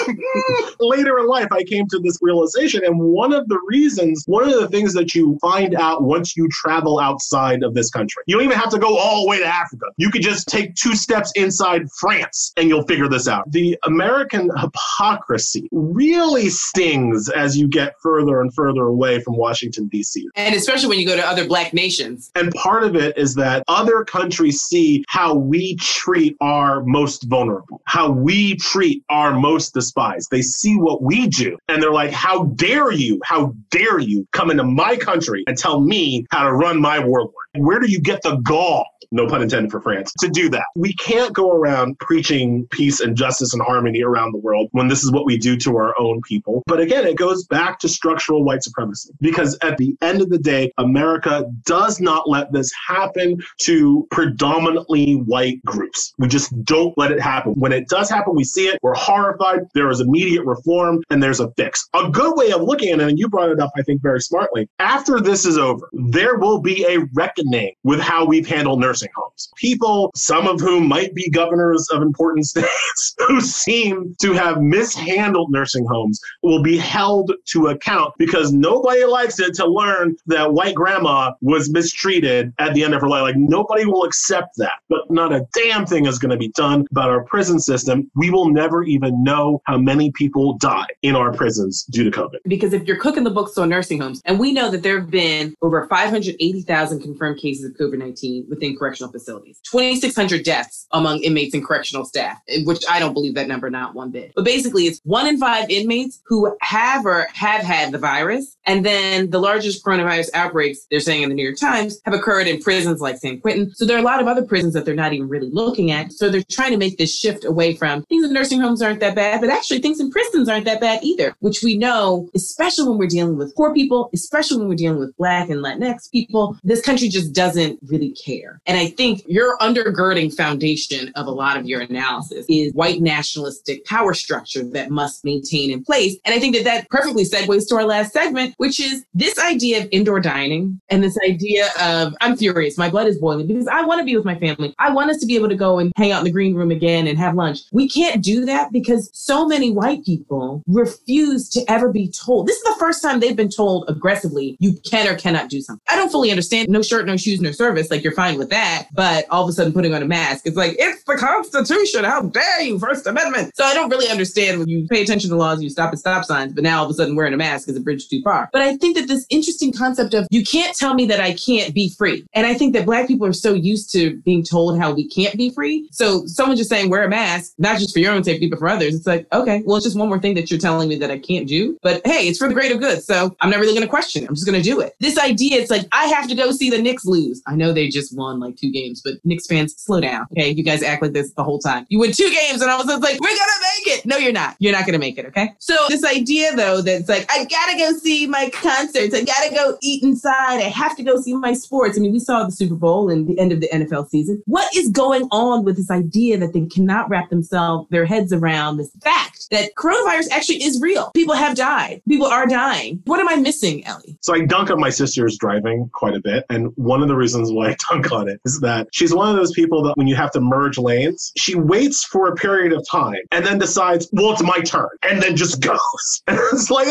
later 0.80 1.18
in 1.18 1.26
life, 1.26 1.48
I 1.52 1.62
came 1.64 1.86
to 1.88 1.98
this 1.98 2.18
realization. 2.20 2.84
And 2.84 2.98
one 2.98 3.32
of 3.32 3.48
the 3.48 3.58
reasons, 3.66 4.24
one 4.26 4.44
of 4.44 4.54
the 4.54 4.68
things 4.68 4.94
that 4.94 5.14
you 5.14 5.38
find 5.40 5.74
out 5.74 6.02
once 6.02 6.36
you 6.36 6.48
travel 6.48 6.98
outside 6.98 7.62
of 7.62 7.74
this 7.74 7.90
country, 7.90 8.22
you 8.26 8.36
don't 8.36 8.44
even 8.44 8.58
have 8.58 8.61
to 8.70 8.78
go 8.78 8.96
all 8.96 9.22
the 9.22 9.28
way 9.28 9.38
to 9.38 9.46
Africa. 9.46 9.86
You 9.96 10.10
could 10.10 10.22
just 10.22 10.48
take 10.48 10.74
two 10.74 10.94
steps 10.94 11.32
inside 11.34 11.90
France 11.98 12.52
and 12.56 12.68
you'll 12.68 12.86
figure 12.86 13.08
this 13.08 13.28
out 13.28 13.50
the 13.50 13.78
American 13.84 14.50
hypocrisy 14.58 15.68
really 15.72 16.48
stings 16.48 17.28
as 17.28 17.56
you 17.56 17.68
get 17.68 17.94
further 18.02 18.40
and 18.40 18.52
further 18.54 18.84
away 18.84 19.20
from 19.20 19.36
Washington, 19.36 19.88
D.C. 19.88 20.26
And 20.36 20.54
especially 20.54 20.88
when 20.88 20.98
you 20.98 21.06
go 21.06 21.16
to 21.16 21.26
other 21.26 21.46
black 21.46 21.74
nations. 21.74 22.30
And 22.34 22.52
part 22.52 22.84
of 22.84 22.96
it 22.96 23.16
is 23.18 23.34
that 23.36 23.64
other 23.68 24.04
countries 24.04 24.60
see 24.60 25.04
how 25.08 25.34
we 25.34 25.76
treat 25.76 26.36
our 26.40 26.82
most 26.84 27.24
vulnerable, 27.24 27.80
how 27.86 28.10
we 28.10 28.56
treat 28.56 29.04
our 29.08 29.32
most 29.38 29.74
despised. 29.74 30.28
They 30.30 30.42
see 30.42 30.76
what 30.76 31.02
we 31.02 31.26
do 31.26 31.58
and 31.68 31.82
they're 31.82 31.92
like, 31.92 32.12
how 32.12 32.44
dare 32.44 32.92
you, 32.92 33.20
how 33.24 33.54
dare 33.70 33.98
you 33.98 34.26
come 34.32 34.50
into 34.50 34.64
my 34.64 34.96
country 34.96 35.44
and 35.46 35.56
tell 35.56 35.80
me 35.80 36.26
how 36.30 36.44
to 36.44 36.52
run 36.52 36.80
my 36.80 36.98
warlord? 36.98 37.32
Where 37.56 37.80
do 37.80 37.90
you 37.90 38.00
get 38.00 38.22
the 38.22 38.36
gall 38.36 38.86
no 39.12 39.26
pun 39.26 39.42
intended 39.42 39.70
for 39.70 39.80
France, 39.80 40.12
to 40.20 40.28
do 40.28 40.48
that. 40.50 40.64
We 40.74 40.94
can't 40.94 41.32
go 41.32 41.52
around 41.52 41.98
preaching 41.98 42.66
peace 42.70 43.00
and 43.00 43.16
justice 43.16 43.52
and 43.52 43.62
harmony 43.62 44.02
around 44.02 44.32
the 44.32 44.38
world 44.38 44.68
when 44.72 44.88
this 44.88 45.04
is 45.04 45.12
what 45.12 45.24
we 45.24 45.38
do 45.38 45.56
to 45.58 45.76
our 45.76 45.94
own 45.98 46.20
people. 46.22 46.62
But 46.66 46.80
again, 46.80 47.06
it 47.06 47.16
goes 47.16 47.44
back 47.46 47.78
to 47.80 47.88
structural 47.88 48.44
white 48.44 48.62
supremacy 48.62 49.10
because 49.20 49.58
at 49.62 49.76
the 49.76 49.96
end 50.02 50.22
of 50.22 50.30
the 50.30 50.38
day, 50.38 50.72
America 50.78 51.44
does 51.64 52.00
not 52.00 52.28
let 52.28 52.52
this 52.52 52.70
happen 52.86 53.38
to 53.62 54.06
predominantly 54.10 55.14
white 55.14 55.62
groups. 55.64 56.14
We 56.18 56.28
just 56.28 56.52
don't 56.64 56.96
let 56.96 57.12
it 57.12 57.20
happen. 57.20 57.52
When 57.54 57.72
it 57.72 57.88
does 57.88 58.08
happen, 58.08 58.34
we 58.34 58.44
see 58.44 58.66
it, 58.68 58.78
we're 58.82 58.94
horrified, 58.94 59.60
there 59.74 59.90
is 59.90 60.00
immediate 60.00 60.44
reform, 60.44 61.02
and 61.10 61.22
there's 61.22 61.40
a 61.40 61.50
fix. 61.52 61.88
A 61.94 62.08
good 62.08 62.36
way 62.36 62.52
of 62.52 62.62
looking 62.62 62.90
at 62.90 63.00
it, 63.00 63.08
and 63.08 63.18
you 63.18 63.28
brought 63.28 63.50
it 63.50 63.60
up, 63.60 63.70
I 63.76 63.82
think, 63.82 64.02
very 64.02 64.20
smartly, 64.20 64.68
after 64.78 65.20
this 65.20 65.44
is 65.44 65.58
over, 65.58 65.88
there 65.92 66.36
will 66.36 66.60
be 66.60 66.84
a 66.86 67.00
reckoning 67.14 67.74
with 67.84 68.00
how 68.00 68.24
we've 68.24 68.46
handled 68.46 68.80
nursing 68.80 69.01
nursing 69.02 69.12
homes. 69.16 69.48
People, 69.56 70.10
some 70.14 70.46
of 70.46 70.60
whom 70.60 70.86
might 70.86 71.14
be 71.14 71.28
governors 71.30 71.88
of 71.92 72.02
important 72.02 72.46
states, 72.52 73.14
who 73.26 73.40
seem 73.40 74.14
to 74.20 74.32
have 74.32 74.60
mishandled 74.60 75.50
nursing 75.50 75.86
homes, 75.86 76.20
will 76.42 76.62
be 76.62 76.76
held 76.76 77.32
to 77.46 77.68
account 77.68 78.12
because 78.18 78.52
nobody 78.52 79.04
likes 79.04 79.38
it 79.40 79.54
to 79.54 79.66
learn 79.66 80.16
that 80.26 80.52
white 80.52 80.74
grandma 80.74 81.32
was 81.40 81.70
mistreated 81.70 82.52
at 82.58 82.74
the 82.74 82.84
end 82.84 82.94
of 82.94 83.00
her 83.00 83.08
life. 83.08 83.22
Like 83.22 83.36
nobody 83.36 83.86
will 83.86 84.04
accept 84.04 84.56
that. 84.56 84.74
But 84.88 85.10
not 85.10 85.32
a 85.32 85.46
damn 85.54 85.86
thing 85.86 86.06
is 86.06 86.18
going 86.18 86.30
to 86.30 86.36
be 86.36 86.48
done 86.48 86.86
about 86.90 87.10
our 87.10 87.24
prison 87.24 87.60
system. 87.60 88.10
We 88.14 88.30
will 88.30 88.50
never 88.50 88.82
even 88.82 89.22
know 89.22 89.60
how 89.66 89.78
many 89.78 90.10
people 90.12 90.56
die 90.58 90.86
in 91.02 91.16
our 91.16 91.32
prisons 91.32 91.84
due 91.90 92.04
to 92.04 92.10
COVID. 92.10 92.38
Because 92.46 92.72
if 92.72 92.86
you're 92.86 92.98
cooking 92.98 93.24
the 93.24 93.30
books 93.30 93.58
on 93.58 93.68
nursing 93.68 94.00
homes, 94.00 94.20
and 94.24 94.38
we 94.38 94.52
know 94.52 94.70
that 94.70 94.82
there 94.82 94.98
have 95.00 95.10
been 95.10 95.54
over 95.62 95.86
580,000 95.88 97.00
confirmed 97.00 97.38
cases 97.38 97.64
of 97.64 97.72
COVID 97.76 97.98
19 97.98 98.46
within 98.48 98.76
correctional 98.76 98.91
correctional 98.92 99.12
facilities. 99.12 99.58
2,600 99.70 100.44
deaths 100.44 100.86
among 100.92 101.20
inmates 101.20 101.54
and 101.54 101.64
correctional 101.64 102.04
staff, 102.04 102.38
which 102.64 102.84
I 102.88 102.98
don't 102.98 103.14
believe 103.14 103.34
that 103.34 103.48
number 103.48 103.70
not 103.70 103.94
one 103.94 104.10
bit. 104.10 104.32
But 104.36 104.44
basically, 104.44 104.84
it's 104.84 105.00
one 105.04 105.26
in 105.26 105.38
five 105.38 105.70
inmates 105.70 106.20
who 106.26 106.54
have 106.60 107.06
or 107.06 107.28
have 107.32 107.62
had 107.62 107.92
the 107.92 107.98
virus. 107.98 108.56
And 108.66 108.84
then 108.84 109.30
the 109.30 109.40
largest 109.40 109.84
coronavirus 109.84 110.30
outbreaks, 110.34 110.86
they're 110.90 111.00
saying 111.00 111.22
in 111.22 111.30
the 111.30 111.34
New 111.34 111.42
York 111.42 111.56
Times, 111.58 112.00
have 112.04 112.14
occurred 112.14 112.46
in 112.46 112.60
prisons 112.60 113.00
like 113.00 113.16
San 113.16 113.40
Quentin. 113.40 113.74
So 113.74 113.86
there 113.86 113.96
are 113.96 114.00
a 114.00 114.04
lot 114.04 114.20
of 114.20 114.28
other 114.28 114.44
prisons 114.44 114.74
that 114.74 114.84
they're 114.84 114.94
not 114.94 115.12
even 115.12 115.28
really 115.28 115.50
looking 115.50 115.90
at. 115.90 116.12
So 116.12 116.28
they're 116.28 116.44
trying 116.50 116.72
to 116.72 116.76
make 116.76 116.98
this 116.98 117.16
shift 117.16 117.44
away 117.44 117.74
from 117.74 118.02
things 118.04 118.24
in 118.24 118.32
nursing 118.32 118.60
homes 118.60 118.82
aren't 118.82 119.00
that 119.00 119.14
bad, 119.14 119.40
but 119.40 119.50
actually 119.50 119.80
things 119.80 120.00
in 120.00 120.10
prisons 120.10 120.48
aren't 120.48 120.66
that 120.66 120.80
bad 120.80 121.02
either, 121.02 121.34
which 121.40 121.62
we 121.62 121.76
know, 121.78 122.28
especially 122.34 122.88
when 122.88 122.98
we're 122.98 123.08
dealing 123.08 123.36
with 123.36 123.54
poor 123.56 123.72
people, 123.72 124.10
especially 124.12 124.58
when 124.58 124.68
we're 124.68 124.74
dealing 124.74 124.98
with 124.98 125.16
Black 125.16 125.48
and 125.48 125.64
Latinx 125.64 126.10
people, 126.10 126.56
this 126.62 126.82
country 126.82 127.08
just 127.08 127.32
doesn't 127.32 127.78
really 127.86 128.14
care. 128.24 128.60
And 128.66 128.78
I 128.78 128.81
think 128.88 129.22
your 129.26 129.56
undergirding 129.58 130.34
foundation 130.34 131.12
of 131.14 131.26
a 131.26 131.30
lot 131.30 131.56
of 131.56 131.66
your 131.66 131.80
analysis 131.80 132.46
is 132.48 132.72
white 132.74 133.00
nationalistic 133.00 133.84
power 133.84 134.14
structure 134.14 134.64
that 134.64 134.90
must 134.90 135.24
maintain 135.24 135.70
in 135.70 135.84
place. 135.84 136.16
And 136.24 136.34
I 136.34 136.38
think 136.38 136.54
that 136.56 136.64
that 136.64 136.88
perfectly 136.88 137.24
segues 137.24 137.68
to 137.68 137.76
our 137.76 137.84
last 137.84 138.12
segment, 138.12 138.54
which 138.58 138.80
is 138.80 139.04
this 139.14 139.38
idea 139.38 139.82
of 139.82 139.88
indoor 139.92 140.20
dining 140.20 140.80
and 140.88 141.02
this 141.02 141.18
idea 141.24 141.68
of 141.80 142.14
I'm 142.20 142.36
furious, 142.36 142.78
my 142.78 142.90
blood 142.90 143.06
is 143.06 143.18
boiling 143.18 143.46
because 143.46 143.66
I 143.66 143.82
want 143.82 144.00
to 144.00 144.04
be 144.04 144.16
with 144.16 144.24
my 144.24 144.38
family. 144.38 144.74
I 144.78 144.90
want 144.92 145.10
us 145.10 145.18
to 145.20 145.26
be 145.26 145.36
able 145.36 145.48
to 145.48 145.54
go 145.54 145.78
and 145.78 145.92
hang 145.96 146.12
out 146.12 146.18
in 146.18 146.24
the 146.24 146.30
green 146.30 146.54
room 146.54 146.70
again 146.70 147.06
and 147.06 147.18
have 147.18 147.34
lunch. 147.34 147.60
We 147.72 147.88
can't 147.88 148.22
do 148.22 148.44
that 148.46 148.72
because 148.72 149.10
so 149.12 149.46
many 149.46 149.70
white 149.70 150.04
people 150.04 150.62
refuse 150.66 151.48
to 151.50 151.64
ever 151.68 151.90
be 151.90 152.10
told. 152.10 152.46
This 152.46 152.56
is 152.56 152.64
the 152.64 152.76
first 152.78 153.02
time 153.02 153.20
they've 153.20 153.36
been 153.36 153.48
told 153.48 153.88
aggressively, 153.88 154.56
you 154.60 154.74
can 154.88 155.06
or 155.06 155.16
cannot 155.16 155.48
do 155.48 155.60
something. 155.60 155.82
I 155.88 155.96
don't 155.96 156.10
fully 156.10 156.30
understand 156.30 156.68
no 156.68 156.82
shirt, 156.82 157.06
no 157.06 157.16
shoes, 157.16 157.40
no 157.40 157.52
service, 157.52 157.90
like 157.90 158.02
you're 158.02 158.12
fine 158.14 158.38
with 158.38 158.50
that. 158.50 158.71
But 158.92 159.26
all 159.30 159.42
of 159.44 159.48
a 159.48 159.52
sudden 159.52 159.72
putting 159.72 159.94
on 159.94 160.02
a 160.02 160.06
mask, 160.06 160.46
it's 160.46 160.56
like, 160.56 160.76
it's 160.78 161.02
the 161.04 161.16
Constitution. 161.16 162.04
How 162.04 162.22
dare 162.22 162.62
you, 162.62 162.78
First 162.78 163.06
Amendment? 163.06 163.52
So 163.56 163.64
I 163.64 163.74
don't 163.74 163.90
really 163.90 164.08
understand 164.08 164.58
when 164.58 164.68
you 164.68 164.86
pay 164.88 165.02
attention 165.02 165.30
to 165.30 165.36
laws, 165.36 165.62
you 165.62 165.70
stop 165.70 165.92
at 165.92 165.98
stop 165.98 166.24
signs, 166.24 166.52
but 166.52 166.64
now 166.64 166.78
all 166.78 166.84
of 166.84 166.90
a 166.90 166.94
sudden 166.94 167.16
wearing 167.16 167.34
a 167.34 167.36
mask 167.36 167.68
is 167.68 167.76
a 167.76 167.80
bridge 167.80 168.08
too 168.08 168.20
far. 168.22 168.48
But 168.52 168.62
I 168.62 168.76
think 168.76 168.96
that 168.96 169.08
this 169.08 169.26
interesting 169.30 169.72
concept 169.72 170.14
of 170.14 170.26
you 170.30 170.44
can't 170.44 170.76
tell 170.76 170.94
me 170.94 171.06
that 171.06 171.20
I 171.20 171.34
can't 171.34 171.74
be 171.74 171.90
free. 171.96 172.26
And 172.34 172.46
I 172.46 172.54
think 172.54 172.72
that 172.74 172.86
Black 172.86 173.06
people 173.08 173.26
are 173.26 173.32
so 173.32 173.54
used 173.54 173.92
to 173.92 174.16
being 174.24 174.42
told 174.42 174.78
how 174.78 174.92
we 174.92 175.08
can't 175.08 175.36
be 175.36 175.50
free. 175.50 175.88
So 175.92 176.26
someone 176.26 176.56
just 176.56 176.70
saying 176.70 176.90
wear 176.90 177.04
a 177.04 177.08
mask, 177.08 177.52
not 177.58 177.78
just 177.78 177.92
for 177.92 178.00
your 178.00 178.12
own 178.12 178.24
safety, 178.24 178.48
but 178.48 178.58
for 178.58 178.68
others, 178.68 178.94
it's 178.94 179.06
like, 179.06 179.26
okay, 179.32 179.62
well, 179.64 179.76
it's 179.76 179.86
just 179.86 179.98
one 179.98 180.08
more 180.08 180.20
thing 180.20 180.34
that 180.34 180.50
you're 180.50 180.60
telling 180.60 180.88
me 180.88 180.96
that 180.96 181.10
I 181.10 181.18
can't 181.18 181.46
do. 181.46 181.78
But 181.82 182.00
hey, 182.06 182.28
it's 182.28 182.38
for 182.38 182.48
the 182.48 182.54
greater 182.54 182.76
good. 182.76 183.02
So 183.02 183.34
I'm 183.40 183.50
not 183.50 183.60
really 183.60 183.72
going 183.72 183.82
to 183.82 183.88
question 183.88 184.22
it. 184.22 184.28
I'm 184.28 184.34
just 184.34 184.46
going 184.46 184.60
to 184.60 184.68
do 184.68 184.80
it. 184.80 184.94
This 185.00 185.18
idea, 185.18 185.60
it's 185.60 185.70
like, 185.70 185.86
I 185.92 186.06
have 186.06 186.28
to 186.28 186.34
go 186.34 186.52
see 186.52 186.70
the 186.70 186.80
Knicks 186.80 187.04
lose. 187.04 187.42
I 187.46 187.54
know 187.54 187.72
they 187.72 187.88
just 187.88 188.16
won 188.16 188.40
like 188.40 188.51
two 188.56 188.70
games, 188.70 189.00
but 189.04 189.14
Knicks 189.24 189.46
fans, 189.46 189.74
slow 189.76 190.00
down. 190.00 190.26
Okay. 190.32 190.50
You 190.50 190.62
guys 190.62 190.82
act 190.82 191.02
like 191.02 191.12
this 191.12 191.32
the 191.32 191.44
whole 191.44 191.58
time. 191.58 191.86
You 191.88 191.98
win 191.98 192.12
two 192.12 192.30
games 192.30 192.62
and 192.62 192.70
I 192.70 192.76
was 192.76 192.86
like, 192.86 193.00
we're 193.00 193.08
going 193.08 193.38
to 193.38 193.66
make 193.86 193.98
it. 193.98 194.06
No, 194.06 194.16
you're 194.16 194.32
not. 194.32 194.56
You're 194.58 194.72
not 194.72 194.82
going 194.82 194.94
to 194.94 194.98
make 194.98 195.18
it. 195.18 195.26
Okay. 195.26 195.52
So 195.58 195.76
this 195.88 196.04
idea 196.04 196.54
though, 196.54 196.82
that's 196.82 197.08
like, 197.08 197.30
I 197.30 197.44
got 197.44 197.70
to 197.72 197.78
go 197.78 197.92
see 197.98 198.26
my 198.26 198.50
concerts. 198.50 199.14
I 199.14 199.24
got 199.24 199.48
to 199.48 199.54
go 199.54 199.78
eat 199.82 200.02
inside. 200.02 200.56
I 200.56 200.68
have 200.68 200.96
to 200.96 201.02
go 201.02 201.20
see 201.20 201.34
my 201.34 201.52
sports. 201.52 201.98
I 201.98 202.00
mean, 202.00 202.12
we 202.12 202.18
saw 202.18 202.44
the 202.44 202.52
Super 202.52 202.74
Bowl 202.74 203.10
and 203.10 203.26
the 203.26 203.38
end 203.38 203.52
of 203.52 203.60
the 203.60 203.68
NFL 203.68 204.08
season. 204.08 204.42
What 204.46 204.74
is 204.74 204.88
going 204.88 205.28
on 205.30 205.64
with 205.64 205.76
this 205.76 205.90
idea 205.90 206.38
that 206.38 206.52
they 206.52 206.66
cannot 206.66 207.08
wrap 207.08 207.30
themselves, 207.30 207.88
their 207.90 208.04
heads 208.04 208.32
around 208.32 208.76
this 208.76 208.90
fact 209.02 209.48
that 209.50 209.74
coronavirus 209.74 210.30
actually 210.30 210.62
is 210.62 210.80
real? 210.80 211.10
People 211.14 211.34
have 211.34 211.56
died. 211.56 212.02
People 212.08 212.26
are 212.26 212.46
dying. 212.46 213.02
What 213.04 213.20
am 213.20 213.28
I 213.28 213.36
missing, 213.36 213.84
Ellie? 213.86 214.18
So 214.20 214.34
I 214.34 214.44
dunk 214.44 214.70
on 214.70 214.80
my 214.80 214.90
sister's 214.90 215.36
driving 215.38 215.90
quite 215.92 216.14
a 216.14 216.20
bit. 216.20 216.44
And 216.50 216.72
one 216.76 217.02
of 217.02 217.08
the 217.08 217.16
reasons 217.16 217.50
why 217.52 217.70
I 217.70 217.76
dunk 217.90 218.12
on 218.12 218.28
it 218.28 218.40
is 218.44 218.60
that 218.60 218.88
she's 218.92 219.14
one 219.14 219.28
of 219.28 219.36
those 219.36 219.52
people 219.52 219.82
that 219.84 219.96
when 219.96 220.06
you 220.06 220.16
have 220.16 220.30
to 220.32 220.40
merge 220.40 220.78
lanes, 220.78 221.32
she 221.36 221.54
waits 221.54 222.04
for 222.04 222.28
a 222.28 222.34
period 222.34 222.72
of 222.72 222.84
time 222.88 223.16
and 223.30 223.44
then 223.44 223.58
decides, 223.58 224.08
well, 224.12 224.32
it's 224.32 224.42
my 224.42 224.60
turn, 224.60 224.88
and 225.08 225.22
then 225.22 225.36
just 225.36 225.60
goes. 225.60 225.78
it's 226.28 226.70
like, 226.70 226.88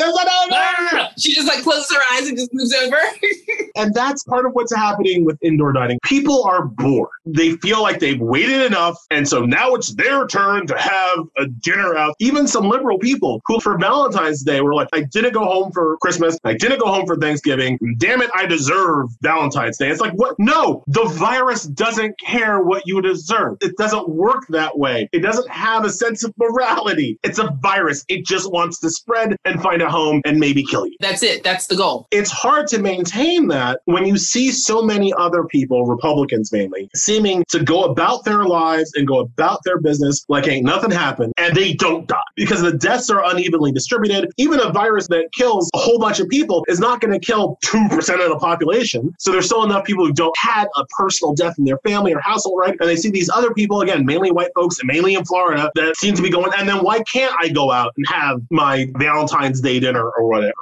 she 1.18 1.34
just 1.34 1.48
like 1.48 1.64
closes 1.64 1.92
her 1.92 2.02
eyes 2.14 2.28
and 2.28 2.38
just 2.38 2.54
moves 2.54 2.74
over. 2.74 2.98
and 3.76 3.94
that's 3.94 4.24
part 4.24 4.46
of 4.46 4.54
what's 4.54 4.74
happening 4.74 5.26
with 5.26 5.38
indoor 5.42 5.74
dining. 5.74 6.00
People 6.04 6.44
are 6.44 6.66
bored. 6.66 7.10
They 7.26 7.52
feel 7.58 7.82
like 7.82 8.00
they've 8.00 8.20
waited 8.20 8.62
enough. 8.62 8.98
And 9.12 9.28
so 9.28 9.46
now 9.46 9.74
it's 9.74 9.94
their 9.96 10.28
turn 10.28 10.68
to 10.68 10.78
have 10.78 11.20
a 11.38 11.48
dinner 11.48 11.96
out. 11.96 12.16
Even 12.20 12.48
some 12.48 12.68
liberal 12.68 12.98
people 12.98 13.42
who 13.46 13.60
for 13.60 13.78
Valentine's 13.78 14.44
Day 14.44 14.62
were 14.62 14.74
like, 14.74 14.90
I 14.94 15.02
didn't 15.02 15.34
go 15.34 15.44
home 15.44 15.72
for 15.72 15.98
Christmas. 15.98 16.38
I 16.44 16.54
didn't 16.54 16.80
go 16.80 16.88
home 16.88 17.06
for 17.06 17.18
Thanksgiving. 17.18 17.78
Damn 17.98 18.22
it, 18.22 18.30
I 18.34 18.46
deserve 18.46 19.10
Valentine's 19.22 19.78
Day. 19.78 19.90
It's 19.90 20.02
like, 20.02 20.14
what? 20.14 20.36
No, 20.40 20.84
the 20.88 21.04
virus 21.06 21.41
doesn't 21.74 22.20
care 22.20 22.62
what 22.62 22.84
you 22.86 23.02
deserve. 23.02 23.58
It 23.62 23.76
doesn't 23.78 24.10
work 24.10 24.46
that 24.50 24.78
way. 24.78 25.10
It 25.12 25.20
doesn't 25.20 25.50
have 25.50 25.86
a 25.86 25.90
sense 25.90 26.24
of 26.24 26.34
morality. 26.38 27.18
It's 27.24 27.40
a 27.40 27.50
virus. 27.62 28.06
It 28.08 28.26
just 28.26 28.52
wants 28.52 28.80
to 28.80 28.90
spread 28.90 29.36
and 29.46 29.62
find 29.62 29.82
a 29.82 29.90
home 29.90 30.22
and 30.26 30.40
maybe 30.40 30.64
kill 30.64 30.86
you. 30.86 30.96
That's 31.00 31.24
it. 31.24 31.44
That's 31.44 31.68
the 31.68 31.76
goal. 31.76 32.08
It's 32.12 32.32
hard 32.32 32.68
to 32.68 32.80
maintain 32.80 33.48
that 33.50 33.82
when 33.86 34.06
you 34.06 34.18
see 34.18 34.52
so 34.52 34.82
many 34.82 35.14
other 35.14 35.44
people, 35.46 35.86
Republicans 35.86 36.52
mainly, 36.52 36.90
seeming 36.96 37.44
to 37.50 37.64
go 37.64 37.84
about 37.84 38.24
their 38.24 38.46
lives 38.46 38.92
and 38.96 39.08
go 39.08 39.20
about 39.20 39.60
their 39.64 39.80
business 39.80 40.26
like 40.30 40.48
ain't 40.48 40.66
nothing 40.66 40.92
happened 40.92 41.34
and 41.38 41.56
they 41.56 41.74
don't 41.74 42.08
die 42.08 42.18
because 42.36 42.62
the 42.62 42.78
deaths 42.78 43.10
are 43.10 43.24
unevenly 43.26 43.72
distributed. 43.72 44.32
Even 44.38 44.60
a 44.60 44.72
virus 44.72 45.08
that 45.08 45.32
kills 45.34 45.70
a 45.74 45.78
whole 45.78 46.00
bunch 46.00 46.20
of 46.20 46.28
people 46.30 46.66
is 46.68 46.80
not 46.80 47.02
going 47.02 47.12
to 47.12 47.20
kill 47.20 47.58
2% 47.66 47.92
of 47.96 48.30
the 48.30 48.38
population. 48.40 49.14
So 49.20 49.32
there's 49.32 49.46
still 49.46 49.64
enough 49.64 49.86
people 49.86 50.06
who 50.06 50.14
don't 50.14 50.36
had 50.38 50.68
a 50.76 50.86
personal 50.98 51.31
death 51.34 51.56
in 51.58 51.66
their 51.66 51.78
family 51.80 52.14
or 52.14 52.20
household, 52.22 52.60
right? 52.60 52.76
And 52.80 52.90
they 52.90 52.96
see 52.96 53.10
these 53.10 53.30
other 53.30 53.54
people, 53.54 53.82
again, 53.82 54.06
mainly 54.06 54.32
white 54.32 54.52
folks 54.56 54.80
and 54.80 54.88
mainly 54.88 55.16
in 55.16 55.26
Florida, 55.26 55.72
that 55.76 55.98
seem 55.98 56.16
to 56.16 56.22
be 56.22 56.30
going, 56.30 56.52
and 56.58 56.68
then 56.68 56.84
why 56.84 57.02
can't 57.04 57.34
I 57.40 57.50
go 57.50 57.72
out 57.72 57.94
and 57.98 58.06
have 58.08 58.42
my 58.50 58.88
Valentine's 58.98 59.62
Day 59.62 59.80
dinner 59.80 60.10
or 60.10 60.28
whatever? 60.28 60.54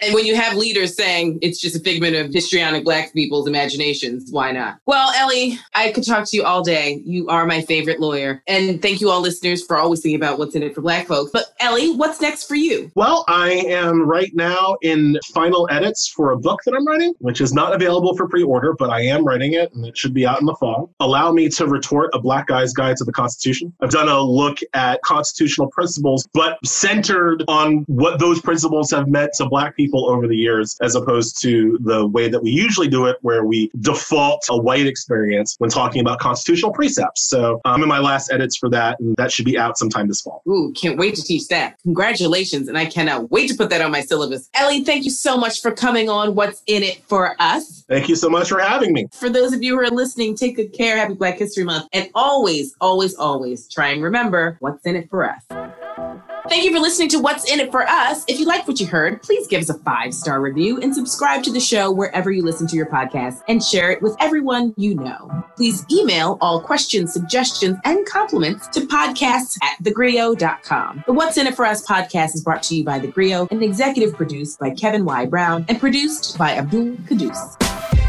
And 0.00 0.14
when 0.14 0.26
you 0.26 0.36
have 0.36 0.56
leaders 0.56 0.96
saying 0.96 1.38
it's 1.42 1.60
just 1.60 1.76
a 1.76 1.80
figment 1.80 2.16
of 2.16 2.32
histrionic 2.32 2.84
black 2.84 3.12
people's 3.12 3.46
imaginations, 3.46 4.30
why 4.30 4.52
not? 4.52 4.78
Well, 4.86 5.12
Elie, 5.16 5.58
I 5.74 5.92
could 5.92 6.04
talk 6.04 6.28
to 6.28 6.36
you 6.36 6.44
all 6.44 6.62
day. 6.62 7.02
You 7.04 7.28
are 7.28 7.46
my 7.46 7.62
favorite 7.62 8.00
lawyer. 8.00 8.42
And 8.46 8.80
thank 8.80 9.00
you 9.00 9.10
all 9.10 9.20
listeners 9.20 9.64
for 9.64 9.76
always 9.76 10.00
thinking 10.00 10.20
about 10.20 10.38
what's 10.38 10.54
in 10.54 10.62
it 10.62 10.74
for 10.74 10.80
black 10.80 11.06
folks. 11.06 11.30
But 11.32 11.46
Elie, 11.60 11.94
what's 11.94 12.20
next 12.20 12.46
for 12.46 12.54
you? 12.54 12.90
Well, 12.94 13.24
I 13.28 13.50
am 13.50 14.08
right 14.08 14.30
now 14.34 14.76
in 14.82 15.18
final 15.32 15.68
edits 15.70 16.08
for 16.08 16.32
a 16.32 16.38
book 16.38 16.60
that 16.64 16.74
I'm 16.74 16.86
writing, 16.86 17.14
which 17.18 17.40
is 17.40 17.52
not 17.52 17.74
available 17.74 18.16
for 18.16 18.28
pre-order, 18.28 18.74
but 18.78 18.90
I 18.90 19.02
am 19.02 19.24
writing 19.24 19.54
it 19.54 19.72
and 19.74 19.84
it 19.84 19.96
should 19.96 20.14
be 20.14 20.26
out 20.26 20.40
in 20.40 20.46
the 20.46 20.54
fall. 20.54 20.90
Allow 21.00 21.32
me 21.32 21.48
to 21.50 21.66
retort 21.66 22.10
a 22.14 22.20
black 22.20 22.46
guy's 22.46 22.72
guide 22.72 22.96
to 22.98 23.04
the 23.04 23.12
Constitution. 23.12 23.72
I've 23.80 23.90
done 23.90 24.08
a 24.08 24.20
look 24.20 24.58
at 24.74 25.00
constitutional 25.02 25.68
principles, 25.70 26.28
but 26.32 26.58
centered 26.64 27.44
on 27.48 27.84
what 27.86 28.18
those 28.18 28.40
principles 28.40 28.90
have 28.90 29.08
meant 29.08 29.32
to 29.34 29.46
black 29.46 29.67
black 29.68 29.76
people 29.76 30.08
over 30.08 30.26
the 30.26 30.36
years, 30.36 30.76
as 30.82 30.94
opposed 30.94 31.40
to 31.42 31.78
the 31.82 32.06
way 32.06 32.28
that 32.28 32.42
we 32.42 32.50
usually 32.50 32.88
do 32.88 33.06
it, 33.06 33.16
where 33.22 33.44
we 33.44 33.70
default 33.80 34.44
a 34.48 34.56
white 34.56 34.86
experience 34.86 35.56
when 35.58 35.70
talking 35.70 36.00
about 36.00 36.18
constitutional 36.18 36.72
precepts. 36.72 37.28
So 37.28 37.60
I'm 37.64 37.82
in 37.82 37.88
my 37.88 37.98
last 37.98 38.32
edits 38.32 38.56
for 38.56 38.70
that, 38.70 38.98
and 39.00 39.14
that 39.16 39.30
should 39.30 39.44
be 39.44 39.58
out 39.58 39.78
sometime 39.78 40.08
this 40.08 40.20
fall. 40.20 40.42
Ooh, 40.48 40.72
can't 40.72 40.98
wait 40.98 41.14
to 41.16 41.22
teach 41.22 41.48
that. 41.48 41.78
Congratulations. 41.82 42.68
And 42.68 42.78
I 42.78 42.86
cannot 42.86 43.30
wait 43.30 43.48
to 43.48 43.56
put 43.56 43.70
that 43.70 43.80
on 43.80 43.90
my 43.90 44.00
syllabus. 44.00 44.48
Elie, 44.54 44.84
thank 44.84 45.04
you 45.04 45.10
so 45.10 45.36
much 45.36 45.60
for 45.60 45.70
coming 45.70 46.08
on 46.08 46.34
What's 46.34 46.62
in 46.66 46.82
It 46.82 47.02
for 47.06 47.36
Us. 47.38 47.84
Thank 47.88 48.08
you 48.08 48.16
so 48.16 48.28
much 48.28 48.48
for 48.48 48.60
having 48.60 48.92
me. 48.92 49.06
For 49.12 49.28
those 49.28 49.52
of 49.52 49.62
you 49.62 49.78
who 49.78 49.84
are 49.84 49.90
listening, 49.90 50.34
take 50.34 50.56
good 50.56 50.72
care. 50.72 50.96
Happy 50.96 51.14
Black 51.14 51.38
History 51.38 51.64
Month. 51.64 51.88
And 51.92 52.08
always, 52.14 52.74
always, 52.80 53.14
always 53.14 53.68
try 53.68 53.88
and 53.88 54.02
remember 54.02 54.56
what's 54.60 54.84
in 54.86 54.96
it 54.96 55.10
for 55.10 55.30
us. 55.30 55.44
Thank 56.48 56.64
you 56.64 56.72
for 56.72 56.80
listening 56.80 57.10
to 57.10 57.18
What's 57.18 57.50
in 57.52 57.60
It 57.60 57.70
for 57.70 57.82
Us. 57.82 58.24
If 58.26 58.40
you 58.40 58.46
like 58.46 58.66
what 58.66 58.80
you 58.80 58.86
heard, 58.86 59.22
please 59.22 59.46
give 59.46 59.57
us 59.58 59.68
a 59.68 59.74
five 59.74 60.14
star 60.14 60.40
review 60.40 60.80
and 60.80 60.94
subscribe 60.94 61.42
to 61.44 61.52
the 61.52 61.60
show 61.60 61.90
wherever 61.90 62.30
you 62.30 62.42
listen 62.42 62.66
to 62.68 62.76
your 62.76 62.86
podcast 62.86 63.42
and 63.48 63.62
share 63.62 63.90
it 63.90 64.02
with 64.02 64.16
everyone 64.20 64.74
you 64.76 64.94
know. 64.94 65.44
Please 65.56 65.84
email 65.92 66.38
all 66.40 66.60
questions, 66.60 67.12
suggestions, 67.12 67.76
and 67.84 68.06
compliments 68.06 68.68
to 68.68 68.80
podcasts 68.80 69.58
at 69.62 69.82
thegrio.com. 69.82 71.04
The 71.06 71.12
What's 71.12 71.36
in 71.36 71.46
It 71.46 71.54
for 71.54 71.66
Us 71.66 71.86
podcast 71.86 72.34
is 72.34 72.42
brought 72.42 72.62
to 72.64 72.76
you 72.76 72.84
by 72.84 72.98
The 72.98 73.08
Grio 73.08 73.48
and 73.50 73.62
executive 73.62 74.14
produced 74.14 74.58
by 74.58 74.70
Kevin 74.70 75.04
Y. 75.04 75.26
Brown 75.26 75.64
and 75.68 75.80
produced 75.80 76.38
by 76.38 76.52
Abdul 76.52 76.96
Kadus. 77.06 78.07